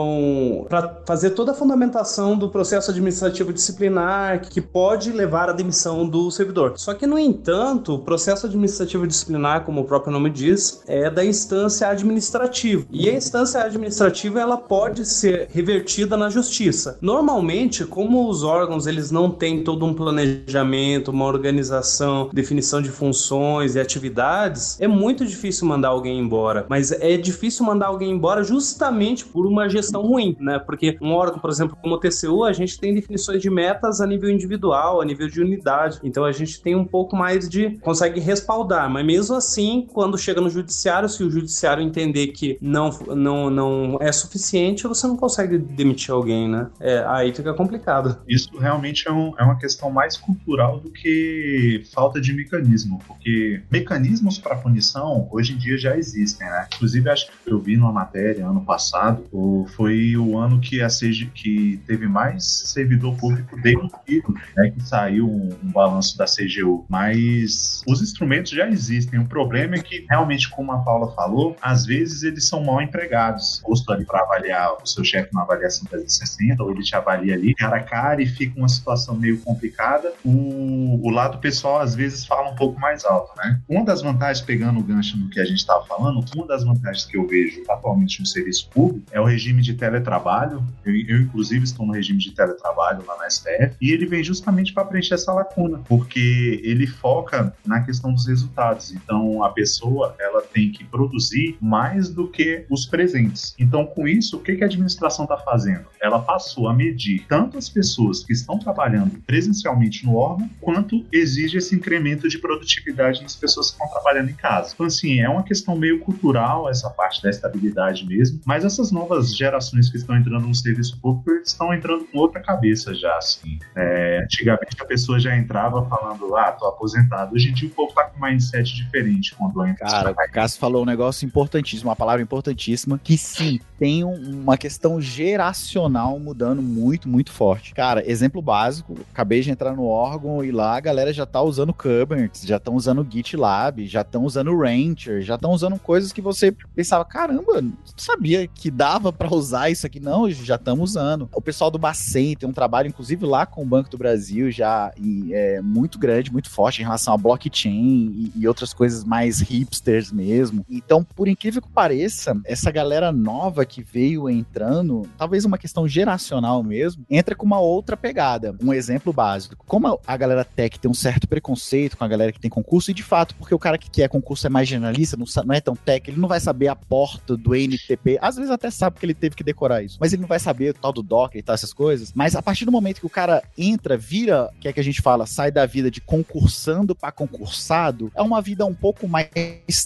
para 0.70 1.02
fazer 1.06 1.32
toda 1.32 1.52
a 1.52 1.56
fundamentação 1.56 2.38
do 2.38 2.50
processo 2.50 2.92
administrativo 2.92 3.54
disciplinar 3.54 4.42
que 4.42 4.62
pode 4.62 5.12
levar 5.12 5.50
à 5.50 5.54
demissão 5.54 6.08
do 6.08 6.30
servidor. 6.32 6.74
Só 6.76 6.94
que, 6.94 7.08
no 7.08 7.18
entanto, 7.18 7.96
o 7.96 8.00
processo 8.00 8.46
administrativo 8.46 9.08
disciplinar, 9.08 9.64
como 9.64 9.82
o 9.82 9.86
próprio 9.86 10.12
nome 10.12 10.30
diz, 10.30 10.82
é 10.88 11.10
da 11.10 11.24
instância 11.24 11.88
administrativa. 11.88 12.86
E 12.92 13.10
a 13.10 13.14
instância 13.14 13.62
administrativa 13.64 14.40
ela 14.40 14.58
pode 14.58 15.06
ser 15.06 15.48
revertida 15.52 16.18
na 16.18 16.30
justiça. 16.30 16.98
Normalmente, 17.02 17.86
como 17.86 18.30
os 18.30 18.44
órgãos 18.44 18.88
eles 18.88 19.12
não 19.12 19.30
têm 19.30 19.64
todo 19.64 19.86
um 19.86 19.94
planejamento, 19.94 21.12
uma 21.12 21.26
organização, 21.26 22.30
definição 22.34 22.82
de 22.82 22.90
funções 22.90 23.76
e 23.76 23.80
atividades, 23.80 24.78
é 24.80 24.88
muito 24.88 25.26
difícil 25.26 25.68
mandar 25.68 25.90
alguém 25.90 26.20
embora. 26.20 26.66
Mas 26.70 26.92
é 26.92 27.18
difícil 27.18 27.66
mandar 27.66 27.88
alguém 27.88 28.12
embora 28.12 28.44
justamente 28.44 29.26
por 29.26 29.46
uma 29.46 29.68
gestão 29.68 29.83
ruim, 29.92 30.36
né? 30.40 30.60
Porque 30.60 30.98
um 31.02 31.12
órgão, 31.14 31.40
por 31.40 31.50
exemplo, 31.50 31.78
como 31.82 31.96
o 31.96 31.98
TCU, 32.00 32.44
a 32.44 32.54
gente 32.54 32.80
tem 32.80 32.94
definições 32.94 33.42
de 33.42 33.50
metas 33.50 34.02
a 34.02 34.08
nível 34.08 34.30
individual, 34.30 35.02
a 35.02 35.06
nível 35.06 35.28
de 35.28 35.42
unidade. 35.42 36.00
Então 36.04 36.24
a 36.24 36.32
gente 36.32 36.62
tem 36.62 36.76
um 36.76 36.86
pouco 36.86 37.16
mais 37.16 37.48
de 37.50 37.72
consegue 37.82 38.20
respaldar, 38.20 38.90
mas 38.90 39.06
mesmo 39.06 39.36
assim, 39.36 39.88
quando 39.92 40.18
chega 40.18 40.42
no 40.42 40.50
judiciário, 40.50 41.10
se 41.10 41.24
o 41.24 41.30
judiciário 41.30 41.84
entender 41.84 42.28
que 42.28 42.58
não 42.62 42.90
não 43.16 43.50
não 43.50 43.98
é 44.00 44.12
suficiente, 44.12 44.88
você 44.88 45.08
não 45.08 45.18
consegue 45.18 45.58
demitir 45.58 46.12
alguém, 46.14 46.48
né? 46.48 46.70
É, 46.80 47.04
aí 47.08 47.34
fica 47.34 47.54
complicado. 47.54 48.18
Isso 48.28 48.58
realmente 48.58 49.08
é, 49.08 49.12
um, 49.12 49.34
é 49.38 49.44
uma 49.44 49.58
questão 49.58 49.90
mais 49.90 50.18
cultural 50.18 50.80
do 50.80 50.90
que 50.90 51.84
falta 51.94 52.20
de 52.20 52.34
mecanismo, 52.34 53.00
porque 53.08 53.62
mecanismos 53.72 54.38
para 54.38 54.56
punição 54.56 55.28
hoje 55.32 55.54
em 55.54 55.58
dia 55.58 55.78
já 55.78 55.98
existem, 55.98 56.48
né? 56.48 56.68
Inclusive, 56.76 57.10
acho 57.10 57.28
que 57.28 57.52
eu 57.52 57.60
vi 57.60 57.78
numa 57.78 57.92
matéria 57.92 58.46
ano 58.46 58.62
passado, 58.62 59.24
foi 59.68 60.16
o 60.16 60.38
ano 60.38 60.60
que 60.60 60.82
a 60.82 60.88
que 61.34 61.82
teve 61.86 62.08
mais 62.08 62.44
servidor 62.66 63.16
público 63.18 63.60
demitido, 63.62 64.34
né? 64.56 64.72
Que 64.72 64.88
saiu 64.88 65.28
um, 65.28 65.50
um 65.64 65.72
balanço 65.72 66.18
da 66.18 66.26
CGU. 66.26 66.86
Mas 66.88 67.82
os 67.88 68.02
instrumentos 68.02 68.52
já 68.52 68.68
existem. 68.68 69.20
O 69.20 69.26
problema 69.26 69.76
é 69.76 69.80
que, 69.80 70.06
realmente, 70.10 70.50
como 70.50 70.72
a 70.72 70.80
Paula 70.80 71.12
falou, 71.14 71.56
às 71.62 71.86
vezes 71.86 72.24
eles 72.24 72.48
são 72.48 72.64
mal 72.64 72.82
empregados. 72.82 73.62
Posto 73.66 73.92
ali 73.92 74.06
para 74.06 74.22
avaliar 74.22 74.74
o 74.82 74.86
seu 74.86 75.04
chefe 75.04 75.30
numa 75.34 75.44
avaliação 75.44 75.86
360, 75.86 76.64
ou 76.64 76.72
ele 76.72 76.84
te 76.84 76.96
avalia 76.96 77.34
ali 77.34 77.54
cara 77.56 77.78
a 77.78 77.84
cara 77.84 78.22
e 78.22 78.26
fica 78.26 78.58
uma 78.58 78.70
situação 78.70 79.16
meio 79.16 79.40
complicada. 79.40 80.14
O, 80.24 81.00
o 81.04 81.10
lado 81.10 81.40
pessoal, 81.40 81.82
às 81.82 81.96
vezes, 81.96 82.26
fala 82.26 82.52
um 82.52 82.56
pouco 82.56 82.80
mais 82.80 83.04
alto, 83.04 83.32
né? 83.38 83.60
Uma 83.68 83.84
das 83.84 84.02
vantagens, 84.02 84.46
pegando 84.46 84.80
o 84.80 84.84
gancho 84.84 85.18
no 85.18 85.30
que 85.30 85.40
a 85.40 85.46
gente 85.46 85.58
estava 85.58 85.86
falando, 85.86 86.24
uma 86.36 86.48
das 86.48 86.64
vantagens 86.64 87.06
que 87.06 87.18
eu 87.18 87.28
vejo 87.28 87.64
atualmente 87.70 88.20
no 88.20 88.26
serviço 88.26 88.70
público 88.70 89.06
é 89.12 89.20
o 89.20 89.26
regime 89.26 89.53
de 89.62 89.74
teletrabalho. 89.74 90.64
Eu, 90.86 90.94
eu 91.08 91.22
inclusive, 91.22 91.64
estou 91.64 91.86
no 91.86 91.94
regime 91.94 92.20
de 92.20 92.32
teletrabalho 92.32 93.04
lá 93.06 93.18
na 93.18 93.30
STF, 93.30 93.76
e 93.82 93.92
ele 93.92 94.06
vem 94.06 94.24
justamente 94.24 94.74
para 94.74 94.86
preencher 94.86 95.16
essa 95.16 95.34
lacuna, 95.34 95.82
porque 95.88 96.62
ele 96.64 96.88
foca 96.88 97.56
na 97.66 97.82
questão 97.82 98.14
dos 98.14 98.28
resultados. 98.28 98.92
Então, 98.92 99.44
a 99.44 99.50
pessoa 99.50 100.16
ela 100.20 100.42
tem 100.42 100.72
que 100.72 100.84
produzir 100.84 101.58
mais 101.62 102.10
do 102.10 102.28
que 102.28 102.66
os 102.70 102.86
presentes. 102.86 103.56
Então, 103.60 103.86
com 103.86 104.08
isso, 104.08 104.38
o 104.38 104.40
que, 104.40 104.56
que 104.56 104.64
a 104.64 104.68
administração 104.68 105.26
está 105.26 105.38
fazendo? 105.38 105.86
Ela 106.02 106.20
passou 106.20 106.68
a 106.68 106.74
medir 106.74 107.26
tanto 107.28 107.58
as 107.58 107.70
pessoas 107.70 108.24
que 108.24 108.34
estão 108.34 108.60
trabalhando 108.60 109.22
presencialmente 109.26 110.06
no 110.06 110.16
órgão, 110.16 110.50
quanto 110.60 111.06
exige 111.12 111.58
esse 111.58 111.76
incremento 111.76 112.28
de 112.28 112.38
produtividade 112.38 113.22
nas 113.22 113.36
pessoas 113.36 113.68
que 113.68 113.74
estão 113.74 113.88
trabalhando 113.90 114.30
em 114.30 114.36
casa. 114.36 114.72
Então, 114.74 114.86
assim, 114.86 115.20
é 115.20 115.30
uma 115.30 115.44
questão 115.44 115.76
meio 115.76 116.00
cultural 116.00 116.70
essa 116.70 116.90
parte 116.90 117.22
da 117.22 117.30
estabilidade 117.30 118.06
mesmo, 118.06 118.40
mas 118.46 118.66
essas 118.66 118.92
novas 118.92 119.36
gerações 119.44 119.90
que 119.90 119.98
estão 119.98 120.16
entrando 120.16 120.48
no 120.48 120.56
serviço 120.56 121.00
público 121.00 121.32
estão 121.44 121.74
entrando 121.74 122.06
com 122.06 122.18
outra 122.18 122.42
cabeça 122.42 122.94
já, 122.94 123.16
assim. 123.18 123.60
É, 123.76 124.22
antigamente 124.24 124.76
a 124.80 124.86
pessoa 124.86 125.20
já 125.20 125.36
entrava 125.36 125.86
falando, 125.88 126.36
ah, 126.36 126.52
tô 126.52 126.66
aposentado. 126.66 127.36
Hoje 127.36 127.50
em 127.50 127.54
dia 127.54 127.68
o 127.68 127.72
povo 127.72 127.94
tá 127.94 128.06
com 128.06 128.18
um 128.18 128.30
mindset 128.30 128.74
diferente 128.74 129.36
quando 129.36 129.66
entra. 129.66 129.86
Cara, 129.86 130.12
o 130.12 130.32
Cássio 130.32 130.60
falou 130.60 130.84
um 130.84 130.86
negócio 130.86 131.26
importantíssimo, 131.26 131.90
uma 131.90 131.96
palavra 131.96 132.22
importantíssima, 132.22 133.00
que 133.04 133.18
sim, 133.18 133.60
tem 133.78 134.04
uma 134.04 134.58
questão 134.58 135.02
geracional 135.02 136.18
mudando 136.18 136.62
muito, 136.62 137.10
muito 137.10 137.32
forte. 137.32 137.74
Cara, 137.74 138.10
exemplo 138.10 138.42
básico, 138.42 138.96
acabei 139.12 139.42
de 139.42 139.52
entrar 139.52 139.76
no 139.76 139.86
órgão 139.86 140.44
e 140.44 140.52
lá 140.52 140.78
a 140.78 140.80
galera 140.80 141.12
já 141.12 141.26
tá 141.26 141.42
usando 141.42 141.74
Kubernetes, 141.74 142.44
já 142.44 142.58
estão 142.58 142.76
usando 142.76 143.06
GitLab, 143.10 143.86
já 143.86 144.02
estão 144.02 144.24
usando 144.24 144.58
Rancher, 144.58 145.22
já 145.22 145.36
estão 145.36 145.52
usando 145.52 145.78
coisas 145.78 146.14
que 146.14 146.22
você 146.22 146.56
pensava, 146.74 147.04
caramba, 147.04 147.62
não 147.62 147.74
sabia 147.98 148.48
que 148.48 148.72
dava 148.72 149.12
para 149.12 149.28
usar 149.36 149.70
isso 149.70 149.86
aqui. 149.86 150.00
Não, 150.00 150.30
já 150.30 150.56
estamos 150.56 150.92
usando. 150.92 151.30
O 151.34 151.42
pessoal 151.42 151.72
do 151.72 151.78
Bacen 151.78 152.36
tem 152.36 152.48
um 152.48 152.54
trabalho, 152.54 152.88
inclusive, 152.88 153.26
lá 153.26 153.46
com 153.46 153.62
o 153.62 153.66
Banco 153.66 153.90
do 153.90 153.98
Brasil, 153.98 154.52
já 154.52 154.92
e, 154.98 155.34
é, 155.34 155.62
muito 155.62 155.98
grande, 155.98 156.32
muito 156.32 156.50
forte 156.50 156.82
em 156.82 156.86
relação 156.86 157.14
a 157.14 157.18
blockchain 157.18 158.32
e, 158.36 158.42
e 158.42 158.48
outras 158.48 158.74
coisas 158.74 159.04
mais 159.04 159.40
hipsters 159.40 160.12
mesmo. 160.12 160.66
Então, 160.70 161.04
por 161.04 161.28
incrível 161.28 161.62
que 161.62 161.70
pareça, 161.70 162.40
essa 162.46 162.72
galera 162.72 163.12
nova 163.12 163.66
que 163.66 163.82
veio 163.82 164.30
entrando, 164.30 165.08
talvez 165.18 165.46
uma 165.46 165.58
questão 165.58 165.88
geracional 165.88 166.64
mesmo, 166.64 167.06
entra 167.10 167.36
com 167.36 167.46
uma 167.46 167.60
outra 167.60 167.96
pegada. 167.96 168.56
Um 168.62 168.74
exemplo 168.74 169.14
básico. 169.14 169.56
Como 169.66 170.00
a 170.06 170.18
galera 170.18 170.44
tech 170.44 170.80
tem 170.80 170.90
um 170.90 170.94
certo 170.94 171.28
preconceito 171.28 171.98
com 171.98 172.04
a 172.04 172.08
galera 172.08 172.32
que 172.32 172.40
tem 172.40 172.50
concurso, 172.50 172.92
e 172.92 172.94
de 172.94 173.04
fato, 173.04 173.36
porque 173.36 173.54
o 173.54 173.60
cara 173.60 173.78
que 173.78 173.90
quer 173.90 174.10
concurso 174.10 174.48
é 174.48 174.50
mais 174.50 174.68
generalista, 174.68 175.18
não, 175.18 175.26
não 175.46 175.56
é 175.56 175.62
tão 175.62 175.76
tech, 175.76 176.10
ele 176.10 176.20
não 176.20 176.28
vai 176.28 176.40
saber 176.40 176.68
a 176.68 176.76
porta 176.76 177.36
do 177.36 177.56
NTP. 177.56 178.18
Às 178.22 178.36
vezes 178.36 178.52
até 178.52 178.70
sabe 178.70 179.00
que 179.00 179.06
ele 179.06 179.14
teve 179.24 179.38
que 179.38 179.44
decorar 179.44 179.82
isso, 179.82 179.98
mas 180.02 180.12
ele 180.12 180.22
não 180.22 180.28
vai 180.28 180.40
saber 180.40 180.72
o 180.72 180.74
tal 180.74 180.92
do 180.92 181.02
Docker 181.02 181.40
e 181.40 181.44
tal, 181.44 181.54
essas 181.54 181.72
coisas. 181.72 182.12
Mas 182.14 182.36
a 182.36 182.42
partir 182.42 182.66
do 182.66 182.72
momento 182.72 183.00
que 183.00 183.06
o 183.06 183.10
cara 183.10 183.42
entra, 183.58 183.96
vira, 183.96 184.50
que 184.60 184.68
é 184.68 184.74
que 184.74 184.82
a 184.82 184.84
gente 184.84 185.02
fala, 185.02 185.26
sai 185.26 185.50
da 185.50 185.66
vida 185.66 185.90
de 185.90 186.02
concursando 186.02 186.94
para 186.94 187.10
concursado, 187.10 188.12
é 188.14 188.22
uma 188.22 188.42
vida 188.42 188.66
um 188.66 188.74
pouco 188.74 189.08
mais 189.08 189.30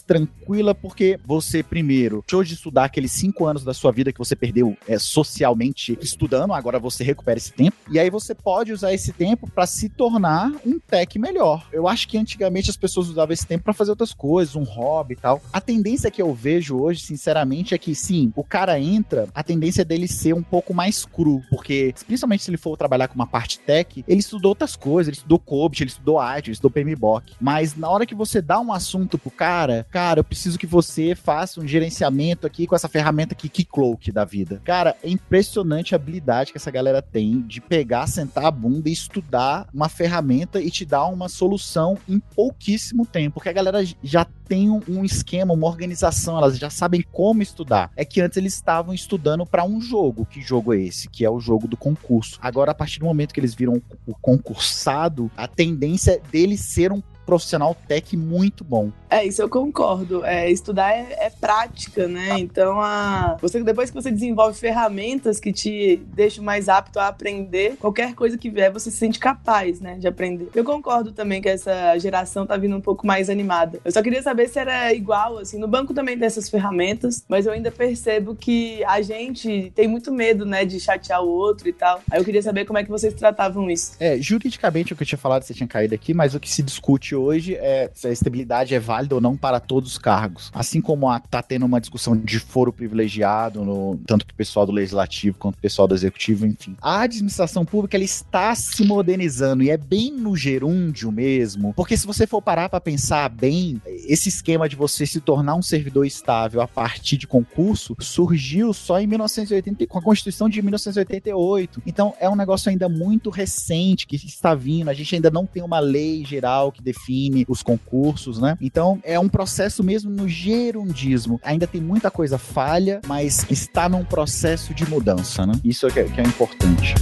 tranquila, 0.06 0.74
porque 0.74 1.20
você, 1.24 1.62
primeiro, 1.62 2.24
deixou 2.26 2.44
de 2.44 2.56
estudar 2.56 2.86
aqueles 2.86 3.12
cinco 3.12 3.46
anos 3.46 3.64
da 3.64 3.76
sua 3.76 3.92
vida 3.92 4.12
que 4.12 4.18
você 4.18 4.36
perdeu 4.36 4.76
é, 4.88 4.98
socialmente 4.98 5.96
estudando, 6.02 6.54
agora 6.54 6.80
você 6.80 7.04
recupera 7.04 7.38
esse 7.38 7.54
tempo, 7.54 7.78
e 7.92 8.00
aí 8.00 8.10
você 8.10 8.34
pode 8.34 8.74
usar 8.74 8.92
esse 8.92 9.14
tempo 9.14 9.48
para 9.48 9.68
se 9.68 9.88
tornar 9.88 10.52
um 10.66 10.80
tech 10.80 11.20
melhor. 11.20 11.68
Eu 11.72 11.88
acho 11.88 12.08
que 12.08 12.18
antigamente 12.18 12.72
as 12.72 12.78
pessoas 12.78 13.08
usavam 13.08 13.34
esse 13.34 13.46
tempo 13.46 13.66
para 13.66 13.74
fazer 13.74 13.92
outras 13.92 14.14
coisas, 14.14 14.56
um 14.56 14.64
hobby 14.64 15.14
e 15.14 15.18
tal. 15.18 15.40
A 15.54 15.62
tendência 15.62 16.10
que 16.10 16.22
eu 16.22 16.34
vejo 16.34 16.80
hoje, 16.80 17.02
sinceramente, 17.02 17.76
é 17.76 17.78
que 17.78 17.94
sim, 17.94 18.34
o 18.36 18.44
cara 18.44 18.80
entra, 18.80 19.27
a 19.34 19.44
tendência 19.44 19.84
dele 19.84 20.08
ser 20.08 20.34
um 20.34 20.44
pouco 20.44 20.74
mais 20.74 21.06
cru, 21.06 21.42
porque 21.50 21.94
principalmente 22.06 22.44
se 22.44 22.50
ele 22.50 22.58
for 22.58 22.78
trabalhar 22.78 23.08
com 23.08 23.16
uma 23.16 23.28
parte 23.28 23.60
tech, 23.60 24.04
ele 24.08 24.20
estudou 24.20 24.50
outras 24.50 24.76
coisas, 24.76 25.10
ele 25.10 25.18
estudou 25.18 25.40
COBIT, 25.40 25.84
ele 25.84 25.90
estudou 25.90 26.20
IT, 26.20 26.48
eu 26.48 26.54
estudou 26.54 26.72
PMBOK. 26.72 27.36
Mas 27.40 27.76
na 27.76 27.90
hora 27.90 28.06
que 28.06 28.16
você 28.16 28.42
dá 28.42 28.60
um 28.60 28.72
assunto 28.72 29.18
pro 29.18 29.32
cara, 29.32 29.86
cara, 29.92 30.20
eu 30.20 30.24
preciso 30.24 30.58
que 30.58 30.68
você 30.68 31.16
faça 31.16 31.60
um 31.60 31.68
gerenciamento 31.68 32.48
aqui 32.48 32.68
com 32.68 32.76
essa 32.76 32.88
ferramenta 32.88 33.34
aqui, 33.34 33.50
Keycloak 33.50 34.12
da 34.12 34.26
vida. 34.26 34.62
Cara, 34.64 34.96
é 35.04 35.10
impressionante 35.10 35.94
a 35.94 35.98
habilidade 35.98 36.52
que 36.52 36.58
essa 36.58 36.72
galera 36.72 37.02
tem 37.02 37.42
de 37.42 37.62
pegar, 37.62 38.08
sentar 38.08 38.46
a 38.46 38.52
bunda 38.52 38.90
e 38.90 38.94
estudar 38.94 39.68
uma 39.74 39.90
ferramenta 39.90 40.62
e 40.62 40.72
te 40.72 40.86
dar 40.86 41.06
uma 41.08 41.30
solução 41.30 41.98
em 42.08 42.20
pouquíssimo 42.20 43.06
tempo. 43.06 43.36
Porque 43.36 43.50
a 43.50 43.54
galera 43.54 43.84
já 44.04 44.26
tem 44.48 44.70
um 44.70 45.04
esquema, 45.04 45.54
uma 45.54 45.68
organização, 45.68 46.38
elas 46.38 46.58
já 46.58 46.70
sabem 46.70 47.04
como 47.12 47.42
estudar. 47.42 47.92
É 47.96 48.06
que 48.06 48.22
antes 48.22 48.38
eles 48.38 48.54
estavam 48.54 48.94
estudando 48.94 49.17
para 49.46 49.64
um 49.64 49.82
jogo. 49.82 50.26
Que 50.26 50.42
jogo 50.42 50.74
é 50.74 50.80
esse? 50.80 51.10
Que 51.10 51.26
é 51.26 51.30
o 51.30 51.40
jogo 51.40 51.68
do 51.68 51.78
concurso. 51.78 52.38
Agora, 52.42 52.72
a 52.72 52.76
partir 52.76 53.00
do 53.00 53.06
momento 53.06 53.34
que 53.34 53.40
eles 53.40 53.56
viram 53.56 53.82
o 54.06 54.14
concursado, 54.16 55.32
a 55.36 55.48
tendência 55.48 56.22
deles 56.32 56.62
ser 56.62 56.92
um 56.92 57.02
profissional 57.26 57.76
tech 57.88 58.16
muito 58.16 58.64
bom. 58.64 58.90
É, 59.10 59.26
isso 59.26 59.42
eu 59.42 59.50
concordo. 59.50 60.24
É, 60.26 60.50
estudar 60.52 60.92
é, 60.92 61.08
é, 61.20 61.30
prática, 61.30 62.08
né? 62.08 62.40
Então, 62.40 62.82
a, 62.82 63.38
você 63.42 63.64
depois 63.64 63.90
que 63.90 63.96
você 63.96 64.12
desenvolve 64.12 64.58
ferramentas 64.58 65.40
que 65.40 65.54
te 65.54 65.98
deixam 66.14 66.44
mais 66.44 66.68
apto 66.70 67.00
a 67.00 67.08
aprender, 67.08 67.78
qualquer 67.78 68.14
coisa 68.14 68.38
que 68.38 68.50
vier, 68.50 68.72
você 68.72 68.92
se 68.92 68.98
sente 68.98 69.20
capaz, 69.20 69.80
né, 69.80 69.96
de 69.98 70.08
aprender. 70.08 70.50
Eu 70.54 70.64
concordo 70.64 71.12
também 71.12 71.42
que 71.42 71.50
essa 71.50 71.98
geração 71.98 72.46
tá 72.46 72.58
vindo 72.58 72.76
um 72.76 72.82
pouco 72.82 73.08
mais 73.08 73.30
animada. 73.30 73.80
Eu 73.84 73.92
só 73.92 74.02
queria 74.02 74.22
saber 74.22 74.50
se 74.50 74.60
era 74.60 74.94
igual, 74.94 75.38
assim. 75.38 75.58
No 75.58 75.68
banco 75.68 75.94
também 75.94 76.18
tem 76.18 76.26
essas 76.26 76.50
ferramentas, 76.50 77.24
mas 77.28 77.46
eu 77.46 77.54
ainda 77.54 77.72
percebo 77.72 78.36
que 78.36 78.84
a 78.86 79.02
gente 79.02 79.72
tem 79.74 79.88
muito 79.88 80.12
medo, 80.12 80.46
né, 80.46 80.66
de 80.66 80.80
chatear 80.80 81.24
o 81.24 81.30
outro 81.30 81.68
e 81.70 81.74
tal. 81.74 82.02
Aí 82.12 82.20
eu 82.20 82.26
queria 82.26 82.42
saber 82.42 82.66
como 82.66 82.78
é 82.78 82.84
que 82.84 82.90
vocês 82.90 83.14
tratavam 83.14 83.70
isso. 83.70 83.94
É, 84.00 84.18
juridicamente 84.20 84.94
o 84.94 84.96
que 84.96 85.04
eu 85.04 85.08
tinha 85.08 85.18
falado, 85.18 85.44
você 85.44 85.54
tinha 85.54 85.68
caído 85.68 85.96
aqui, 85.96 86.14
mas 86.14 86.36
o 86.36 86.40
que 86.40 86.50
se 86.50 86.62
discute 86.62 87.16
hoje 87.16 87.56
é 87.56 87.90
se 87.94 88.08
a 88.08 88.12
estabilidade 88.12 88.76
é 88.76 88.80
válida 88.80 88.97
ou 89.16 89.22
não 89.22 89.38
para 89.38 89.60
todos 89.60 89.92
os 89.92 89.98
cargos. 89.98 90.52
Assim 90.54 90.82
como 90.82 91.14
está 91.16 91.42
tendo 91.42 91.66
uma 91.66 91.80
discussão 91.80 92.16
de 92.16 92.40
foro 92.40 92.74
privilegiado, 92.74 93.64
no, 93.64 94.00
tanto 94.06 94.26
para 94.26 94.34
o 94.34 94.38
pessoal 94.38 94.66
do 94.66 94.72
legislativo 94.72 95.38
quanto 95.38 95.56
o 95.56 95.62
pessoal 95.62 95.88
do 95.88 95.96
executivo, 95.96 96.46
enfim. 96.46 96.76
A 96.82 97.02
administração 97.02 97.66
pública 97.66 97.98
ela 97.98 98.04
está 98.04 98.54
se 98.56 98.84
modernizando 98.84 99.64
e 99.64 99.70
é 99.70 99.78
bem 99.78 100.12
no 100.12 100.36
gerúndio 100.36 101.12
mesmo, 101.12 101.74
porque 101.74 101.98
se 101.98 102.08
você 102.08 102.26
for 102.26 102.42
parar 102.42 102.70
para 102.70 102.82
pensar 102.82 103.30
bem, 103.30 103.82
esse 103.86 104.30
esquema 104.30 104.68
de 104.68 104.76
você 104.76 105.06
se 105.06 105.20
tornar 105.20 105.56
um 105.56 105.62
servidor 105.62 106.06
estável 106.06 106.62
a 106.62 106.68
partir 106.68 107.18
de 107.18 107.28
concurso 107.28 107.96
surgiu 108.00 108.74
só 108.74 109.00
em 109.00 109.08
1980 109.08 109.88
com 109.88 110.00
a 110.00 110.02
Constituição 110.02 110.50
de 110.50 110.62
1988. 110.62 111.82
Então 111.86 112.14
é 112.20 112.30
um 112.30 112.36
negócio 112.36 112.70
ainda 112.70 112.88
muito 112.88 113.30
recente 113.30 114.08
que 114.08 114.16
está 114.16 114.56
vindo. 114.56 114.90
A 114.90 114.94
gente 114.94 115.14
ainda 115.16 115.30
não 115.30 115.46
tem 115.46 115.64
uma 115.64 115.80
lei 115.80 116.24
geral 116.26 116.72
que 116.72 116.82
define 116.82 117.46
os 117.48 117.62
concursos, 117.62 118.40
né? 118.40 118.58
Então 118.62 118.87
é 119.04 119.20
um 119.20 119.28
processo 119.28 119.84
mesmo 119.84 120.10
no 120.10 120.28
gerundismo. 120.28 121.40
Ainda 121.44 121.68
tem 121.68 121.82
muita 121.82 122.10
coisa 122.12 122.38
falha, 122.38 123.02
mas 123.08 123.46
está 123.50 123.90
num 123.90 124.04
processo 124.04 124.74
de 124.74 124.88
mudança, 124.90 125.46
né? 125.46 125.54
Isso 125.64 125.88
é 125.88 125.92
que 125.92 126.00
é, 126.00 126.04
que 126.06 126.22
é 126.22 126.24
importante. 126.24 126.96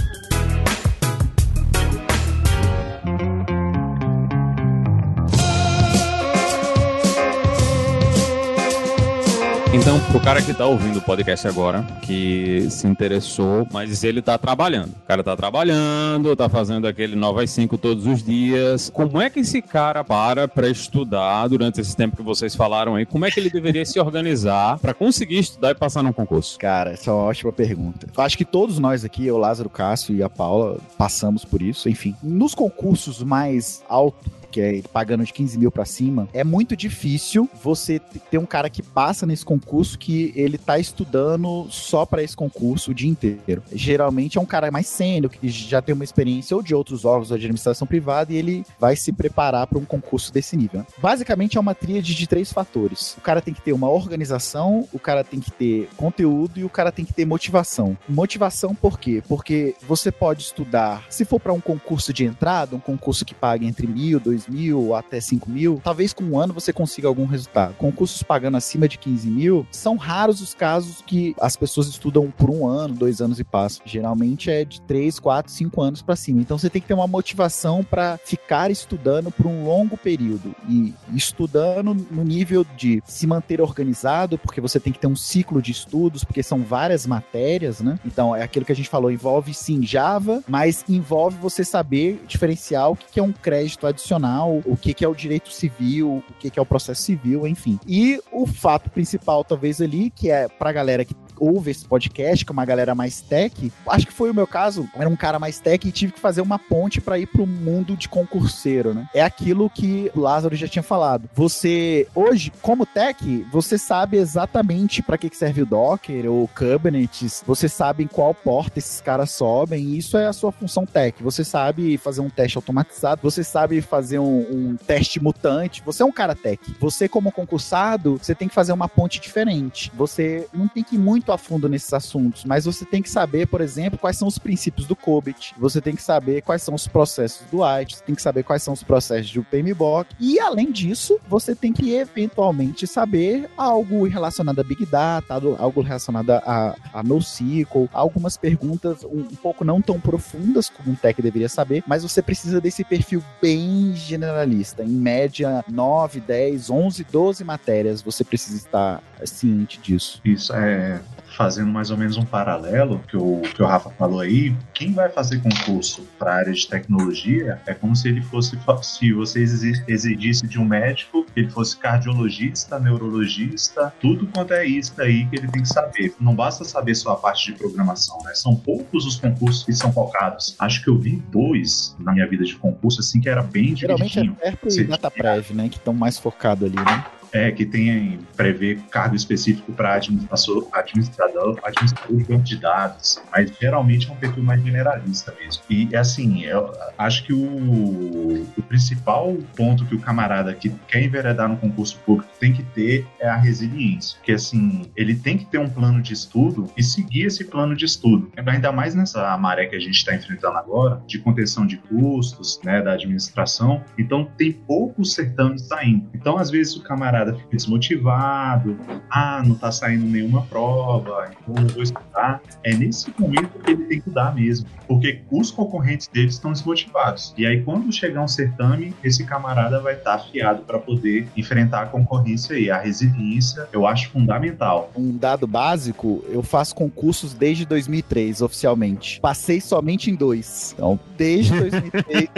Então, 9.76 10.00
pro 10.10 10.18
cara 10.18 10.40
que 10.40 10.54
tá 10.54 10.64
ouvindo 10.64 11.00
o 11.00 11.02
podcast 11.02 11.46
agora, 11.46 11.82
que 12.00 12.66
se 12.70 12.86
interessou, 12.86 13.68
mas 13.70 14.02
ele 14.02 14.22
tá 14.22 14.38
trabalhando. 14.38 14.88
O 14.88 15.06
cara 15.06 15.22
tá 15.22 15.36
trabalhando, 15.36 16.34
tá 16.34 16.48
fazendo 16.48 16.88
aquele 16.88 17.14
9 17.14 17.44
às 17.44 17.50
5 17.50 17.76
todos 17.76 18.06
os 18.06 18.22
dias. 18.22 18.88
Como 18.88 19.20
é 19.20 19.28
que 19.28 19.40
esse 19.40 19.60
cara 19.60 20.02
para 20.02 20.48
pra 20.48 20.66
estudar 20.70 21.46
durante 21.48 21.78
esse 21.78 21.94
tempo 21.94 22.16
que 22.16 22.22
vocês 22.22 22.56
falaram 22.56 22.94
aí? 22.94 23.04
Como 23.04 23.26
é 23.26 23.30
que 23.30 23.38
ele 23.38 23.50
deveria 23.50 23.84
se 23.84 24.00
organizar 24.00 24.78
para 24.78 24.94
conseguir 24.94 25.40
estudar 25.40 25.72
e 25.72 25.74
passar 25.74 26.02
num 26.02 26.12
concurso? 26.12 26.58
Cara, 26.58 26.92
essa 26.92 27.10
é 27.10 27.12
uma 27.12 27.24
ótima 27.24 27.52
pergunta. 27.52 28.08
Acho 28.16 28.38
que 28.38 28.46
todos 28.46 28.78
nós 28.78 29.04
aqui, 29.04 29.26
eu, 29.26 29.36
Lázaro 29.36 29.68
Cássio 29.68 30.16
e 30.16 30.22
a 30.22 30.30
Paula, 30.30 30.78
passamos 30.96 31.44
por 31.44 31.60
isso. 31.60 31.86
Enfim, 31.86 32.16
nos 32.22 32.54
concursos 32.54 33.22
mais 33.22 33.82
altos 33.90 34.45
que 34.46 34.60
é 34.60 34.82
pagando 34.92 35.24
de 35.24 35.32
15 35.32 35.58
mil 35.58 35.70
pra 35.70 35.84
cima, 35.84 36.28
é 36.32 36.44
muito 36.44 36.76
difícil 36.76 37.48
você 37.62 37.98
ter 38.30 38.38
um 38.38 38.46
cara 38.46 38.70
que 38.70 38.82
passa 38.82 39.26
nesse 39.26 39.44
concurso 39.44 39.98
que 39.98 40.32
ele 40.34 40.58
tá 40.58 40.78
estudando 40.78 41.66
só 41.70 42.06
para 42.06 42.22
esse 42.22 42.36
concurso 42.36 42.90
o 42.90 42.94
dia 42.94 43.08
inteiro. 43.08 43.62
Geralmente 43.72 44.38
é 44.38 44.40
um 44.40 44.46
cara 44.46 44.70
mais 44.70 44.86
sênior, 44.86 45.30
que 45.30 45.48
já 45.48 45.80
tem 45.82 45.94
uma 45.94 46.04
experiência 46.04 46.56
ou 46.56 46.62
de 46.62 46.74
outros 46.74 47.04
órgãos 47.04 47.28
de 47.28 47.34
administração 47.34 47.86
privada 47.86 48.32
e 48.32 48.36
ele 48.36 48.64
vai 48.78 48.96
se 48.96 49.12
preparar 49.12 49.66
para 49.66 49.78
um 49.78 49.84
concurso 49.84 50.32
desse 50.32 50.56
nível. 50.56 50.86
Basicamente 50.98 51.56
é 51.56 51.60
uma 51.60 51.74
tríade 51.74 52.14
de 52.14 52.26
três 52.26 52.52
fatores. 52.52 53.16
O 53.18 53.20
cara 53.20 53.40
tem 53.40 53.54
que 53.54 53.60
ter 53.60 53.72
uma 53.72 53.88
organização, 53.88 54.86
o 54.92 54.98
cara 54.98 55.24
tem 55.24 55.40
que 55.40 55.50
ter 55.50 55.88
conteúdo 55.96 56.58
e 56.60 56.64
o 56.64 56.68
cara 56.68 56.92
tem 56.92 57.04
que 57.04 57.12
ter 57.12 57.24
motivação. 57.24 57.96
Motivação 58.08 58.74
por 58.74 58.98
quê? 58.98 59.22
Porque 59.28 59.74
você 59.86 60.10
pode 60.10 60.42
estudar, 60.42 61.04
se 61.08 61.24
for 61.24 61.40
para 61.40 61.52
um 61.52 61.60
concurso 61.60 62.12
de 62.12 62.24
entrada, 62.24 62.76
um 62.76 62.80
concurso 62.80 63.24
que 63.24 63.34
paga 63.34 63.64
entre 63.64 63.86
mil, 63.86 64.20
dois 64.20 64.35
mil 64.48 64.94
até 64.94 65.20
5 65.20 65.50
mil, 65.50 65.80
talvez 65.82 66.12
com 66.12 66.24
um 66.24 66.38
ano 66.38 66.52
você 66.52 66.72
consiga 66.72 67.08
algum 67.08 67.26
resultado. 67.26 67.74
Concursos 67.74 68.22
pagando 68.22 68.56
acima 68.56 68.88
de 68.88 68.98
15 68.98 69.28
mil, 69.28 69.66
são 69.70 69.96
raros 69.96 70.40
os 70.40 70.54
casos 70.54 71.02
que 71.06 71.34
as 71.40 71.56
pessoas 71.56 71.86
estudam 71.86 72.30
por 72.30 72.50
um 72.50 72.66
ano, 72.66 72.94
dois 72.94 73.20
anos 73.20 73.40
e 73.40 73.44
passam. 73.44 73.82
Geralmente 73.86 74.50
é 74.50 74.64
de 74.64 74.80
3, 74.82 75.18
4, 75.18 75.52
5 75.52 75.82
anos 75.82 76.02
para 76.02 76.16
cima. 76.16 76.40
Então 76.40 76.58
você 76.58 76.68
tem 76.68 76.82
que 76.82 76.88
ter 76.88 76.94
uma 76.94 77.06
motivação 77.06 77.82
para 77.82 78.18
ficar 78.24 78.70
estudando 78.70 79.30
por 79.30 79.46
um 79.46 79.64
longo 79.64 79.96
período 79.96 80.54
e 80.68 80.94
estudando 81.14 81.94
no 82.10 82.24
nível 82.24 82.66
de 82.76 83.02
se 83.06 83.26
manter 83.26 83.60
organizado, 83.60 84.38
porque 84.38 84.60
você 84.60 84.80
tem 84.80 84.92
que 84.92 84.98
ter 84.98 85.06
um 85.06 85.16
ciclo 85.16 85.62
de 85.62 85.72
estudos, 85.72 86.24
porque 86.24 86.42
são 86.42 86.62
várias 86.62 87.06
matérias, 87.06 87.80
né? 87.80 87.98
Então 88.04 88.34
é 88.34 88.42
aquilo 88.42 88.64
que 88.64 88.72
a 88.72 88.76
gente 88.76 88.88
falou, 88.88 89.10
envolve 89.10 89.54
sim 89.54 89.82
Java, 89.82 90.42
mas 90.48 90.84
envolve 90.88 91.38
você 91.38 91.64
saber 91.64 92.22
diferenciar 92.26 92.90
o 92.90 92.96
que 92.96 93.20
é 93.20 93.22
um 93.22 93.32
crédito 93.32 93.86
adicional 93.86 94.25
o 94.44 94.76
que, 94.76 94.94
que 94.94 95.04
é 95.04 95.08
o 95.08 95.14
direito 95.14 95.50
civil, 95.50 96.22
o 96.28 96.32
que, 96.38 96.50
que 96.50 96.58
é 96.58 96.62
o 96.62 96.66
processo 96.66 97.02
civil, 97.02 97.46
enfim. 97.46 97.78
E 97.86 98.20
o 98.32 98.46
fato 98.46 98.90
principal, 98.90 99.44
talvez, 99.44 99.80
ali, 99.80 100.10
que 100.10 100.30
é 100.30 100.48
pra 100.48 100.72
galera 100.72 101.04
que 101.04 101.14
ouve 101.38 101.70
esse 101.70 101.84
podcast, 101.84 102.44
que 102.44 102.50
é 102.50 102.54
uma 102.54 102.64
galera 102.64 102.94
mais 102.94 103.20
tech, 103.20 103.72
acho 103.88 104.06
que 104.06 104.12
foi 104.12 104.30
o 104.30 104.34
meu 104.34 104.46
caso, 104.46 104.88
era 104.94 105.08
um 105.08 105.16
cara 105.16 105.38
mais 105.38 105.58
tech 105.58 105.86
e 105.86 105.92
tive 105.92 106.12
que 106.12 106.20
fazer 106.20 106.40
uma 106.40 106.58
ponte 106.58 107.00
para 107.00 107.18
ir 107.18 107.26
pro 107.26 107.46
mundo 107.46 107.96
de 107.96 108.08
concurseiro, 108.08 108.94
né? 108.94 109.08
É 109.14 109.22
aquilo 109.22 109.70
que 109.70 110.10
o 110.14 110.20
Lázaro 110.20 110.54
já 110.56 110.68
tinha 110.68 110.82
falado. 110.82 111.28
Você, 111.34 112.06
hoje, 112.14 112.52
como 112.62 112.86
tech, 112.86 113.46
você 113.50 113.78
sabe 113.78 114.16
exatamente 114.16 115.02
para 115.02 115.18
que 115.18 115.34
serve 115.34 115.62
o 115.62 115.66
Docker 115.66 116.30
ou 116.30 116.48
Kubernetes, 116.48 117.42
você 117.46 117.68
sabe 117.68 118.04
em 118.04 118.06
qual 118.06 118.34
porta 118.34 118.78
esses 118.78 119.00
caras 119.00 119.30
sobem, 119.30 119.82
e 119.82 119.98
isso 119.98 120.16
é 120.16 120.26
a 120.26 120.32
sua 120.32 120.52
função 120.52 120.86
tech. 120.86 121.22
Você 121.22 121.44
sabe 121.44 121.96
fazer 121.98 122.20
um 122.20 122.30
teste 122.30 122.58
automatizado, 122.58 123.22
você 123.22 123.42
sabe 123.44 123.80
fazer 123.80 124.18
um, 124.18 124.40
um 124.50 124.76
teste 124.76 125.22
mutante, 125.22 125.82
você 125.84 126.02
é 126.02 126.06
um 126.06 126.12
cara 126.12 126.34
tech. 126.34 126.60
Você, 126.80 127.08
como 127.08 127.32
concursado, 127.32 128.18
você 128.20 128.34
tem 128.34 128.48
que 128.48 128.54
fazer 128.54 128.72
uma 128.72 128.88
ponte 128.88 129.20
diferente. 129.20 129.92
Você 129.94 130.46
não 130.52 130.68
tem 130.68 130.82
que 130.82 130.96
ir 130.96 130.98
muito 130.98 131.25
muito 131.26 131.32
a 131.32 131.38
fundo 131.38 131.68
nesses 131.68 131.92
assuntos, 131.92 132.44
mas 132.44 132.64
você 132.64 132.84
tem 132.84 133.02
que 133.02 133.10
saber, 133.10 133.46
por 133.48 133.60
exemplo, 133.60 133.98
quais 133.98 134.16
são 134.16 134.28
os 134.28 134.38
princípios 134.38 134.86
do 134.86 134.94
COBIT, 134.94 135.54
você 135.58 135.80
tem 135.80 135.96
que 135.96 136.02
saber 136.02 136.40
quais 136.42 136.62
são 136.62 136.74
os 136.74 136.86
processos 136.86 137.44
do 137.50 137.64
IT, 137.64 137.96
você 137.96 138.04
tem 138.04 138.14
que 138.14 138.22
saber 138.22 138.44
quais 138.44 138.62
são 138.62 138.72
os 138.72 138.82
processos 138.84 139.32
do 139.32 139.42
PMBOK, 139.42 140.14
e 140.20 140.38
além 140.38 140.70
disso, 140.70 141.18
você 141.28 141.54
tem 141.54 141.72
que 141.72 141.92
eventualmente 141.92 142.86
saber 142.86 143.50
algo 143.56 144.06
relacionado 144.06 144.60
a 144.60 144.62
Big 144.62 144.86
Data, 144.86 145.34
algo 145.34 145.80
relacionado 145.80 146.30
a, 146.30 146.76
a 146.92 147.02
NoSQL, 147.02 147.88
algumas 147.92 148.36
perguntas 148.36 149.02
um, 149.02 149.20
um 149.20 149.36
pouco 149.36 149.64
não 149.64 149.82
tão 149.82 149.98
profundas 149.98 150.68
como 150.68 150.92
um 150.92 150.94
tech 150.94 151.20
deveria 151.20 151.48
saber, 151.48 151.82
mas 151.88 152.04
você 152.04 152.22
precisa 152.22 152.60
desse 152.60 152.84
perfil 152.84 153.22
bem 153.42 153.92
generalista, 153.96 154.84
em 154.84 154.88
média 154.88 155.64
9, 155.68 156.20
10, 156.20 156.70
11, 156.70 157.04
12 157.10 157.42
matérias, 157.42 158.00
você 158.00 158.22
precisa 158.22 158.56
estar 158.56 159.02
ciente 159.24 159.80
disso. 159.80 160.20
Isso 160.24 160.52
é 160.54 161.00
fazendo 161.36 161.70
mais 161.70 161.90
ou 161.90 161.96
menos 161.96 162.16
um 162.16 162.24
paralelo 162.24 163.00
que 163.08 163.16
o, 163.16 163.42
que 163.42 163.62
o 163.62 163.66
Rafa 163.66 163.90
falou 163.90 164.20
aí, 164.20 164.54
quem 164.72 164.92
vai 164.92 165.08
fazer 165.10 165.40
concurso 165.40 166.06
para 166.18 166.32
a 166.32 166.36
área 166.36 166.52
de 166.52 166.66
tecnologia 166.66 167.60
é 167.66 167.74
como 167.74 167.94
se 167.94 168.08
ele 168.08 168.22
fosse, 168.22 168.58
se 168.82 169.12
você 169.12 169.40
exigisse 169.86 170.46
de 170.46 170.58
um 170.58 170.64
médico, 170.64 171.26
ele 171.36 171.50
fosse 171.50 171.76
cardiologista, 171.76 172.78
neurologista, 172.78 173.92
tudo 174.00 174.26
quanto 174.26 174.54
é 174.54 174.64
isso 174.64 175.00
aí 175.00 175.26
que 175.26 175.36
ele 175.36 175.48
tem 175.48 175.62
que 175.62 175.68
saber. 175.68 176.14
Não 176.20 176.34
basta 176.34 176.64
saber 176.64 176.94
só 176.94 177.12
a 177.12 177.16
parte 177.16 177.52
de 177.52 177.58
programação, 177.58 178.18
né? 178.24 178.32
São 178.34 178.56
poucos 178.56 179.06
os 179.06 179.16
concursos 179.16 179.64
que 179.64 179.72
são 179.72 179.92
focados. 179.92 180.56
Acho 180.58 180.82
que 180.82 180.88
eu 180.88 180.98
vi 180.98 181.22
dois 181.30 181.94
na 181.98 182.12
minha 182.12 182.26
vida 182.26 182.44
de 182.44 182.54
concurso, 182.56 183.00
assim, 183.00 183.20
que 183.20 183.28
era 183.28 183.42
bem 183.42 183.76
Geralmente 183.76 184.14
divididinho. 184.14 184.36
é 184.40 184.50
perto 184.52 184.80
e 184.80 184.84
DataPrev, 184.84 185.54
né? 185.54 185.68
Que 185.68 185.76
estão 185.76 185.92
mais 185.92 186.18
focados 186.18 186.64
ali, 186.64 186.76
né? 186.76 187.04
É, 187.32 187.50
que 187.50 187.66
tem 187.66 188.18
prevê 188.36 188.78
cargo 188.90 189.16
específico 189.16 189.72
para 189.72 189.94
administrador, 189.94 190.68
administrador, 190.72 191.58
administrador 191.62 192.16
de 192.16 192.24
banco 192.24 192.42
de 192.42 192.56
dados, 192.56 193.22
mas 193.32 193.52
geralmente 193.58 194.08
é 194.08 194.12
um 194.12 194.16
perfil 194.16 194.42
mais 194.42 194.62
generalista 194.62 195.34
mesmo. 195.40 195.62
E 195.68 195.94
assim, 195.96 196.44
eu 196.44 196.72
acho 196.98 197.24
que 197.24 197.32
o, 197.32 198.46
o 198.56 198.62
principal 198.68 199.36
ponto 199.56 199.84
que 199.86 199.94
o 199.94 200.00
camarada 200.00 200.54
que 200.54 200.70
quer 200.88 201.02
enveredar 201.02 201.48
no 201.48 201.56
concurso 201.56 201.98
público 202.04 202.30
tem 202.38 202.52
que 202.52 202.62
ter 202.62 203.06
é 203.18 203.28
a 203.28 203.36
resiliência, 203.36 204.18
que 204.22 204.32
assim, 204.32 204.90
ele 204.96 205.14
tem 205.14 205.38
que 205.38 205.46
ter 205.46 205.58
um 205.58 205.68
plano 205.68 206.00
de 206.00 206.12
estudo 206.12 206.70
e 206.76 206.82
seguir 206.82 207.26
esse 207.26 207.44
plano 207.44 207.74
de 207.74 207.84
estudo. 207.84 208.30
Ainda 208.46 208.70
mais 208.72 208.94
nessa 208.94 209.36
maré 209.36 209.66
que 209.66 209.76
a 209.76 209.80
gente 209.80 209.96
está 209.96 210.14
enfrentando 210.14 210.56
agora, 210.58 211.02
de 211.06 211.18
contenção 211.18 211.66
de 211.66 211.76
custos, 211.76 212.60
né, 212.64 212.82
da 212.82 212.92
administração. 212.92 213.82
Então 213.98 214.24
tem 214.36 214.52
poucos 214.52 215.14
certames 215.14 215.62
saindo. 215.62 216.08
Então 216.14 216.36
às 216.36 216.50
vezes 216.50 216.76
o 216.76 216.82
camarada 216.82 217.15
fica 217.24 217.56
desmotivado, 217.56 218.76
ah, 219.10 219.42
não 219.44 219.54
está 219.54 219.70
saindo 219.72 220.04
nenhuma 220.06 220.42
prova, 220.42 221.30
então 221.42 221.54
não 221.54 221.68
vou 221.68 221.82
estudar. 221.82 222.40
É 222.64 222.74
nesse 222.74 223.12
momento 223.18 223.58
que 223.60 223.70
ele 223.70 223.84
tem 223.84 223.88
que 223.88 224.08
estudar 224.08 224.34
mesmo, 224.34 224.66
porque 224.86 225.22
os 225.30 225.50
concorrentes 225.50 226.08
dele 226.08 226.28
estão 226.28 226.52
desmotivados. 226.52 227.34
E 227.36 227.46
aí 227.46 227.62
quando 227.62 227.92
chegar 227.92 228.22
um 228.22 228.28
certame, 228.28 228.94
esse 229.02 229.24
camarada 229.24 229.80
vai 229.80 229.94
estar 229.94 230.18
tá 230.18 230.22
afiado 230.24 230.62
para 230.62 230.78
poder 230.78 231.28
enfrentar 231.36 231.82
a 231.82 231.86
concorrência 231.86 232.58
e 232.58 232.70
a 232.70 232.78
resiliência, 232.78 233.68
eu 233.72 233.86
acho 233.86 234.10
fundamental. 234.10 234.90
Um 234.96 235.16
dado 235.16 235.46
básico, 235.46 236.24
eu 236.28 236.42
faço 236.42 236.74
concursos 236.74 237.34
desde 237.34 237.64
2003, 237.64 238.42
oficialmente. 238.42 239.20
Passei 239.20 239.60
somente 239.60 240.10
em 240.10 240.14
dois. 240.14 240.74
Então, 240.74 240.98
desde 241.16 241.50
2003, 241.58 242.28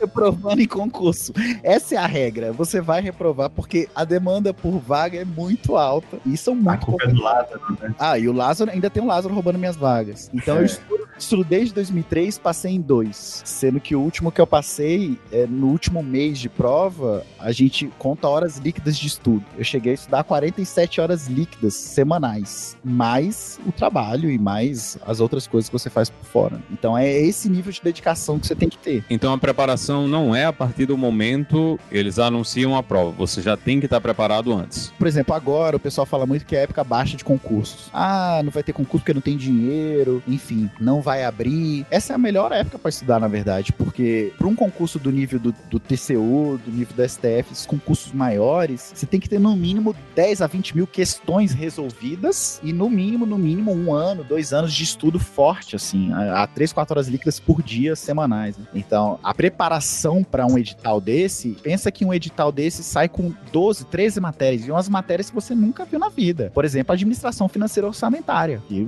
reprovando 0.00 0.60
em 0.60 0.66
concurso. 0.66 1.32
Essa 1.62 1.94
é 1.94 1.98
a 1.98 2.06
regra. 2.06 2.52
Você 2.52 2.80
vai 2.80 3.00
reprovar 3.00 3.50
porque 3.50 3.88
a 3.94 4.04
demanda 4.04 4.27
por 4.54 4.78
vaga 4.78 5.18
é 5.18 5.24
muito 5.24 5.76
alta 5.76 6.18
e 6.24 6.36
são 6.36 6.54
muito. 6.54 6.70
A 6.70 6.76
culpa 6.76 7.04
é 7.04 7.08
do 7.08 7.22
Lázaro, 7.22 7.60
né? 7.80 7.94
Ah, 7.98 8.18
e 8.18 8.28
o 8.28 8.32
Lázaro, 8.32 8.70
ainda 8.70 8.90
tem 8.90 9.02
o 9.02 9.06
Lázaro 9.06 9.34
roubando 9.34 9.58
minhas 9.58 9.76
vagas. 9.76 10.30
Então 10.32 10.56
é. 10.56 10.60
eu 10.60 10.64
estudo, 10.64 11.08
estudo 11.18 11.44
desde 11.44 11.74
2003, 11.74 12.38
passei 12.38 12.72
em 12.72 12.80
dois. 12.80 13.42
Sendo 13.44 13.80
que 13.80 13.96
o 13.96 14.00
último 14.00 14.30
que 14.30 14.40
eu 14.40 14.46
passei, 14.46 15.18
é, 15.32 15.46
no 15.46 15.68
último 15.68 16.02
mês 16.02 16.38
de 16.38 16.48
prova, 16.48 17.24
a 17.38 17.50
gente 17.52 17.90
conta 17.98 18.28
horas 18.28 18.58
líquidas 18.58 18.96
de 18.98 19.06
estudo. 19.06 19.44
Eu 19.56 19.64
cheguei 19.64 19.92
a 19.92 19.94
estudar 19.94 20.24
47 20.24 21.00
horas 21.00 21.26
líquidas 21.26 21.74
semanais, 21.74 22.76
mais 22.84 23.58
o 23.66 23.72
trabalho 23.72 24.30
e 24.30 24.38
mais 24.38 24.98
as 25.06 25.20
outras 25.20 25.46
coisas 25.46 25.68
que 25.68 25.72
você 25.72 25.90
faz 25.90 26.10
por 26.10 26.24
fora. 26.24 26.60
Então 26.70 26.96
é 26.96 27.10
esse 27.10 27.48
nível 27.48 27.72
de 27.72 27.80
dedicação 27.82 28.38
que 28.38 28.46
você 28.46 28.54
tem 28.54 28.68
que 28.68 28.78
ter. 28.78 29.04
Então 29.10 29.32
a 29.32 29.38
preparação 29.38 30.06
não 30.06 30.34
é 30.34 30.44
a 30.44 30.52
partir 30.52 30.86
do 30.86 30.96
momento 30.96 31.78
eles 31.90 32.18
anunciam 32.18 32.76
a 32.76 32.82
prova, 32.82 33.12
você 33.12 33.40
já 33.40 33.56
tem 33.56 33.80
que 33.80 33.86
estar 33.86 34.00
preparado 34.00 34.17
antes. 34.58 34.92
Por 34.98 35.06
exemplo, 35.06 35.34
agora 35.34 35.76
o 35.76 35.80
pessoal 35.80 36.06
fala 36.06 36.26
muito 36.26 36.44
que 36.44 36.56
é 36.56 36.62
época 36.62 36.82
baixa 36.82 37.16
de 37.16 37.24
concursos. 37.24 37.88
Ah, 37.92 38.40
não 38.44 38.50
vai 38.50 38.62
ter 38.62 38.72
concurso 38.72 38.98
porque 38.98 39.14
não 39.14 39.20
tem 39.20 39.36
dinheiro, 39.36 40.22
enfim, 40.26 40.70
não 40.80 41.00
vai 41.00 41.24
abrir. 41.24 41.86
Essa 41.90 42.12
é 42.12 42.16
a 42.16 42.18
melhor 42.18 42.52
época 42.52 42.78
para 42.78 42.88
estudar, 42.88 43.20
na 43.20 43.28
verdade, 43.28 43.72
porque 43.72 44.32
para 44.36 44.46
um 44.46 44.54
concurso 44.54 44.98
do 44.98 45.10
nível 45.10 45.38
do, 45.38 45.54
do 45.70 45.78
TCU, 45.78 46.60
do 46.64 46.70
nível 46.70 46.96
do 46.96 47.08
STF, 47.08 47.52
esses 47.52 47.66
concursos 47.66 48.12
maiores, 48.12 48.92
você 48.94 49.06
tem 49.06 49.20
que 49.20 49.28
ter 49.28 49.38
no 49.38 49.54
mínimo 49.56 49.94
10 50.14 50.42
a 50.42 50.46
20 50.46 50.76
mil 50.76 50.86
questões 50.86 51.52
resolvidas 51.52 52.60
e 52.62 52.72
no 52.72 52.90
mínimo, 52.90 53.26
no 53.26 53.38
mínimo, 53.38 53.72
um 53.72 53.92
ano, 53.92 54.24
dois 54.24 54.52
anos 54.52 54.72
de 54.72 54.82
estudo 54.82 55.18
forte, 55.18 55.76
assim, 55.76 56.12
a, 56.12 56.42
a 56.42 56.46
3, 56.46 56.72
4 56.72 56.94
horas 56.94 57.08
líquidas 57.08 57.38
por 57.38 57.62
dia 57.62 57.94
semanais. 57.94 58.56
Né? 58.56 58.66
Então, 58.74 59.18
a 59.22 59.34
preparação 59.34 60.24
para 60.24 60.46
um 60.46 60.58
edital 60.58 61.00
desse, 61.00 61.56
pensa 61.62 61.90
que 61.92 62.04
um 62.04 62.12
edital 62.12 62.50
desse 62.50 62.82
sai 62.82 63.08
com 63.08 63.32
12, 63.52 63.84
13 63.86 64.07
matérias, 64.16 64.66
e 64.66 64.70
umas 64.70 64.88
matérias 64.88 65.28
que 65.28 65.34
você 65.34 65.54
nunca 65.54 65.84
viu 65.84 65.98
na 65.98 66.08
vida. 66.08 66.50
Por 66.54 66.64
exemplo, 66.64 66.92
administração 66.92 67.48
financeira 67.48 67.86
orçamentária, 67.86 68.62
que 68.68 68.82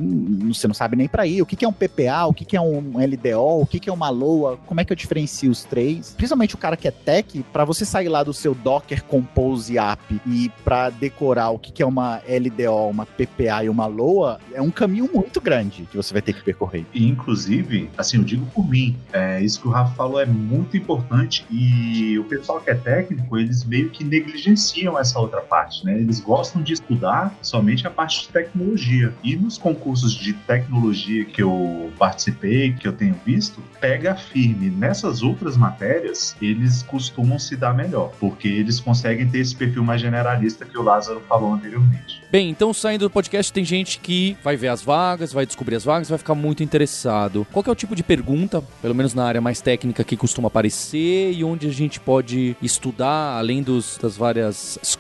você 0.49 0.67
não 0.67 0.75
sabe 0.75 0.97
nem 0.97 1.09
para 1.09 1.27
ir. 1.27 1.43
O 1.43 1.47
que, 1.47 1.65
é 1.65 1.69
um 1.69 1.73
PPA, 1.73 2.27
o 2.27 2.35
que, 2.35 2.57
é 2.57 2.61
um 2.61 2.95
LDO, 2.97 3.63
o 3.63 3.67
que, 3.67 3.81
que 3.81 3.91
é 3.91 3.93
uma 3.93 4.09
LOA, 4.09 4.59
como 4.67 4.81
é 4.81 4.85
que 4.85 4.93
eu 4.93 4.97
diferencio 4.97 5.51
os 5.51 5.65
três. 5.65 6.15
Principalmente 6.17 6.55
o 6.55 6.59
cara 6.59 6.77
que 6.77 6.89
é 6.89 6.91
tech, 6.91 7.45
para 7.53 7.65
você 7.65 7.85
sair 7.85 8.09
lá 8.09 8.23
do 8.23 8.33
seu 8.33 8.55
Docker 8.55 9.05
Compose 9.05 9.79
App 9.79 10.21
e 10.27 10.51
para 10.65 10.91
decorar 10.91 11.51
o 11.51 11.59
que, 11.59 11.73
que 11.73 11.83
é 11.83 11.87
uma 11.87 12.23
LDO, 12.29 12.89
uma 12.89 13.07
PPA 13.07 13.65
e 13.65 13.69
uma 13.69 13.87
LOA, 13.87 14.41
é 14.53 14.63
um 14.63 14.71
caminho 14.71 15.09
muito 15.13 15.41
grande 15.41 15.87
que 15.91 15.97
você 15.97 16.13
vai 16.13 16.23
ter 16.23 16.33
que 16.33 16.43
percorrer. 16.43 16.87
E, 16.95 17.07
inclusive, 17.07 17.91
assim, 17.97 18.19
eu 18.19 18.25
digo 18.25 18.47
por 18.47 18.69
mim, 18.69 18.97
é, 19.13 19.41
isso 19.43 19.61
que 19.61 19.69
o 19.69 19.71
Rafa 19.71 19.95
falou 19.95 20.21
é 20.21 20.27
muito 20.27 20.77
importante 20.77 21.45
e 21.51 22.19
o 22.19 22.25
pessoal 22.25 22.61
que 22.61 22.71
é 22.71 22.75
técnico, 22.75 23.39
eles 23.39 23.65
meio 23.65 23.91
que 23.91 24.05
negligenciam 24.05 24.99
essa 24.99 25.10
outra 25.19 25.41
parte, 25.41 25.85
né? 25.85 25.99
Eles 25.99 26.21
gostam 26.21 26.63
de 26.63 26.75
estudar 26.75 27.35
somente 27.43 27.87
a 27.87 27.91
parte 27.91 28.23
de 28.23 28.29
tecnologia. 28.29 29.13
E 29.23 29.37
nos 29.37 29.59
concursos 29.59 30.15
de 30.15 30.33
tecnologia 30.33 31.25
que 31.25 31.43
eu 31.43 31.91
participei, 31.99 32.73
que 32.73 32.87
eu 32.87 32.93
tenho 32.93 33.17
visto, 33.25 33.63
pega 33.81 34.15
firme. 34.15 34.71
Nessas 34.71 35.23
outras 35.23 35.57
matérias, 35.57 36.37
eles 36.41 36.83
costumam 36.83 37.39
se 37.39 37.57
dar 37.57 37.75
melhor, 37.75 38.13
porque 38.21 38.49
eles 38.49 38.79
conseguem 38.79 39.29
ter 39.29 39.39
esse 39.39 39.57
perfil 39.57 39.83
mais 39.83 40.01
generalista 40.01 40.65
que 40.65 40.79
o 40.79 40.83
Lázaro 40.83 41.21
falou 41.29 41.55
anteriormente. 41.55 42.23
Bem, 42.31 42.49
então 42.49 42.73
saindo 42.73 43.07
do 43.07 43.11
podcast, 43.11 43.53
tem 43.53 43.65
gente 43.65 43.99
que 43.99 44.37
vai 44.45 44.57
ver 44.57 44.69
as 44.69 44.83
vagas, 44.83 45.33
vai 45.33 45.45
descobrir 45.45 45.77
as 45.77 45.85
vagas, 45.85 46.09
vai 46.09 46.19
ficar 46.19 46.35
muito 46.35 46.63
interessado. 46.63 47.47
Qual 47.53 47.65
é 47.67 47.71
o 47.71 47.75
tipo 47.75 47.97
de 47.97 48.03
pergunta, 48.03 48.63
pelo 48.81 48.95
menos 48.95 49.15
na 49.15 49.25
área 49.25 49.41
mais 49.41 49.61
técnica, 49.61 50.05
que 50.05 50.17
costuma 50.17 50.49
aparecer 50.49 51.33
e 51.33 51.43
onde 51.43 51.67
a 51.67 51.73
gente 51.73 51.99
pode 51.99 52.57
estudar, 52.63 53.39
além 53.39 53.63
dos, 53.63 53.99
das 53.99 54.17
várias 54.17 54.79
escolas 54.83 55.00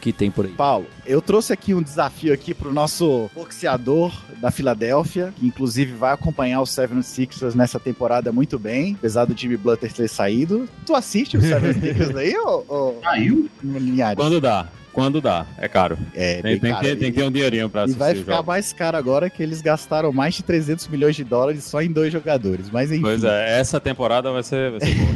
que 0.00 0.12
tem 0.12 0.30
por 0.30 0.46
aí? 0.46 0.52
Paulo, 0.52 0.86
eu 1.04 1.20
trouxe 1.20 1.52
aqui 1.52 1.74
um 1.74 1.82
desafio 1.82 2.32
aqui 2.32 2.54
pro 2.54 2.72
nosso 2.72 3.30
boxeador 3.34 4.12
da 4.40 4.50
Filadélfia, 4.50 5.32
que 5.36 5.46
inclusive 5.46 5.92
vai 5.92 6.12
acompanhar 6.12 6.60
o 6.60 6.66
Seven 6.66 7.02
Sixers 7.02 7.54
nessa 7.54 7.80
temporada 7.80 8.32
muito 8.32 8.58
bem, 8.58 8.94
apesar 8.98 9.24
do 9.24 9.36
Jimmy 9.36 9.56
Butler 9.56 9.92
ter 9.92 10.08
saído. 10.08 10.68
Tu 10.86 10.94
assiste 10.94 11.36
o 11.36 11.40
Seven 11.40 11.74
Sixers 11.80 12.16
aí, 12.16 12.36
ou... 12.36 12.64
ou... 12.68 13.00
Saiu? 13.02 13.48
Quando 14.16 14.40
dá. 14.40 14.68
Quando 14.92 15.20
dá, 15.20 15.46
é 15.58 15.68
caro. 15.68 15.98
É, 16.14 16.42
tem, 16.42 16.58
tem, 16.58 16.72
caro. 16.72 16.84
que, 16.84 16.96
tem 16.96 17.12
que 17.12 17.18
ter 17.18 17.24
um 17.24 17.30
dinheirinho 17.30 17.68
pra 17.68 17.82
E 17.82 17.84
assistir 17.84 17.98
vai 17.98 18.12
o 18.12 18.16
ficar 18.16 18.36
jogo. 18.36 18.46
mais 18.48 18.72
caro 18.72 18.96
agora 18.96 19.30
que 19.30 19.42
eles 19.42 19.60
gastaram 19.60 20.12
mais 20.12 20.34
de 20.34 20.42
300 20.42 20.88
milhões 20.88 21.14
de 21.16 21.24
dólares 21.24 21.64
só 21.64 21.80
em 21.82 21.90
dois 21.92 22.12
jogadores. 22.12 22.70
Mas 22.70 22.90
enfim. 22.90 23.02
Pois 23.02 23.24
é, 23.24 23.58
essa 23.60 23.78
temporada 23.80 24.30
vai 24.32 24.42
ser, 24.42 24.72
vai 24.72 24.80
ser 24.80 24.94
boa. 24.94 25.08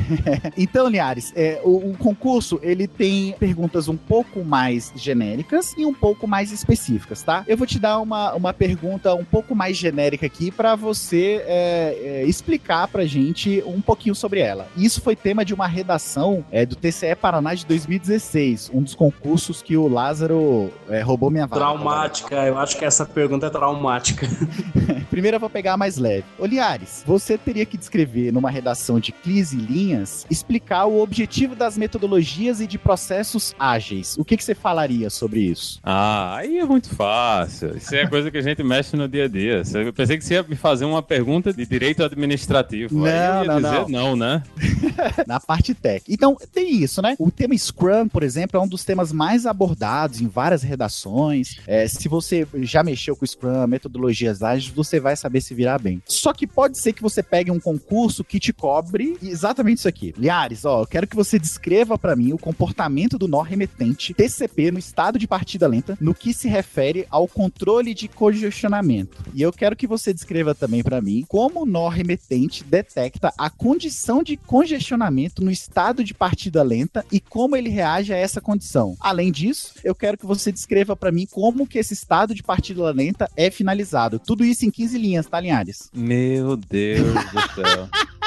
Então, 0.57 0.89
Linhares, 0.89 1.33
é, 1.35 1.61
o, 1.65 1.91
o 1.91 1.97
concurso 1.97 2.61
ele 2.63 2.87
tem 2.87 3.35
perguntas 3.39 3.89
um 3.89 3.97
pouco 3.97 4.45
mais 4.45 4.93
genéricas 4.95 5.73
e 5.77 5.85
um 5.87 5.95
pouco 5.95 6.27
mais 6.27 6.53
específicas, 6.53 7.23
tá? 7.23 7.45
Eu 7.47 7.57
vou 7.57 7.67
te 7.67 7.79
dar 7.79 7.99
uma, 8.01 8.35
uma 8.35 8.53
pergunta 8.53 9.15
um 9.15 9.25
pouco 9.25 9.55
mais 9.55 9.77
genérica 9.77 10.27
aqui 10.27 10.51
para 10.51 10.75
você 10.77 11.43
é, 11.47 11.99
é, 12.03 12.25
explicar 12.25 12.89
pra 12.89 13.05
gente 13.05 13.63
um 13.67 13.81
pouquinho 13.81 14.15
sobre 14.15 14.41
ela. 14.41 14.69
Isso 14.77 15.01
foi 15.01 15.17
tema 15.17 15.45
de 15.45 15.55
uma 15.55 15.67
redação 15.67 16.45
é, 16.51 16.67
do 16.67 16.77
TCE 16.77 17.15
Paraná 17.21 17.55
de 17.55 17.65
2016, 17.67 18.71
um 18.75 18.83
dos 18.83 18.95
concursos 18.95 19.62
que 19.63 19.77
o 19.77 19.89
Lázaro 19.89 20.71
é, 20.89 21.01
roubou 21.01 21.31
minha 21.31 21.47
vaga. 21.47 21.61
Traumática, 21.61 22.35
eu 22.47 22.59
acho 22.59 22.77
que 22.79 22.85
essa 22.85 23.07
pergunta 23.07 23.47
é 23.47 23.51
traumática. 23.51 24.27
Primeiro 25.11 25.37
eu 25.37 25.41
vou 25.41 25.51
pegar 25.51 25.75
a 25.75 25.77
mais 25.77 25.99
leve. 25.99 26.25
Oliares, 26.39 27.03
você 27.07 27.37
teria 27.37 27.67
que 27.67 27.77
descrever 27.77 28.33
numa 28.33 28.51
redação 28.51 28.99
de 28.99 29.13
15 29.13 29.57
linhas, 29.57 30.27
explicar 30.31 30.87
o 30.87 31.03
objetivo 31.03 31.55
das 31.55 31.77
metodologias 31.77 32.61
e 32.61 32.67
de 32.67 32.79
processos 32.79 33.55
ágeis. 33.59 34.17
O 34.17 34.25
que, 34.25 34.37
que 34.37 34.45
você 34.45 34.55
falaria 34.55 35.11
sobre 35.11 35.41
isso? 35.41 35.79
Ah, 35.83 36.37
aí 36.37 36.59
é 36.59 36.65
muito 36.65 36.95
fácil. 36.95 37.77
Isso 37.77 37.95
é 37.95 38.07
coisa 38.07 38.31
que 38.31 38.39
a 38.39 38.43
gente 38.43 38.63
mexe 38.63 38.97
no 38.97 39.07
dia 39.07 39.25
a 39.25 39.29
dia. 39.29 39.63
Eu 39.75 39.93
pensei 39.93 40.17
que 40.17 40.25
você 40.25 40.35
ia 40.35 40.43
me 40.43 40.57
fazer 40.57 40.85
uma 40.87 41.03
pergunta 41.03 41.53
de 41.53 41.67
direito 41.67 42.03
administrativo. 42.03 43.05
Aí 43.05 43.13
eu 43.13 43.17
ia 43.17 43.45
Não, 43.45 43.61
não, 43.61 43.71
dizer 43.71 43.93
não. 43.93 44.17
não, 44.17 44.17
né? 44.17 44.43
Na 45.27 45.39
parte 45.39 45.75
tech. 45.75 46.05
Então, 46.09 46.37
tem 46.53 46.83
isso, 46.83 47.03
né? 47.03 47.17
O 47.19 47.31
tema 47.31 47.57
Scrum, 47.57 48.09
por 48.09 48.23
exemplo, 48.23 48.59
é 48.59 48.63
um 48.63 48.69
dos 48.69 48.85
temas 48.85 49.13
mais 49.13 49.47
abordados 49.53 50.21
em 50.21 50.27
várias 50.27 50.63
redações. 50.63 51.59
É, 51.67 51.87
se 51.87 52.09
você 52.09 52.47
já 52.63 52.83
mexeu 52.83 53.15
com 53.15 53.25
Scrum, 53.25 53.67
metodologias 53.67 54.43
ágeis, 54.43 54.73
você 54.73 54.99
vai 54.99 55.17
saber 55.17 55.41
se 55.41 55.55
virar 55.55 55.79
bem. 55.79 56.03
Só 56.07 56.33
que 56.33 56.47
pode 56.47 56.79
ser 56.79 56.93
que 56.93 57.03
você 57.03 57.23
pegue 57.23 57.51
um 57.51 57.61
concurso 57.61 58.25
que 58.25 58.41
te 58.41 58.53
cobre 58.53 59.17
exatamente 59.23 59.79
isso 59.79 59.89
aqui. 59.89 60.15
Liares, 60.17 60.65
ó, 60.65 60.83
eu 60.83 60.87
quero 60.87 61.07
que 61.07 61.17
você 61.17 61.39
descreva 61.39 61.99
para 61.99 62.17
mim 62.17 62.33
o 62.33 62.39
comportamento 62.39 63.19
do 63.19 63.29
nó 63.29 63.43
remetente 63.43 64.15
TCP 64.15 64.71
no 64.71 64.79
estado 64.79 65.19
de 65.19 65.29
partida 65.29 65.67
lenta 65.67 65.97
no 66.01 66.15
que 66.15 66.33
se 66.33 66.49
refere 66.49 67.07
ao 67.11 67.29
controle 67.29 67.95
de 67.95 68.09
congestionamento. 68.09 69.23
E 69.35 69.43
eu 69.43 69.53
quero 69.53 69.77
que 69.77 69.87
você 69.87 70.13
descreva 70.13 70.55
também 70.55 70.83
para 70.83 71.01
mim 71.01 71.25
como 71.29 71.63
o 71.63 71.67
nó 71.67 71.89
remetente 71.89 72.65
detecta 72.65 73.33
a 73.37 73.51
condição 73.51 74.23
de 74.23 74.37
congestionamento 74.37 75.45
no 75.45 75.51
estado 75.51 76.03
de 76.03 76.15
partida 76.15 76.63
lenta 76.63 77.05
e 77.11 77.21
como 77.21 77.57
ele 77.57 77.69
reage 77.69 78.13
a 78.13 78.17
essa 78.17 78.41
condição. 78.41 78.97
Além 79.01 79.31
disso, 79.31 79.42
eu 79.85 79.95
quero 79.95 80.17
que 80.17 80.27
você 80.27 80.53
descreva 80.53 80.95
para 80.95 81.13
mim 81.13 81.27
como 81.31 81.67
que 81.67 81.79
esse 81.79 81.95
estado 81.95 82.35
de 82.35 82.43
partida 82.43 82.91
lenta 82.91 83.29
é 83.37 83.51
finalizado. 83.51 84.19
Tudo 84.19 84.45
isso 84.45 84.65
em 84.65 84.71
15 84.71 84.99
linhas, 84.99 85.27
tá, 85.27 85.41
Linhares? 85.41 85.91
Meu 85.93 86.57
Deus 86.57 87.15
do 87.15 87.55
céu. 87.55 87.89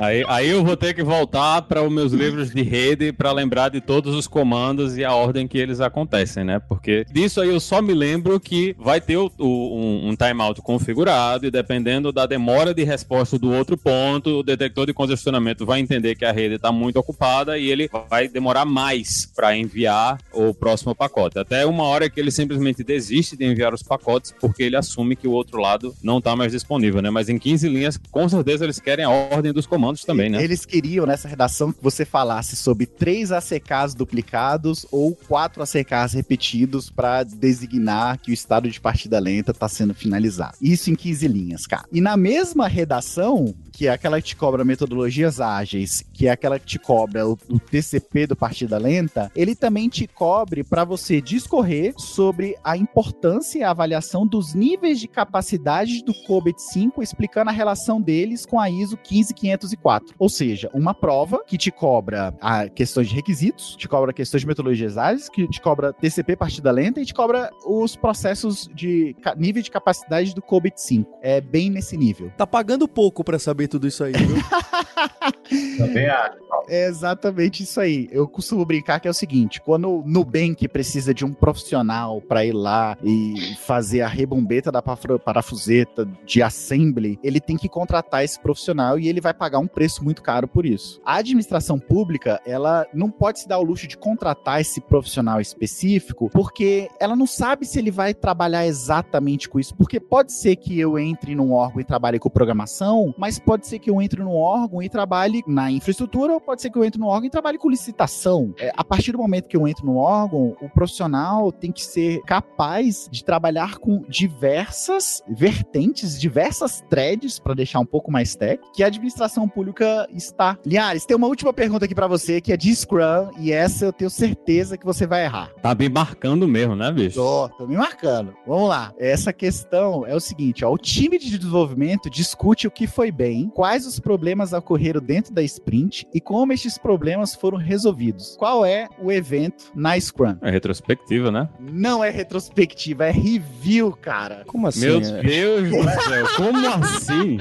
Aí, 0.00 0.24
aí 0.28 0.48
eu 0.50 0.62
vou 0.62 0.76
ter 0.76 0.92
que 0.92 1.02
voltar 1.02 1.62
para 1.62 1.82
os 1.82 1.90
meus 1.90 2.12
livros 2.12 2.50
de 2.50 2.62
rede 2.62 3.12
para 3.12 3.32
lembrar 3.32 3.70
de 3.70 3.80
todos 3.80 4.14
os 4.14 4.28
comandos 4.28 4.96
e 4.98 5.04
a 5.04 5.14
ordem 5.14 5.48
que 5.48 5.56
eles 5.56 5.80
acontecem, 5.80 6.44
né? 6.44 6.58
Porque 6.58 7.06
disso 7.10 7.40
aí 7.40 7.48
eu 7.48 7.58
só 7.58 7.80
me 7.80 7.94
lembro 7.94 8.38
que 8.38 8.76
vai 8.78 9.00
ter 9.00 9.16
o, 9.16 9.32
o, 9.38 9.80
um, 9.80 10.10
um 10.10 10.16
timeout 10.16 10.60
configurado 10.60 11.46
e 11.46 11.50
dependendo 11.50 12.12
da 12.12 12.26
demora 12.26 12.74
de 12.74 12.84
resposta 12.84 13.38
do 13.38 13.50
outro 13.50 13.76
ponto, 13.76 14.40
o 14.40 14.42
detector 14.42 14.84
de 14.86 14.92
congestionamento 14.92 15.64
vai 15.64 15.80
entender 15.80 16.14
que 16.14 16.26
a 16.26 16.32
rede 16.32 16.56
está 16.56 16.70
muito 16.70 16.98
ocupada 16.98 17.58
e 17.58 17.70
ele 17.70 17.88
vai 18.10 18.28
demorar 18.28 18.66
mais 18.66 19.24
para 19.34 19.56
enviar 19.56 20.18
o 20.30 20.52
próximo 20.52 20.94
pacote. 20.94 21.38
Até 21.38 21.64
uma 21.64 21.84
hora 21.84 22.10
que 22.10 22.20
ele 22.20 22.30
simplesmente 22.30 22.84
desiste 22.84 23.34
de 23.34 23.46
enviar 23.46 23.72
os 23.72 23.82
pacotes 23.82 24.34
porque 24.38 24.62
ele 24.62 24.76
assume 24.76 25.16
que 25.16 25.26
o 25.26 25.32
outro 25.32 25.58
lado 25.58 25.94
não 26.02 26.18
está 26.18 26.36
mais 26.36 26.52
disponível, 26.52 27.00
né? 27.00 27.08
Mas 27.08 27.30
em 27.30 27.38
15 27.38 27.66
linhas, 27.66 27.98
com 28.10 28.28
certeza 28.28 28.64
eles 28.64 28.78
querem 28.78 29.04
a 29.04 29.10
ordem 29.32 29.52
dos 29.52 29.66
comandos 29.66 30.04
também, 30.04 30.30
né? 30.30 30.42
Eles 30.42 30.64
queriam 30.64 31.06
nessa 31.06 31.28
redação 31.28 31.72
que 31.72 31.82
você 31.82 32.04
falasse 32.04 32.56
sobre 32.56 32.86
três 32.86 33.32
ACKs 33.32 33.94
duplicados 33.94 34.86
ou 34.90 35.14
quatro 35.14 35.62
ACKs 35.62 36.12
repetidos 36.14 36.90
para 36.90 37.22
designar 37.22 38.18
que 38.18 38.30
o 38.30 38.34
estado 38.34 38.70
de 38.70 38.80
partida 38.80 39.18
lenta 39.18 39.50
está 39.50 39.68
sendo 39.68 39.94
finalizado. 39.94 40.56
Isso 40.60 40.90
em 40.90 40.94
15 40.94 41.28
linhas, 41.28 41.66
cara. 41.66 41.84
E 41.92 42.00
na 42.00 42.16
mesma 42.16 42.68
redação, 42.68 43.54
que 43.76 43.88
é 43.88 43.90
aquela 43.90 44.22
que 44.22 44.28
te 44.28 44.36
cobra 44.36 44.64
metodologias 44.64 45.38
ágeis, 45.38 46.02
que 46.14 46.26
é 46.26 46.30
aquela 46.30 46.58
que 46.58 46.64
te 46.64 46.78
cobra 46.78 47.28
o, 47.28 47.38
o 47.50 47.60
TCP 47.60 48.26
do 48.26 48.34
partida 48.34 48.78
lenta, 48.78 49.30
ele 49.36 49.54
também 49.54 49.86
te 49.90 50.06
cobre 50.06 50.64
para 50.64 50.82
você 50.82 51.20
discorrer 51.20 51.92
sobre 51.98 52.56
a 52.64 52.74
importância 52.74 53.58
e 53.58 53.62
a 53.62 53.70
avaliação 53.70 54.26
dos 54.26 54.54
níveis 54.54 54.98
de 54.98 55.06
capacidade 55.06 56.02
do 56.02 56.14
COBIT 56.14 56.62
5, 56.62 57.02
explicando 57.02 57.50
a 57.50 57.52
relação 57.52 58.00
deles 58.00 58.46
com 58.46 58.58
a 58.58 58.70
ISO 58.70 58.96
15504. 58.96 60.14
Ou 60.18 60.30
seja, 60.30 60.70
uma 60.72 60.94
prova 60.94 61.44
que 61.46 61.58
te 61.58 61.70
cobra 61.70 62.34
a 62.40 62.70
questões 62.70 63.10
de 63.10 63.14
requisitos, 63.14 63.76
te 63.76 63.86
cobra 63.86 64.10
questões 64.10 64.40
de 64.40 64.46
metodologias 64.46 64.96
ágeis, 64.96 65.28
que 65.28 65.46
te 65.48 65.60
cobra 65.60 65.92
TCP 65.92 66.34
partida 66.34 66.70
lenta 66.70 66.98
e 66.98 67.04
te 67.04 67.12
cobra 67.12 67.50
os 67.66 67.94
processos 67.94 68.70
de 68.74 69.14
nível 69.36 69.62
de 69.62 69.70
capacidade 69.70 70.34
do 70.34 70.40
COBIT 70.40 70.80
5. 70.80 71.18
É 71.20 71.42
bem 71.42 71.68
nesse 71.68 71.94
nível. 71.94 72.32
Tá 72.38 72.46
pagando 72.46 72.88
pouco 72.88 73.22
para 73.22 73.38
saber 73.38 73.65
tudo 73.68 73.86
isso 73.86 74.04
aí, 74.04 74.12
viu? 74.12 74.36
Também 75.78 76.08
acho. 76.08 76.46
É 76.68 76.86
exatamente 76.86 77.62
isso 77.62 77.80
aí. 77.80 78.08
Eu 78.10 78.26
costumo 78.26 78.64
brincar 78.64 79.00
que 79.00 79.06
é 79.06 79.10
o 79.10 79.14
seguinte: 79.14 79.60
quando 79.60 79.90
o 79.90 80.02
Nubank 80.04 80.66
precisa 80.68 81.14
de 81.14 81.24
um 81.24 81.32
profissional 81.32 82.20
para 82.20 82.44
ir 82.44 82.52
lá 82.52 82.96
e 83.02 83.54
fazer 83.60 84.00
a 84.00 84.08
rebombeta 84.08 84.72
da 84.72 84.82
parafuseta 84.82 86.08
de 86.24 86.42
assembly, 86.42 87.18
ele 87.22 87.40
tem 87.40 87.56
que 87.56 87.68
contratar 87.68 88.24
esse 88.24 88.38
profissional 88.40 88.98
e 88.98 89.08
ele 89.08 89.20
vai 89.20 89.32
pagar 89.32 89.58
um 89.58 89.66
preço 89.66 90.02
muito 90.02 90.22
caro 90.22 90.48
por 90.48 90.66
isso. 90.66 91.00
A 91.04 91.16
administração 91.16 91.78
pública, 91.78 92.40
ela 92.44 92.86
não 92.92 93.10
pode 93.10 93.40
se 93.40 93.48
dar 93.48 93.58
o 93.58 93.64
luxo 93.64 93.86
de 93.86 93.96
contratar 93.96 94.60
esse 94.60 94.80
profissional 94.80 95.40
específico, 95.40 96.30
porque 96.30 96.88
ela 96.98 97.14
não 97.14 97.26
sabe 97.26 97.66
se 97.66 97.78
ele 97.78 97.90
vai 97.90 98.12
trabalhar 98.12 98.66
exatamente 98.66 99.48
com 99.48 99.60
isso. 99.60 99.74
Porque 99.74 100.00
pode 100.00 100.32
ser 100.32 100.56
que 100.56 100.78
eu 100.78 100.98
entre 100.98 101.34
num 101.34 101.52
órgão 101.52 101.80
e 101.80 101.84
trabalhe 101.84 102.18
com 102.18 102.28
programação, 102.28 103.14
mas 103.16 103.38
pode 103.38 103.55
ser 103.64 103.78
que 103.78 103.88
eu 103.88 104.02
entre 104.02 104.20
num 104.20 104.34
órgão 104.34 104.82
e 104.82 104.88
trabalhe 104.88 105.42
na 105.46 105.70
infraestrutura, 105.70 106.32
ou 106.32 106.40
pode 106.40 106.60
ser 106.60 106.70
que 106.70 106.76
eu 106.76 106.84
entre 106.84 107.00
no 107.00 107.06
órgão 107.06 107.26
e 107.26 107.30
trabalhe 107.30 107.58
com 107.58 107.70
licitação. 107.70 108.52
É, 108.58 108.72
a 108.76 108.82
partir 108.82 109.12
do 109.12 109.18
momento 109.18 109.46
que 109.46 109.56
eu 109.56 109.68
entro 109.68 109.86
no 109.86 109.96
órgão, 109.96 110.56
o 110.60 110.68
profissional 110.68 111.52
tem 111.52 111.70
que 111.70 111.84
ser 111.84 112.20
capaz 112.22 113.08
de 113.10 113.24
trabalhar 113.24 113.78
com 113.78 114.02
diversas 114.08 115.22
vertentes, 115.28 116.20
diversas 116.20 116.82
threads, 116.90 117.38
para 117.38 117.54
deixar 117.54 117.78
um 117.78 117.86
pouco 117.86 118.10
mais 118.10 118.34
tech, 118.34 118.60
que 118.74 118.82
a 118.82 118.88
administração 118.88 119.48
pública 119.48 120.08
está. 120.12 120.58
Linhares, 120.66 121.06
tem 121.06 121.16
uma 121.16 121.28
última 121.28 121.52
pergunta 121.52 121.84
aqui 121.84 121.94
para 121.94 122.08
você, 122.08 122.40
que 122.40 122.52
é 122.52 122.56
de 122.56 122.74
Scrum, 122.74 123.30
e 123.38 123.52
essa 123.52 123.86
eu 123.86 123.92
tenho 123.92 124.10
certeza 124.10 124.76
que 124.76 124.84
você 124.84 125.06
vai 125.06 125.24
errar. 125.24 125.52
Tá 125.62 125.74
me 125.74 125.88
marcando 125.88 126.48
mesmo, 126.48 126.74
né, 126.74 126.90
bicho? 126.90 127.16
Tô, 127.16 127.48
tô 127.50 127.66
me 127.66 127.76
marcando. 127.76 128.34
Vamos 128.46 128.68
lá. 128.68 128.92
Essa 128.98 129.32
questão 129.32 130.06
é 130.06 130.14
o 130.14 130.20
seguinte, 130.20 130.64
ó, 130.64 130.72
o 130.72 130.78
time 130.78 131.18
de 131.18 131.36
desenvolvimento 131.38 132.10
discute 132.10 132.66
o 132.66 132.70
que 132.70 132.86
foi 132.86 133.10
bem, 133.10 133.45
quais 133.48 133.86
os 133.86 133.98
problemas 133.98 134.52
ocorreram 134.52 135.00
dentro 135.00 135.32
da 135.32 135.42
sprint 135.42 136.06
e 136.14 136.20
como 136.20 136.52
estes 136.52 136.78
problemas 136.78 137.34
foram 137.34 137.58
resolvidos. 137.58 138.36
Qual 138.38 138.64
é 138.64 138.88
o 139.00 139.10
evento 139.12 139.70
na 139.74 139.98
Scrum? 139.98 140.36
É 140.42 140.50
retrospectiva, 140.50 141.30
né? 141.30 141.48
Não 141.60 142.02
é 142.02 142.10
retrospectiva, 142.10 143.06
é 143.06 143.10
review, 143.10 143.92
cara. 143.92 144.44
Como 144.46 144.66
assim? 144.66 144.80
Meu 144.80 145.00
É- 145.00 145.22
Deus 145.22 145.70
do 145.70 145.82
céu, 146.02 146.26
como 146.36 146.66
assim? 146.68 147.38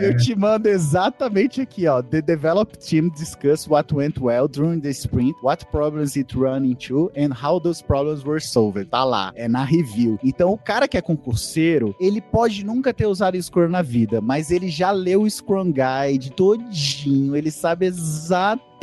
Eu 0.00 0.16
te 0.16 0.34
mando 0.34 0.68
exatamente 0.68 1.60
aqui, 1.60 1.86
ó. 1.86 2.02
The 2.02 2.20
develop 2.22 2.76
team 2.78 3.08
discuss 3.10 3.66
what 3.68 3.94
went 3.94 4.18
well 4.20 4.46
during 4.48 4.80
the 4.80 4.90
sprint, 4.90 5.34
what 5.42 5.64
problems 5.66 6.16
it 6.16 6.36
ran 6.36 6.64
into, 6.64 7.10
and 7.16 7.30
how 7.32 7.60
those 7.60 7.82
problems 7.82 8.24
were 8.24 8.40
solved. 8.40 8.86
Tá 8.90 9.04
lá, 9.04 9.32
é 9.34 9.48
na 9.48 9.64
review. 9.64 10.18
Então, 10.22 10.50
o 10.52 10.58
cara 10.58 10.86
que 10.86 10.96
é 10.96 11.00
concurseiro, 11.00 11.94
ele 12.00 12.20
pode 12.20 12.64
nunca 12.64 12.92
ter 12.92 13.06
usado 13.06 13.40
Scrum 13.40 13.68
na 13.68 13.82
vida, 13.82 14.20
mas 14.20 14.37
ele 14.50 14.68
já 14.68 14.90
leu 14.90 15.22
o 15.22 15.30
Scrum 15.30 15.72
Guide 15.72 16.30
todinho, 16.30 17.36
ele 17.36 17.50
sabe 17.50 17.86
exatamente 17.86 18.77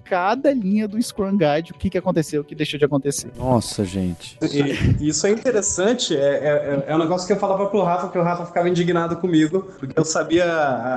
cada 0.00 0.52
linha 0.52 0.88
do 0.88 1.00
Scrum 1.00 1.36
Guide, 1.36 1.72
o 1.72 1.74
que, 1.74 1.90
que 1.90 1.98
aconteceu, 1.98 2.40
o 2.40 2.44
que 2.44 2.54
deixou 2.54 2.78
de 2.78 2.84
acontecer. 2.84 3.30
Nossa, 3.36 3.84
gente. 3.84 4.38
E 4.42 5.08
isso 5.08 5.26
é 5.26 5.30
interessante, 5.30 6.16
é, 6.16 6.20
é, 6.20 6.84
é 6.88 6.94
um 6.94 6.98
negócio 6.98 7.26
que 7.26 7.32
eu 7.32 7.38
falava 7.38 7.66
pro 7.66 7.82
Rafa, 7.82 8.08
que 8.08 8.18
o 8.18 8.22
Rafa 8.22 8.46
ficava 8.46 8.68
indignado 8.68 9.16
comigo, 9.16 9.68
porque 9.78 9.98
eu 9.98 10.04
sabia 10.04 10.44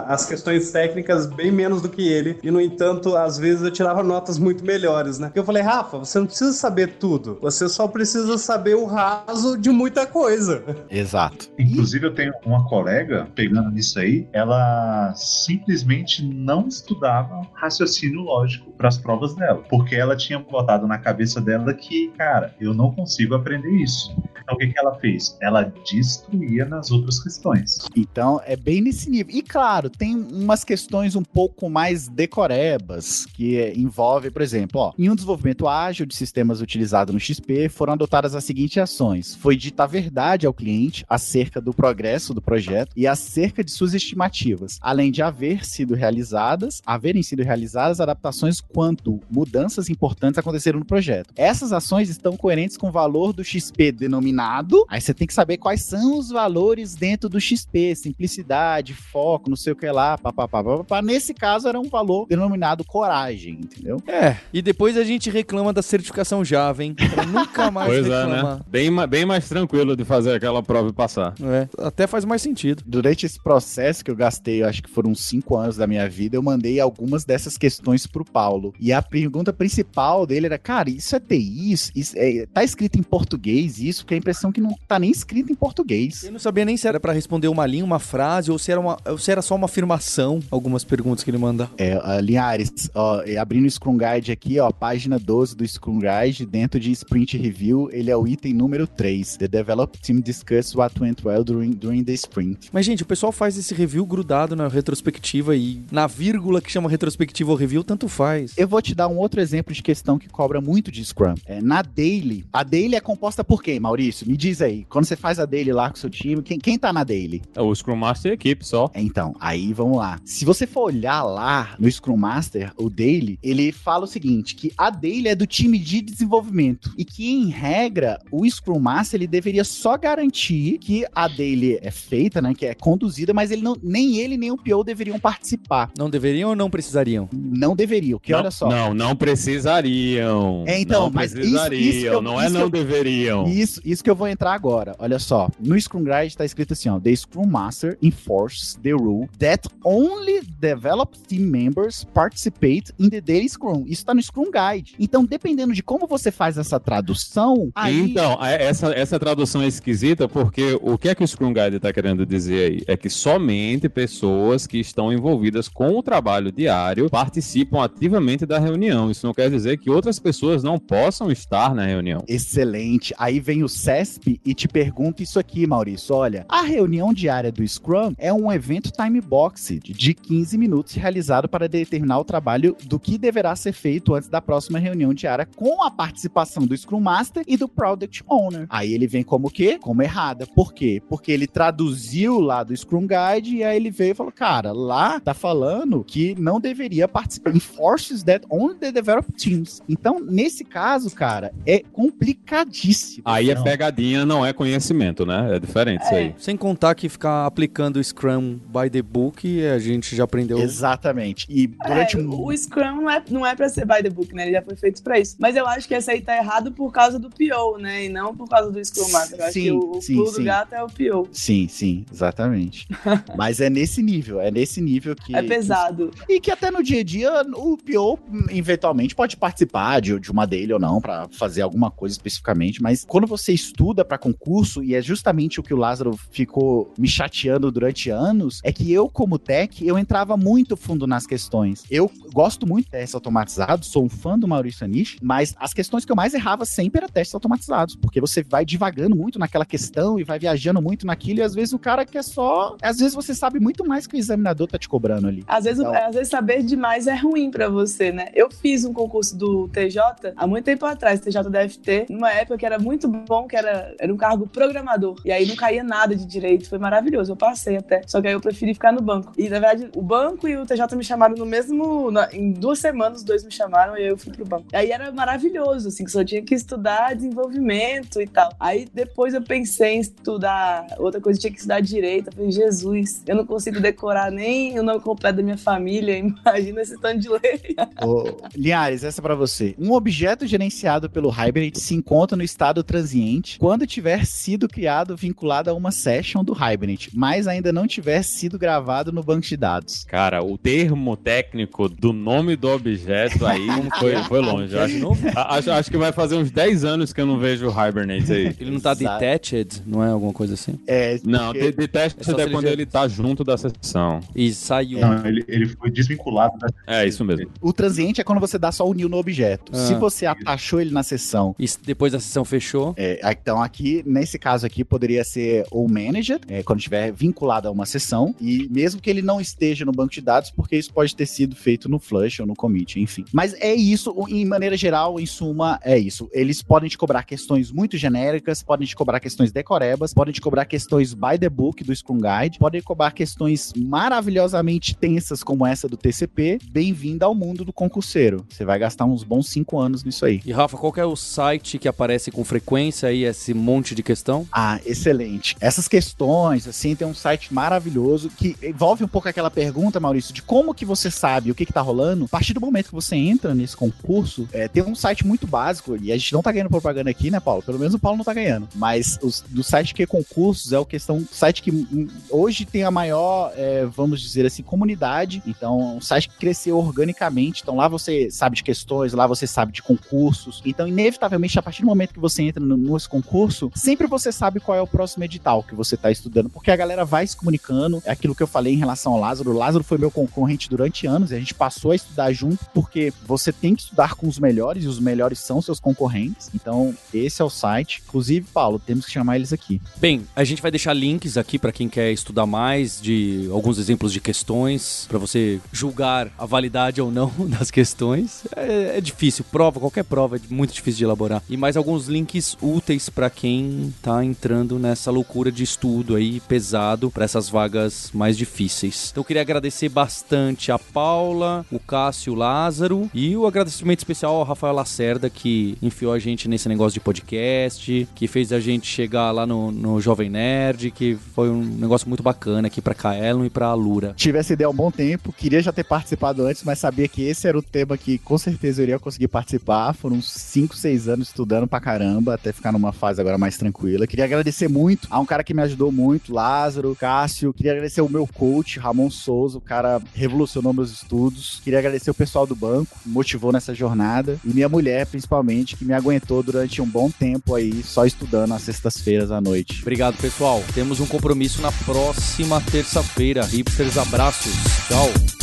as 0.08 0.26
questões 0.26 0.72
técnicas 0.72 1.26
bem 1.26 1.52
menos 1.52 1.82
do 1.82 1.90
que 1.90 2.08
ele, 2.08 2.40
e 2.42 2.50
no 2.50 2.62
entanto, 2.62 3.16
às 3.16 3.38
vezes 3.38 3.64
eu 3.64 3.72
tirava 3.72 4.04
notas 4.04 4.38
muito 4.38 4.64
melhores, 4.64 5.20
né? 5.20 5.32
Eu 5.36 5.44
falei, 5.44 5.62
Rafa, 5.62 6.00
você 6.00 6.20
não 6.20 6.26
precisa 6.26 6.54
saber 6.54 6.94
tudo, 7.00 7.38
você 7.42 7.68
só 7.68 7.88
precisa 7.88 8.38
saber 8.38 8.76
o 8.76 8.86
raso 8.86 9.58
de 9.58 9.70
muita 9.70 10.06
coisa. 10.06 10.64
Exato. 10.90 11.50
Inclusive, 11.58 12.08
eu 12.08 12.14
tenho 12.14 12.34
uma 12.46 12.68
colega, 12.68 13.28
pegando 13.36 13.72
nisso 13.72 14.00
aí, 14.00 14.28
ela 14.32 15.14
simplesmente 15.16 16.24
não 16.24 16.68
estudava 16.68 17.42
raciocínio 17.54 18.13
lógico 18.22 18.72
para 18.72 18.88
as 18.88 18.98
provas 18.98 19.36
dela, 19.36 19.64
porque 19.70 19.96
ela 19.96 20.16
tinha 20.16 20.40
botado 20.40 20.88
na 20.88 20.98
cabeça 20.98 21.42
dela 21.42 21.74
que, 21.74 22.10
cara, 22.18 22.56
eu 22.60 22.74
não 22.74 22.92
consigo 22.92 23.36
aprender 23.36 23.72
isso. 23.72 24.16
Então, 24.44 24.56
o 24.56 24.58
que, 24.58 24.68
que 24.68 24.80
ela 24.80 24.94
fez? 24.96 25.38
Ela 25.42 25.74
destruía 25.90 26.66
nas 26.66 26.92
outras 26.92 27.22
questões. 27.24 27.80
Então, 27.96 28.42
é 28.46 28.58
bem 28.58 28.82
nesse 28.82 29.10
nível. 29.10 29.34
E 29.34 29.42
claro, 29.42 29.90
tem 29.90 30.16
umas 30.16 30.66
questões 30.66 31.16
um 31.16 31.24
pouco 31.24 31.70
mais 31.70 32.10
decorebas, 32.10 33.26
que 33.26 33.58
é, 33.58 33.74
envolve, 33.74 34.30
por 34.30 34.42
exemplo, 34.42 34.82
ó, 34.82 34.94
em 34.98 35.10
um 35.10 35.16
desenvolvimento 35.16 35.68
ágil 35.68 36.06
de 36.06 36.16
sistemas 36.16 36.60
utilizados 36.60 37.14
no 37.14 37.20
XP, 37.20 37.70
foram 37.70 37.94
adotadas 37.94 38.36
as 38.36 38.44
seguintes 38.44 38.78
ações. 38.78 39.36
Foi 39.36 39.56
dita 39.56 39.84
a 39.84 39.88
verdade 39.88 40.46
ao 40.46 40.54
cliente 40.54 41.06
acerca 41.08 41.62
do 41.62 41.74
progresso 41.74 42.34
do 42.34 42.42
projeto 42.42 42.92
e 42.98 43.08
acerca 43.08 43.64
de 43.64 43.72
suas 43.72 43.94
estimativas, 43.94 44.78
além 44.82 45.12
de 45.12 45.22
haver 45.22 45.66
sido 45.66 45.96
realizadas, 45.96 46.82
haverem 46.86 47.24
sido 47.24 47.44
realizadas 47.44 48.02
adaptações 48.04 48.62
quanto 48.62 49.20
mudanças 49.30 49.90
importantes 49.90 50.38
aconteceram 50.38 50.80
no 50.80 50.86
projeto. 50.86 51.34
Essas 51.36 51.72
ações 51.74 52.10
estão 52.10 52.38
coerentes 52.38 52.78
com 52.78 52.90
o 52.90 52.92
valor 52.92 53.34
do 53.34 53.44
XP 53.44 53.92
denominado. 53.92 54.86
Aí 54.88 55.02
você 55.02 55.14
tem 55.14 55.28
que 55.28 55.34
saber 55.34 55.58
quais 55.58 55.84
são 55.84 56.18
os 56.18 56.30
valores 56.30 56.96
dentro 56.96 57.28
do 57.30 57.40
XP, 57.40 57.96
simplicidade, 57.96 58.94
foco, 58.94 59.50
não 59.50 59.58
sei 59.58 59.74
o 59.74 59.76
que 59.76 59.90
lá, 59.90 60.18
papapá, 60.18 60.64
papapá. 60.64 61.02
Nesse 61.02 61.34
caso 61.34 61.68
era 61.68 61.80
um 61.80 61.90
valor 61.90 62.28
denominado 62.28 62.84
coragem, 62.84 63.60
entendeu? 63.62 63.98
É, 64.08 64.38
e 64.54 64.62
depois 64.62 64.98
a 64.98 65.04
gente 65.04 65.30
reclama 65.30 65.72
da 65.74 65.82
certificação 65.82 66.44
Java, 66.44 66.84
hein? 66.84 66.96
Pra 67.14 67.26
nunca 67.26 67.70
mais 67.70 67.88
Pois 67.90 68.08
é, 68.08 68.24
reclamar. 68.26 68.56
né? 68.58 68.62
Bem, 68.68 68.90
bem 69.08 69.26
mais 69.26 69.48
tranquilo 69.48 69.96
de 69.96 70.04
fazer 70.04 70.34
aquela 70.34 70.64
prova 70.64 70.90
e 70.90 70.94
passar. 70.94 71.34
É, 71.42 71.68
até 71.86 72.08
faz 72.08 72.26
mais 72.26 72.42
sentido. 72.42 72.84
Durante 72.86 73.26
esse 73.26 73.42
processo 73.42 74.04
que 74.04 74.10
eu 74.12 74.16
gastei, 74.16 74.64
eu 74.64 74.68
acho 74.68 74.82
que 74.82 74.90
foram 74.90 75.14
cinco 75.14 75.56
anos 75.58 75.76
da 75.78 75.86
minha 75.86 76.08
vida, 76.10 76.36
eu 76.36 76.42
mandei 76.42 76.80
algumas 76.80 77.24
dessas 77.26 77.58
questões 77.58 77.93
pro 78.08 78.26
Paulo. 78.26 78.74
E 78.80 78.92
a 78.92 79.02
pergunta 79.02 79.52
principal 79.54 80.26
dele 80.26 80.46
era, 80.48 80.58
cara, 80.58 80.90
isso 80.90 81.16
é 81.16 81.20
TI? 81.20 81.72
Isso, 81.72 81.92
isso 81.96 82.14
é- 82.18 82.46
tá 82.54 82.64
escrito 82.64 82.98
em 83.00 83.04
português 83.04 83.80
isso? 83.80 84.04
Porque 84.04 84.16
a 84.16 84.18
impressão 84.18 84.50
é 84.50 84.54
que 84.54 84.62
não 84.62 84.76
tá 84.88 85.00
nem 85.00 85.12
escrito 85.12 85.52
em 85.52 85.56
português. 85.56 86.24
Eu 86.24 86.32
não 86.32 86.40
sabia 86.40 86.66
nem 86.66 86.78
se 86.78 86.88
era 86.88 87.00
pra 87.00 87.14
responder 87.14 87.48
uma 87.48 87.66
linha, 87.66 87.84
uma 87.86 88.00
frase, 88.00 88.52
ou 88.52 88.58
se 88.60 88.72
era, 88.72 88.80
uma, 88.80 88.98
ou 89.06 89.18
se 89.18 89.32
era 89.32 89.42
só 89.42 89.56
uma 89.56 89.66
afirmação, 89.66 90.40
algumas 90.52 90.84
perguntas 90.84 91.24
que 91.24 91.30
ele 91.30 91.38
manda. 91.38 91.70
É, 91.78 91.94
a 92.04 92.20
Linhares, 92.22 92.90
ó, 92.94 93.22
é, 93.24 93.38
abrindo 93.38 93.66
o 93.66 93.72
Scrum 93.72 93.98
Guide 93.98 94.32
aqui, 94.32 94.60
ó, 94.60 94.72
página 94.72 95.18
12 95.20 95.56
do 95.56 95.68
Scrum 95.68 96.00
Guide, 96.00 96.46
dentro 96.46 96.80
de 96.80 96.92
Sprint 96.92 97.38
Review, 97.38 97.90
ele 97.92 98.10
é 98.12 98.18
o 98.18 98.28
item 98.28 98.54
número 98.54 98.88
3. 98.88 99.38
The 99.38 99.48
Develop 99.48 99.98
Team 100.00 100.20
discuss 100.22 100.76
what 100.76 101.00
went 101.00 101.24
well 101.24 101.44
during, 101.44 101.72
during 101.72 102.04
the 102.04 102.14
sprint. 102.14 102.70
Mas, 102.72 102.86
gente, 102.86 103.04
o 103.04 103.06
pessoal 103.06 103.32
faz 103.32 103.58
esse 103.58 103.74
review 103.74 104.06
grudado 104.06 104.56
na 104.56 104.68
retrospectiva 104.68 105.56
e 105.56 105.82
na 105.92 106.08
vírgula 106.08 106.62
que 106.62 106.72
chama 106.72 106.90
retrospectiva 106.90 107.52
ou 107.52 107.58
review, 107.58 107.83
tanto 107.84 108.08
faz. 108.08 108.54
Eu 108.58 108.68
vou 108.68 108.82
te 108.82 108.96
dar 108.96 109.08
um 109.08 109.18
outro 109.18 109.42
exemplo 109.42 109.74
de 109.74 109.82
questão 109.82 110.18
que 110.18 110.30
cobra 110.30 110.62
muito 110.62 110.92
de 110.92 111.04
Scrum. 111.04 111.36
É, 111.46 111.62
na 111.62 111.82
Daily, 111.82 112.46
a 112.52 112.64
Daily 112.64 112.96
é 112.96 113.00
composta 113.00 113.44
por 113.44 113.62
quem, 113.62 113.80
Maurício? 113.80 114.28
Me 114.28 114.38
diz 114.38 114.62
aí, 114.62 114.86
quando 114.90 115.06
você 115.06 115.16
faz 115.16 115.40
a 115.40 115.46
daily 115.46 115.72
lá 115.72 115.90
com 115.90 115.96
o 115.96 116.00
seu 116.00 116.10
time, 116.10 116.42
quem, 116.42 116.60
quem 116.60 116.78
tá 116.78 116.94
na 116.94 117.04
daily? 117.04 117.42
É 117.56 117.62
o 117.62 117.74
Scrum 117.74 117.96
Master 117.96 118.30
e 118.30 118.34
a 118.34 118.36
equipe 118.36 118.66
só. 118.66 118.90
Então, 118.96 119.36
aí 119.40 119.74
vamos 119.74 119.98
lá. 119.98 120.20
Se 120.24 120.46
você 120.46 120.66
for 120.66 120.84
olhar 120.84 121.24
lá 121.24 121.76
no 121.80 121.92
Scrum 121.92 122.18
Master, 122.18 122.72
o 122.78 122.90
Daily, 122.90 123.38
ele 123.42 123.72
fala 123.72 124.06
o 124.06 124.08
seguinte, 124.08 124.56
que 124.56 124.72
a 124.78 124.90
Daily 124.90 125.28
é 125.28 125.36
do 125.36 125.46
time 125.46 125.78
de 125.78 126.02
desenvolvimento 126.02 126.94
e 126.98 127.06
que, 127.06 127.32
em 127.32 127.50
regra, 127.50 128.20
o 128.32 128.50
Scrum 128.50 128.80
Master 128.80 129.20
ele 129.20 129.28
deveria 129.28 129.64
só 129.64 129.98
garantir 129.98 130.78
que 130.80 131.06
a 131.14 131.28
Daily 131.28 131.80
é 131.82 131.92
feita, 131.92 132.42
né, 132.42 132.54
que 132.54 132.66
é 132.66 132.74
conduzida, 132.74 133.34
mas 133.34 133.52
ele 133.52 133.62
não, 133.62 133.76
nem 133.82 134.18
ele 134.18 134.38
nem 134.38 134.52
o 134.52 134.58
PO 134.58 134.84
deveriam 134.84 135.20
participar. 135.20 135.92
Não 135.98 136.10
deveriam 136.10 136.50
ou 136.50 136.56
não 136.56 136.70
precisariam? 136.70 137.30
Não 137.32 137.73
deveriam, 137.76 138.20
que 138.20 138.32
não, 138.32 138.40
olha 138.40 138.52
só. 138.52 138.68
Não, 138.70 138.94
não 138.94 139.16
precisariam. 139.16 140.64
É, 140.68 140.80
então, 140.80 141.04
não 141.06 141.12
mas 141.12 141.32
isso- 141.32 141.36
precisariam, 141.42 141.82
isso 141.90 142.00
que 142.00 142.06
eu- 142.06 142.22
não 142.22 142.42
é 142.42 142.46
isso 142.46 142.54
não 142.54 142.62
eu- 142.62 142.70
deveriam. 142.70 143.48
Isso, 143.48 143.82
isso 143.86 144.04
que 144.04 144.10
eu 144.10 144.16
vou 144.16 144.28
entrar 144.28 144.54
agora. 144.54 144.96
Olha 145.00 145.20
só. 145.20 145.50
No 145.60 145.80
Scrum 145.80 146.04
Guide 146.04 146.38
tá 146.38 146.46
escrito 146.46 146.74
assim, 146.74 146.90
ó. 146.90 147.00
The 147.00 147.16
Scrum 147.16 147.46
Master 147.46 147.98
enforces 148.02 148.76
the 148.82 148.92
rule 148.92 149.28
that 149.40 149.68
only 149.84 150.42
developed 150.60 151.20
team 151.28 151.42
members 151.44 152.04
participate 152.14 152.92
in 153.00 153.10
the 153.10 153.22
daily 153.22 153.48
Scrum. 153.50 153.84
Isso 153.88 154.06
tá 154.06 154.14
no 154.14 154.22
Scrum 154.22 154.50
Guide. 154.52 154.96
Então, 155.00 155.26
dependendo 155.26 155.74
de 155.74 155.82
como 155.84 156.08
você 156.08 156.32
faz 156.32 156.58
essa 156.58 156.80
tradução, 156.80 157.70
aí... 157.76 158.00
Então, 158.12 158.38
essa, 158.44 158.88
essa 158.94 159.20
tradução 159.20 159.62
é 159.62 159.68
esquisita 159.68 160.28
porque 160.28 160.78
o 160.82 160.98
que 160.98 161.10
é 161.10 161.16
que 161.16 161.24
o 161.24 161.28
Scrum 161.28 161.54
Guide 161.54 161.78
está 161.78 161.92
querendo 161.94 162.26
dizer 162.26 162.72
aí? 162.72 162.84
É 162.88 162.98
que 162.98 163.10
somente 163.10 163.88
pessoas 163.90 164.68
que 164.68 164.78
estão 164.80 165.12
envolvidas 165.12 165.68
com 165.68 165.98
o 165.98 166.04
trabalho 166.04 166.52
diário 166.52 167.10
participam 167.10 167.63
ativamente 167.80 168.46
da 168.46 168.60
reunião. 168.60 169.12
Isso 169.12 169.26
não 169.26 169.34
quer 169.34 169.50
dizer 169.50 169.78
que 169.78 169.90
outras 169.90 170.20
pessoas 170.20 170.64
não 170.64 170.80
possam 170.80 171.32
estar 171.32 171.74
na 171.74 171.86
reunião. 171.86 172.24
Excelente. 172.28 173.14
Aí 173.18 173.40
vem 173.40 173.64
o 173.64 173.70
CESP 173.70 174.40
e 174.46 174.54
te 174.54 174.68
pergunta 174.68 175.24
isso 175.24 175.40
aqui, 175.40 175.66
Maurício. 175.66 176.16
Olha, 176.16 176.46
a 176.50 176.62
reunião 176.62 177.14
diária 177.14 177.52
do 177.52 177.68
Scrum 177.68 178.14
é 178.18 178.34
um 178.34 178.52
evento 178.52 178.92
time 178.92 179.20
box 179.22 179.80
de 179.80 180.14
15 180.14 180.58
minutos 180.58 180.94
realizado 180.96 181.48
para 181.48 181.68
determinar 181.68 182.20
o 182.20 182.24
trabalho 182.24 182.76
do 182.86 183.00
que 183.00 183.18
deverá 183.18 183.56
ser 183.56 183.74
feito 183.74 184.14
antes 184.14 184.30
da 184.30 184.42
próxima 184.42 184.80
reunião 184.80 185.14
diária 185.14 185.48
com 185.56 185.84
a 185.84 185.92
participação 185.92 186.66
do 186.66 186.78
Scrum 186.78 187.00
Master 187.00 187.44
e 187.48 187.58
do 187.58 187.68
Product 187.68 188.24
Owner. 188.28 188.66
Aí 188.70 188.94
ele 188.94 189.08
vem 189.08 189.24
como 189.24 189.48
o 189.48 189.52
quê? 189.52 189.78
Como 189.80 190.02
errada. 190.02 190.46
Por 190.48 190.74
quê? 190.74 191.02
Porque 191.08 191.32
ele 191.32 191.48
traduziu 191.48 192.40
lá 192.40 192.64
do 192.64 192.76
Scrum 192.76 193.08
Guide 193.08 193.58
e 193.58 193.64
aí 193.64 193.76
ele 193.76 193.92
veio 193.92 194.12
e 194.12 194.16
falou, 194.16 194.32
cara, 194.32 194.72
lá 194.72 195.20
tá 195.20 195.34
falando 195.34 196.04
que 196.04 196.36
não 196.40 196.60
deveria 196.60 197.08
participar. 197.08 197.53
Enforces 197.54 198.24
that 198.24 198.46
only 198.50 198.76
the 198.76 198.92
developed 198.92 199.34
teams. 199.38 199.82
Então, 199.88 200.20
nesse 200.20 200.64
caso, 200.64 201.10
cara, 201.12 201.54
é 201.66 201.84
complicadíssimo. 201.92 203.24
Aí 203.26 203.54
Não. 203.54 203.64
pegadinha 203.64 204.26
não 204.26 204.46
é 204.46 204.52
conhecimento, 204.54 205.26
né? 205.26 205.56
É 205.56 205.60
diferente 205.60 206.04
isso 206.04 206.14
É. 206.14 206.18
aí. 206.18 206.36
Sem 206.38 206.58
contar 206.58 206.96
que 206.96 207.08
ficar 207.10 207.46
aplicando 207.46 207.98
o 207.98 208.04
Scrum 208.04 208.60
by 208.68 208.90
the 208.92 209.02
book, 209.02 209.64
a 209.66 209.78
gente 209.80 210.16
já 210.16 210.24
aprendeu. 210.24 210.60
Exatamente. 210.60 211.46
E 211.50 211.68
durante 211.68 212.18
É, 212.18 212.20
um... 212.20 212.46
o 212.46 212.58
Scrum 212.58 212.96
não 213.02 213.10
é, 213.10 213.24
não 213.30 213.46
é 213.46 213.56
pra 213.56 213.70
ser 213.70 213.86
by 213.86 214.02
the 214.02 214.10
book, 214.10 214.34
né? 214.34 214.44
Ele 214.44 214.52
já 214.54 214.62
foi 214.62 214.76
feito 214.76 215.02
pra 215.04 215.20
isso. 215.20 215.36
Mas 215.40 215.56
eu 215.56 215.68
acho 215.68 215.88
que 215.88 215.94
essa 215.96 216.12
aí 216.12 216.22
tá 216.22 216.36
errado 216.36 216.72
por 216.72 216.92
causa 216.92 217.20
do 217.20 217.30
PO, 217.30 217.78
né? 217.80 218.06
E 218.06 218.10
não 218.10 218.36
por 218.36 218.48
causa 218.50 218.72
do 218.72 218.84
Scrum 218.84 219.10
Master. 219.12 219.40
Eu 219.40 219.44
acho 219.46 219.54
Sim, 219.54 219.62
que 219.64 219.72
o, 219.72 219.92
o 219.98 220.02
sim, 220.02 220.16
pulo 220.16 220.28
sim. 220.28 220.42
do 220.42 220.44
gato 220.46 220.74
é 220.74 220.84
o 220.84 220.88
PO. 220.88 221.30
Sim, 221.32 221.68
sim, 221.68 222.06
exatamente. 222.12 222.88
Mas 223.38 223.60
é 223.60 223.70
nesse 223.70 224.02
nível, 224.02 224.40
é 224.42 224.50
nesse 224.52 224.82
nível 224.82 225.16
que. 225.16 225.36
É 225.36 225.42
pesado. 225.44 226.12
E 226.30 226.40
que 226.40 226.52
até 226.52 226.70
no 226.72 226.82
dia 226.84 227.02
a 227.02 227.04
dia 227.04 227.32
o 227.56 227.78
PO 227.78 228.20
eventualmente 228.50 229.16
pode 229.16 229.36
participar 229.38 230.00
de, 230.02 230.20
de 230.20 230.32
uma 230.32 230.46
dele 230.46 230.74
ou 230.74 230.80
não 230.80 231.02
pra 231.02 231.28
fazer 231.32 231.62
alguma 231.62 231.90
coisa 231.92 232.14
especificamente, 232.14 232.82
mas 232.82 233.04
quando 233.06 233.28
você 233.28 233.54
estuda 233.54 234.06
pra 234.06 234.18
concurso 234.18 234.84
e 234.84 234.96
é 234.96 235.02
justamente 235.02 235.60
o 235.60 235.64
que 235.64 235.74
o 235.74 235.78
Lázaro 235.78 236.18
ficou 236.32 236.92
me 236.98 237.08
chateando 237.08 237.72
durante 237.72 238.10
anos, 238.10 238.60
é 238.64 238.72
que 238.72 238.92
eu 238.92 239.10
como 239.10 239.38
tech, 239.40 239.86
eu 239.86 239.98
entrava 239.98 240.36
muito 240.38 240.76
fundo 240.76 241.08
nas 241.08 241.26
questões. 241.26 241.84
Eu 241.90 242.10
gosto 242.34 242.68
muito 242.68 242.86
de 242.86 242.92
testes 242.92 243.16
automatizados, 243.16 243.88
sou 243.90 244.04
um 244.06 244.10
fã 244.10 244.38
do 244.38 244.48
Maurício 244.48 244.86
Anish, 244.86 245.18
mas 245.22 245.56
as 245.58 245.74
questões 245.74 246.06
que 246.06 246.12
eu 246.12 246.16
mais 246.16 246.34
errava 246.34 246.66
sempre 246.66 247.00
era 247.00 247.10
testes 247.10 247.34
automatizados, 247.34 247.96
porque 247.96 248.20
você 248.22 248.44
vai 248.44 248.66
divagando 248.66 249.16
muito 249.16 249.40
naquela 249.40 249.66
questão 249.66 250.20
e 250.20 250.24
vai 250.24 250.40
viajando 250.40 250.82
muito 250.82 251.06
naquilo 251.06 251.40
e 251.40 251.44
às 251.44 251.54
vezes 251.54 251.74
o 251.74 251.80
cara 251.80 252.06
quer 252.06 252.24
só, 252.24 252.76
às 252.82 252.98
vezes 252.98 253.14
você 253.14 253.34
sabe 253.34 253.60
muito 253.60 253.86
mais 253.88 254.08
que 254.08 254.16
o 254.16 254.20
examinador 254.20 254.68
tá 254.68 254.78
te 254.78 254.88
cobrando 254.90 255.28
ali. 255.28 255.44
Às 255.48 255.64
vezes, 255.66 255.80
Então- 255.80 255.94
às 255.94 256.14
vezes 256.16 256.30
saber 256.30 256.64
demais 256.64 257.08
é 257.08 257.14
ruim 257.24 257.50
pra 257.52 257.70
você, 257.70 258.12
né? 258.12 258.28
Eu 258.34 258.50
fiz 258.52 258.84
um 258.86 258.94
concurso 258.94 259.36
do 259.38 259.68
TJ 259.70 260.02
há 260.36 260.46
muito 260.48 260.66
tempo 260.66 260.86
atrás, 260.86 261.20
TJDFT, 261.20 262.08
numa 262.10 262.32
época 262.32 262.58
que 262.58 262.66
era 262.66 262.78
muito 262.80 263.08
bom, 263.08 263.48
que 263.48 263.56
era, 263.56 263.94
era 264.00 264.14
um 264.14 264.18
cargo 264.18 264.48
programador. 264.48 265.16
E 265.26 265.32
aí 265.32 265.46
não 265.46 265.56
caía 265.56 265.84
nada 265.84 266.16
de 266.16 266.26
direito, 266.26 266.68
foi 266.70 266.78
maravilhoso. 266.80 267.32
Eu 267.32 267.36
passei 267.38 267.78
até. 267.78 268.02
Só 268.08 268.22
que 268.22 268.28
aí 268.28 268.34
eu 268.34 268.42
preferi 268.42 268.74
ficar 268.74 268.92
no 268.92 269.02
banco. 269.02 269.32
E 269.38 269.44
na 269.50 269.60
verdade, 269.60 269.90
o 269.96 270.02
banco 270.02 270.48
e 270.48 270.58
o 270.58 270.66
TJ 270.66 270.96
me 270.96 271.04
chamaram 271.04 271.36
no 271.36 271.46
mesmo. 271.46 272.12
na- 272.12 272.30
em 272.34 272.52
duas 272.52 272.80
semanas, 272.80 273.20
os 273.20 273.24
dois 273.24 273.44
me 273.44 273.52
chamaram 273.52 273.98
e 273.98 274.06
eu 274.08 274.18
fui 274.18 274.32
pro 274.34 274.46
banco. 274.46 274.66
E 274.72 274.76
aí 274.76 274.92
era 274.92 275.12
maravilhoso, 275.12 275.88
assim, 275.88 276.04
que 276.04 276.12
só 276.12 276.24
tinha 276.24 276.42
que 276.42 276.54
estudar 276.54 277.16
desenvolvimento 277.16 278.22
e 278.22 278.28
tal. 278.28 278.52
Aí 278.60 278.88
depois 278.94 279.34
eu 279.34 279.42
pensei 279.42 279.96
em 279.96 280.00
estudar 280.00 280.86
outra 280.98 281.20
coisa, 281.22 281.40
tinha 281.40 281.52
que 281.52 281.58
estudar 281.58 281.80
direito. 281.82 282.28
Eu 282.28 282.34
falei, 282.34 282.52
Jesus, 282.52 283.24
eu 283.28 283.36
não 283.36 283.46
consigo 283.46 283.80
decorar 283.80 284.32
nem 284.32 284.80
o 284.80 284.84
nome 284.84 285.00
completo 285.02 285.38
da 285.38 285.44
minha 285.44 285.58
família. 285.58 286.18
Imagina 286.18 286.82
esse 286.82 287.00
tanto 287.00 287.13
de 287.20 287.30
lei. 287.30 287.76
Ô, 288.02 288.26
Linhares, 288.56 289.04
essa 289.04 289.22
é 289.22 289.24
pra 289.24 289.36
você. 289.36 289.76
Um 289.78 289.92
objeto 289.94 290.46
gerenciado 290.48 291.10
pelo 291.10 291.30
Hibernate 291.32 291.80
se 291.80 291.94
encontra 291.96 292.36
no 292.38 292.44
estado 292.44 292.84
transiente 292.84 293.58
quando 293.60 293.86
tiver 293.88 294.26
sido 294.26 294.68
criado 294.68 295.16
vinculado 295.16 295.70
a 295.70 295.74
uma 295.74 295.92
session 295.92 296.44
do 296.44 296.54
Hibernate, 296.54 297.10
mas 297.14 297.48
ainda 297.48 297.72
não 297.72 297.88
tiver 297.88 298.24
sido 298.24 298.58
gravado 298.60 299.12
no 299.12 299.24
banco 299.24 299.42
de 299.48 299.58
dados. 299.58 300.04
Cara, 300.06 300.44
o 300.44 300.58
termo 300.58 301.16
técnico 301.18 301.88
do 301.90 302.14
nome 302.14 302.56
do 302.56 302.70
objeto 302.70 303.46
aí 303.46 303.68
foi, 304.00 304.16
foi 304.24 304.40
longe. 304.42 304.78
Acho, 304.78 304.94
a- 305.36 305.56
acho, 305.58 305.72
acho 305.72 305.92
que 305.92 305.98
vai 305.98 306.12
fazer 306.12 306.36
uns 306.36 306.52
10 306.52 306.84
anos 306.84 307.12
que 307.14 307.22
eu 307.22 307.26
não 307.26 307.38
vejo 307.40 307.68
o 307.68 307.70
Hibernate 307.72 308.32
aí. 308.32 308.56
Ele 308.60 308.72
não 308.72 308.80
tá 308.80 308.92
Exato. 308.94 309.20
detached, 309.20 309.82
não 309.86 310.04
é 310.04 310.10
alguma 310.10 310.34
coisa 310.34 310.54
assim? 310.54 310.80
É, 310.88 311.20
Não, 311.24 311.52
porque- 311.54 311.72
de, 311.72 311.78
de 311.78 311.88
teste 311.88 312.20
É 312.30 312.32
é 312.34 312.42
ele 312.44 312.52
quando 312.52 312.66
já- 312.66 312.72
ele 312.72 312.86
tá 312.86 313.08
junto 313.08 313.44
da 313.44 313.58
sessão. 313.58 314.20
E 314.36 314.54
saiu. 314.54 315.00
Não, 315.00 315.26
ele, 315.26 315.44
ele 315.48 315.68
foi 315.68 315.90
desvinculado 315.92 316.58
da 316.58 316.68
É 316.88 317.03
isso 317.08 317.24
mesmo. 317.24 317.50
O 317.62 317.74
transiente 317.74 318.22
é 318.22 318.24
quando 318.24 318.40
você 318.40 318.58
dá 318.58 318.72
só 318.72 318.88
o 318.88 318.94
new 318.94 319.10
no 319.10 319.18
objeto. 319.18 319.72
Ah. 319.74 319.88
Se 319.88 319.96
você 319.96 320.26
atachou 320.26 320.80
ele 320.82 320.92
na 320.92 321.04
sessão, 321.04 321.56
E 321.60 321.66
depois 321.86 322.12
da 322.14 322.20
sessão 322.20 322.44
fechou. 322.46 322.94
é, 322.98 323.20
então 323.32 323.62
aqui, 323.62 324.04
nesse 324.06 324.38
caso 324.40 324.66
aqui, 324.66 324.84
poderia 324.84 325.24
ser 325.24 325.66
o 325.72 325.88
manager, 325.88 326.40
é, 326.48 326.64
quando 326.64 326.80
estiver 326.80 327.12
vinculado 327.12 327.68
a 327.68 327.72
uma 327.72 327.86
sessão, 327.86 328.34
e 328.40 328.68
mesmo 328.70 329.02
que 329.02 329.10
ele 329.10 329.22
não 329.22 329.40
esteja 329.42 329.86
no 329.86 329.92
banco 329.92 330.12
de 330.14 330.22
dados, 330.22 330.52
porque 330.52 330.76
isso 330.78 330.94
pode 330.94 331.16
ter 331.16 331.26
sido 331.26 331.56
feito 331.56 331.90
no 331.90 332.00
flush 332.00 332.40
ou 332.40 332.48
no 332.48 332.56
commit, 332.56 333.00
enfim. 333.00 333.26
Mas 333.32 333.54
é 333.56 333.74
isso, 333.74 334.14
em 334.30 334.46
maneira 334.46 334.78
geral, 334.78 335.20
em 335.20 335.26
suma, 335.26 335.80
é 335.84 335.98
isso. 335.98 336.30
Eles 336.32 336.62
podem 336.62 336.90
te 336.90 336.98
cobrar 336.98 337.24
questões 337.24 337.72
muito 337.72 337.98
genéricas, 337.98 338.64
podem 338.64 338.88
te 338.88 338.96
cobrar 338.96 339.20
questões 339.20 339.52
decorebas, 339.52 340.14
podem 340.14 340.34
te 340.34 340.42
cobrar 340.42 340.66
questões 340.66 341.14
by 341.14 341.38
the 341.40 341.50
book 341.50 341.84
do 341.84 341.96
Scrum 341.96 342.20
Guide, 342.20 342.60
podem 342.60 342.82
cobrar 342.82 343.12
questões 343.12 343.74
maravilhosamente 343.78 344.96
tensas 344.96 345.44
como 345.44 345.66
essa 345.66 345.88
do 345.88 345.98
TCP. 345.98 346.60
Bem-vindo 346.94 347.26
ao 347.26 347.34
mundo 347.34 347.66
do 347.66 347.74
concurseiro. 347.74 348.46
Você 348.48 348.64
vai 348.64 348.78
gastar 348.78 349.06
uns 349.06 349.24
bons 349.24 349.50
cinco 349.50 349.80
anos 349.80 350.04
nisso 350.04 350.26
aí. 350.28 350.40
E 350.46 350.52
Rafa, 350.52 350.78
qual 350.78 350.94
é 350.96 351.04
o 351.04 351.16
site 351.16 351.80
que 351.80 351.88
aparece 351.88 352.30
com 352.30 352.46
frequência 352.46 353.10
aí 353.10 353.24
esse 353.24 353.52
monte 353.52 353.96
de 353.96 354.04
questão? 354.04 354.48
Ah, 354.52 354.80
excelente. 354.86 355.56
Essas 355.60 355.88
questões, 355.88 356.68
assim, 356.68 356.96
tem 356.96 357.08
um 357.08 357.16
site 357.16 357.52
maravilhoso 357.52 358.30
que 358.30 358.56
envolve 358.62 359.04
um 359.04 359.08
pouco 359.08 359.28
aquela 359.28 359.50
pergunta, 359.50 360.00
Maurício, 360.00 360.32
de 360.32 360.44
como 360.44 360.72
que 360.72 360.86
você 360.86 361.10
sabe 361.10 361.50
o 361.50 361.56
que 361.56 361.66
que 361.66 361.74
tá 361.74 361.82
rolando. 361.82 362.26
A 362.26 362.28
partir 362.28 362.54
do 362.54 362.62
momento 362.62 362.90
que 362.90 362.94
você 362.94 363.16
entra 363.16 363.56
nesse 363.56 363.76
concurso, 363.76 364.48
é, 364.54 364.68
tem 364.68 364.84
um 364.84 364.94
site 364.94 365.26
muito 365.26 365.48
básico, 365.48 365.98
e 366.00 366.12
a 366.12 366.18
gente 366.18 366.32
não 366.32 366.44
tá 366.44 366.52
ganhando 366.52 366.70
propaganda 366.70 367.10
aqui, 367.10 367.32
né, 367.32 367.40
Paulo? 367.40 367.64
Pelo 367.64 367.80
menos 367.80 367.96
o 367.96 368.00
Paulo 368.00 368.20
não 368.20 368.24
tá 368.24 368.36
ganhando. 368.36 368.70
Mas 368.76 369.18
os, 369.24 369.44
do 369.50 369.64
site 369.64 369.96
que 369.96 370.04
é 370.04 370.06
concursos 370.06 370.72
é 370.72 370.78
o 370.78 370.86
questão, 370.86 371.26
site 371.32 371.64
que 371.64 371.72
hum, 371.72 372.08
hoje 372.30 372.66
tem 372.66 372.84
a 372.84 372.92
maior, 372.92 373.52
é, 373.56 373.84
vamos 373.84 374.22
dizer 374.22 374.46
assim, 374.46 374.62
comunidade. 374.62 375.42
Então, 375.48 375.98
um 375.98 376.02
site 376.02 376.30
que 376.30 376.38
cresceu 376.38 376.83
organicamente. 376.88 377.62
Então, 377.62 377.76
lá 377.76 377.88
você 377.88 378.30
sabe 378.32 378.56
de 378.56 378.64
questões, 378.64 379.14
lá 379.14 379.28
você 379.28 379.48
sabe 379.48 379.72
de 379.72 379.82
concursos. 379.82 380.62
Então, 380.66 380.88
inevitavelmente, 380.88 381.58
a 381.58 381.62
partir 381.62 381.82
do 381.82 381.88
momento 381.88 382.14
que 382.14 382.20
você 382.20 382.44
entra 382.44 382.64
no, 382.64 382.78
nesse 382.78 383.08
concurso, 383.08 383.72
sempre 383.76 384.08
você 384.08 384.32
sabe 384.32 384.60
qual 384.60 384.78
é 384.78 384.82
o 384.82 384.88
próximo 384.88 385.24
edital 385.24 385.64
que 385.64 385.76
você 385.76 385.96
tá 385.98 386.12
estudando, 386.12 386.50
porque 386.50 386.72
a 386.72 386.76
galera 386.76 387.06
vai 387.06 387.26
se 387.26 387.36
comunicando. 387.36 388.02
É 388.06 388.12
aquilo 388.12 388.36
que 388.36 388.44
eu 388.44 388.48
falei 388.48 388.74
em 388.74 388.78
relação 388.78 389.14
ao 389.14 389.20
Lázaro. 389.20 389.52
O 389.52 389.58
Lázaro 389.58 389.84
foi 389.84 389.98
meu 389.98 390.12
concorrente 390.12 390.70
durante 390.70 391.08
anos 391.08 391.32
e 391.32 391.36
a 391.36 391.40
gente 391.40 391.54
passou 391.54 391.92
a 391.92 391.96
estudar 391.96 392.32
junto, 392.32 392.66
porque 392.74 393.14
você 393.26 393.52
tem 393.52 393.76
que 393.76 393.84
estudar 393.84 394.16
com 394.16 394.28
os 394.28 394.40
melhores 394.40 394.84
e 394.84 394.88
os 394.88 395.00
melhores 395.00 395.40
são 395.40 395.62
seus 395.62 395.80
concorrentes. 395.80 396.50
Então, 396.54 396.96
esse 397.14 397.42
é 397.42 397.46
o 397.46 397.50
site. 397.50 398.02
Inclusive, 398.08 398.48
Paulo, 398.54 398.80
temos 398.80 399.06
que 399.06 399.12
chamar 399.12 399.36
eles 399.36 399.54
aqui. 399.54 399.82
Bem, 399.98 400.26
a 400.36 400.44
gente 400.44 400.62
vai 400.62 400.72
deixar 400.72 400.94
links 400.94 401.38
aqui 401.38 401.58
para 401.58 401.72
quem 401.72 401.88
quer 401.90 402.12
estudar 402.12 402.46
mais 402.46 403.02
de 403.02 403.48
alguns 403.52 403.78
exemplos 403.78 404.12
de 404.12 404.20
questões, 404.20 405.06
para 405.08 405.18
você 405.18 405.60
julgar 405.72 406.32
a 406.38 406.46
validade 406.46 406.73
ou 407.02 407.12
não 407.12 407.32
das 407.48 407.70
questões. 407.70 408.44
É, 408.56 408.98
é 408.98 409.02
difícil, 409.02 409.46
prova, 409.52 409.80
qualquer 409.80 410.04
prova 410.04 410.38
é 410.38 410.40
muito 410.50 410.74
difícil 410.74 411.00
de 411.00 411.04
elaborar. 411.04 411.44
E 411.50 411.56
mais 411.56 411.78
alguns 411.78 412.08
links 412.08 412.58
úteis 412.62 413.10
para 413.10 413.30
quem 413.30 413.94
tá 414.02 414.24
entrando 414.24 414.80
nessa 414.80 415.12
loucura 415.12 415.52
de 415.52 415.64
estudo 415.64 416.16
aí 416.16 416.40
pesado 416.42 417.12
para 417.12 417.26
essas 417.26 417.50
vagas 417.50 418.10
mais 418.14 418.38
difíceis. 418.38 419.10
Então 419.12 419.22
eu 419.22 419.26
queria 419.26 419.42
agradecer 419.42 419.90
bastante 419.90 420.72
a 420.72 420.80
Paula, 420.80 421.66
o 421.72 421.80
Cássio 421.80 422.34
Lázaro 422.34 423.10
e 423.14 423.36
o 423.36 423.46
agradecimento 423.46 424.00
especial 424.00 424.36
ao 424.36 424.44
Rafael 424.44 424.74
Lacerda 424.74 425.30
que 425.30 425.78
enfiou 425.82 426.14
a 426.14 426.20
gente 426.20 426.48
nesse 426.48 426.68
negócio 426.70 426.94
de 426.94 427.00
podcast, 427.00 428.08
que 428.16 428.28
fez 428.28 428.52
a 428.52 428.60
gente 428.60 428.88
chegar 428.88 429.32
lá 429.32 429.46
no, 429.46 429.72
no 429.72 430.02
Jovem 430.02 430.30
Nerd, 430.30 430.92
que 430.92 431.16
foi 431.36 431.50
um 431.50 431.64
negócio 431.64 432.08
muito 432.08 432.24
bacana 432.24 432.68
aqui 432.68 432.82
para 432.82 432.94
Kaelon 432.94 433.46
e 433.46 433.50
para 433.50 433.68
Alura. 433.68 434.14
Tive 434.16 434.38
essa 434.38 434.54
ideia 434.54 434.68
há 434.68 434.72
um 434.72 434.76
bom 434.76 434.92
tempo, 434.92 435.34
queria 435.34 435.62
já 435.62 435.72
ter 435.72 435.84
participado 435.84 436.46
antes, 436.46 436.63
mas 436.64 436.80
sabia 436.80 437.08
que 437.08 437.24
esse 437.24 437.48
era 437.48 437.58
o 437.58 437.62
tema 437.62 437.98
que 437.98 438.18
com 438.18 438.38
certeza 438.38 438.82
eu 438.82 438.84
iria 438.84 439.00
conseguir 439.00 439.28
participar. 439.28 439.94
Foram 439.94 440.18
uns 440.18 440.32
5, 440.32 440.76
6 440.76 441.08
anos 441.08 441.28
estudando 441.28 441.68
pra 441.68 441.80
caramba, 441.80 442.34
até 442.34 442.52
ficar 442.52 442.72
numa 442.72 442.92
fase 442.92 443.20
agora 443.20 443.38
mais 443.38 443.58
tranquila. 443.58 444.08
Queria 444.08 444.26
agradecer 444.26 444.68
muito 444.68 445.08
a 445.10 445.20
um 445.20 445.26
cara 445.26 445.44
que 445.44 445.54
me 445.54 445.62
ajudou 445.62 445.92
muito, 445.92 446.34
Lázaro, 446.34 446.96
Cássio. 446.96 447.54
Queria 447.54 447.72
agradecer 447.72 448.02
o 448.02 448.10
meu 448.10 448.28
coach, 448.28 448.80
Ramon 448.80 449.10
Souza, 449.10 449.58
o 449.58 449.62
cara 449.62 450.02
revolucionou 450.14 450.74
meus 450.74 450.92
estudos. 450.92 451.62
Queria 451.64 451.80
agradecer 451.80 452.12
o 452.12 452.16
pessoal 452.16 452.48
do 452.48 452.56
banco, 452.56 452.98
motivou 453.06 453.52
nessa 453.52 453.74
jornada. 453.74 454.40
E 454.44 454.54
minha 454.54 454.70
mulher, 454.70 455.06
principalmente, 455.06 455.76
que 455.76 455.86
me 455.86 455.94
aguentou 455.94 456.42
durante 456.42 456.82
um 456.82 456.88
bom 456.88 457.10
tempo 457.10 457.56
aí, 457.56 457.84
só 457.84 458.06
estudando 458.06 458.54
às 458.54 458.64
sextas-feiras 458.64 459.32
à 459.32 459.42
noite. 459.42 459.82
Obrigado, 459.82 460.18
pessoal. 460.18 460.64
Temos 460.74 461.00
um 461.00 461.06
compromisso 461.06 461.62
na 461.62 461.72
próxima 461.72 462.62
terça-feira. 462.62 463.46
Hipsters, 463.46 463.98
abraços. 463.98 464.54
Tchau. 464.88 465.43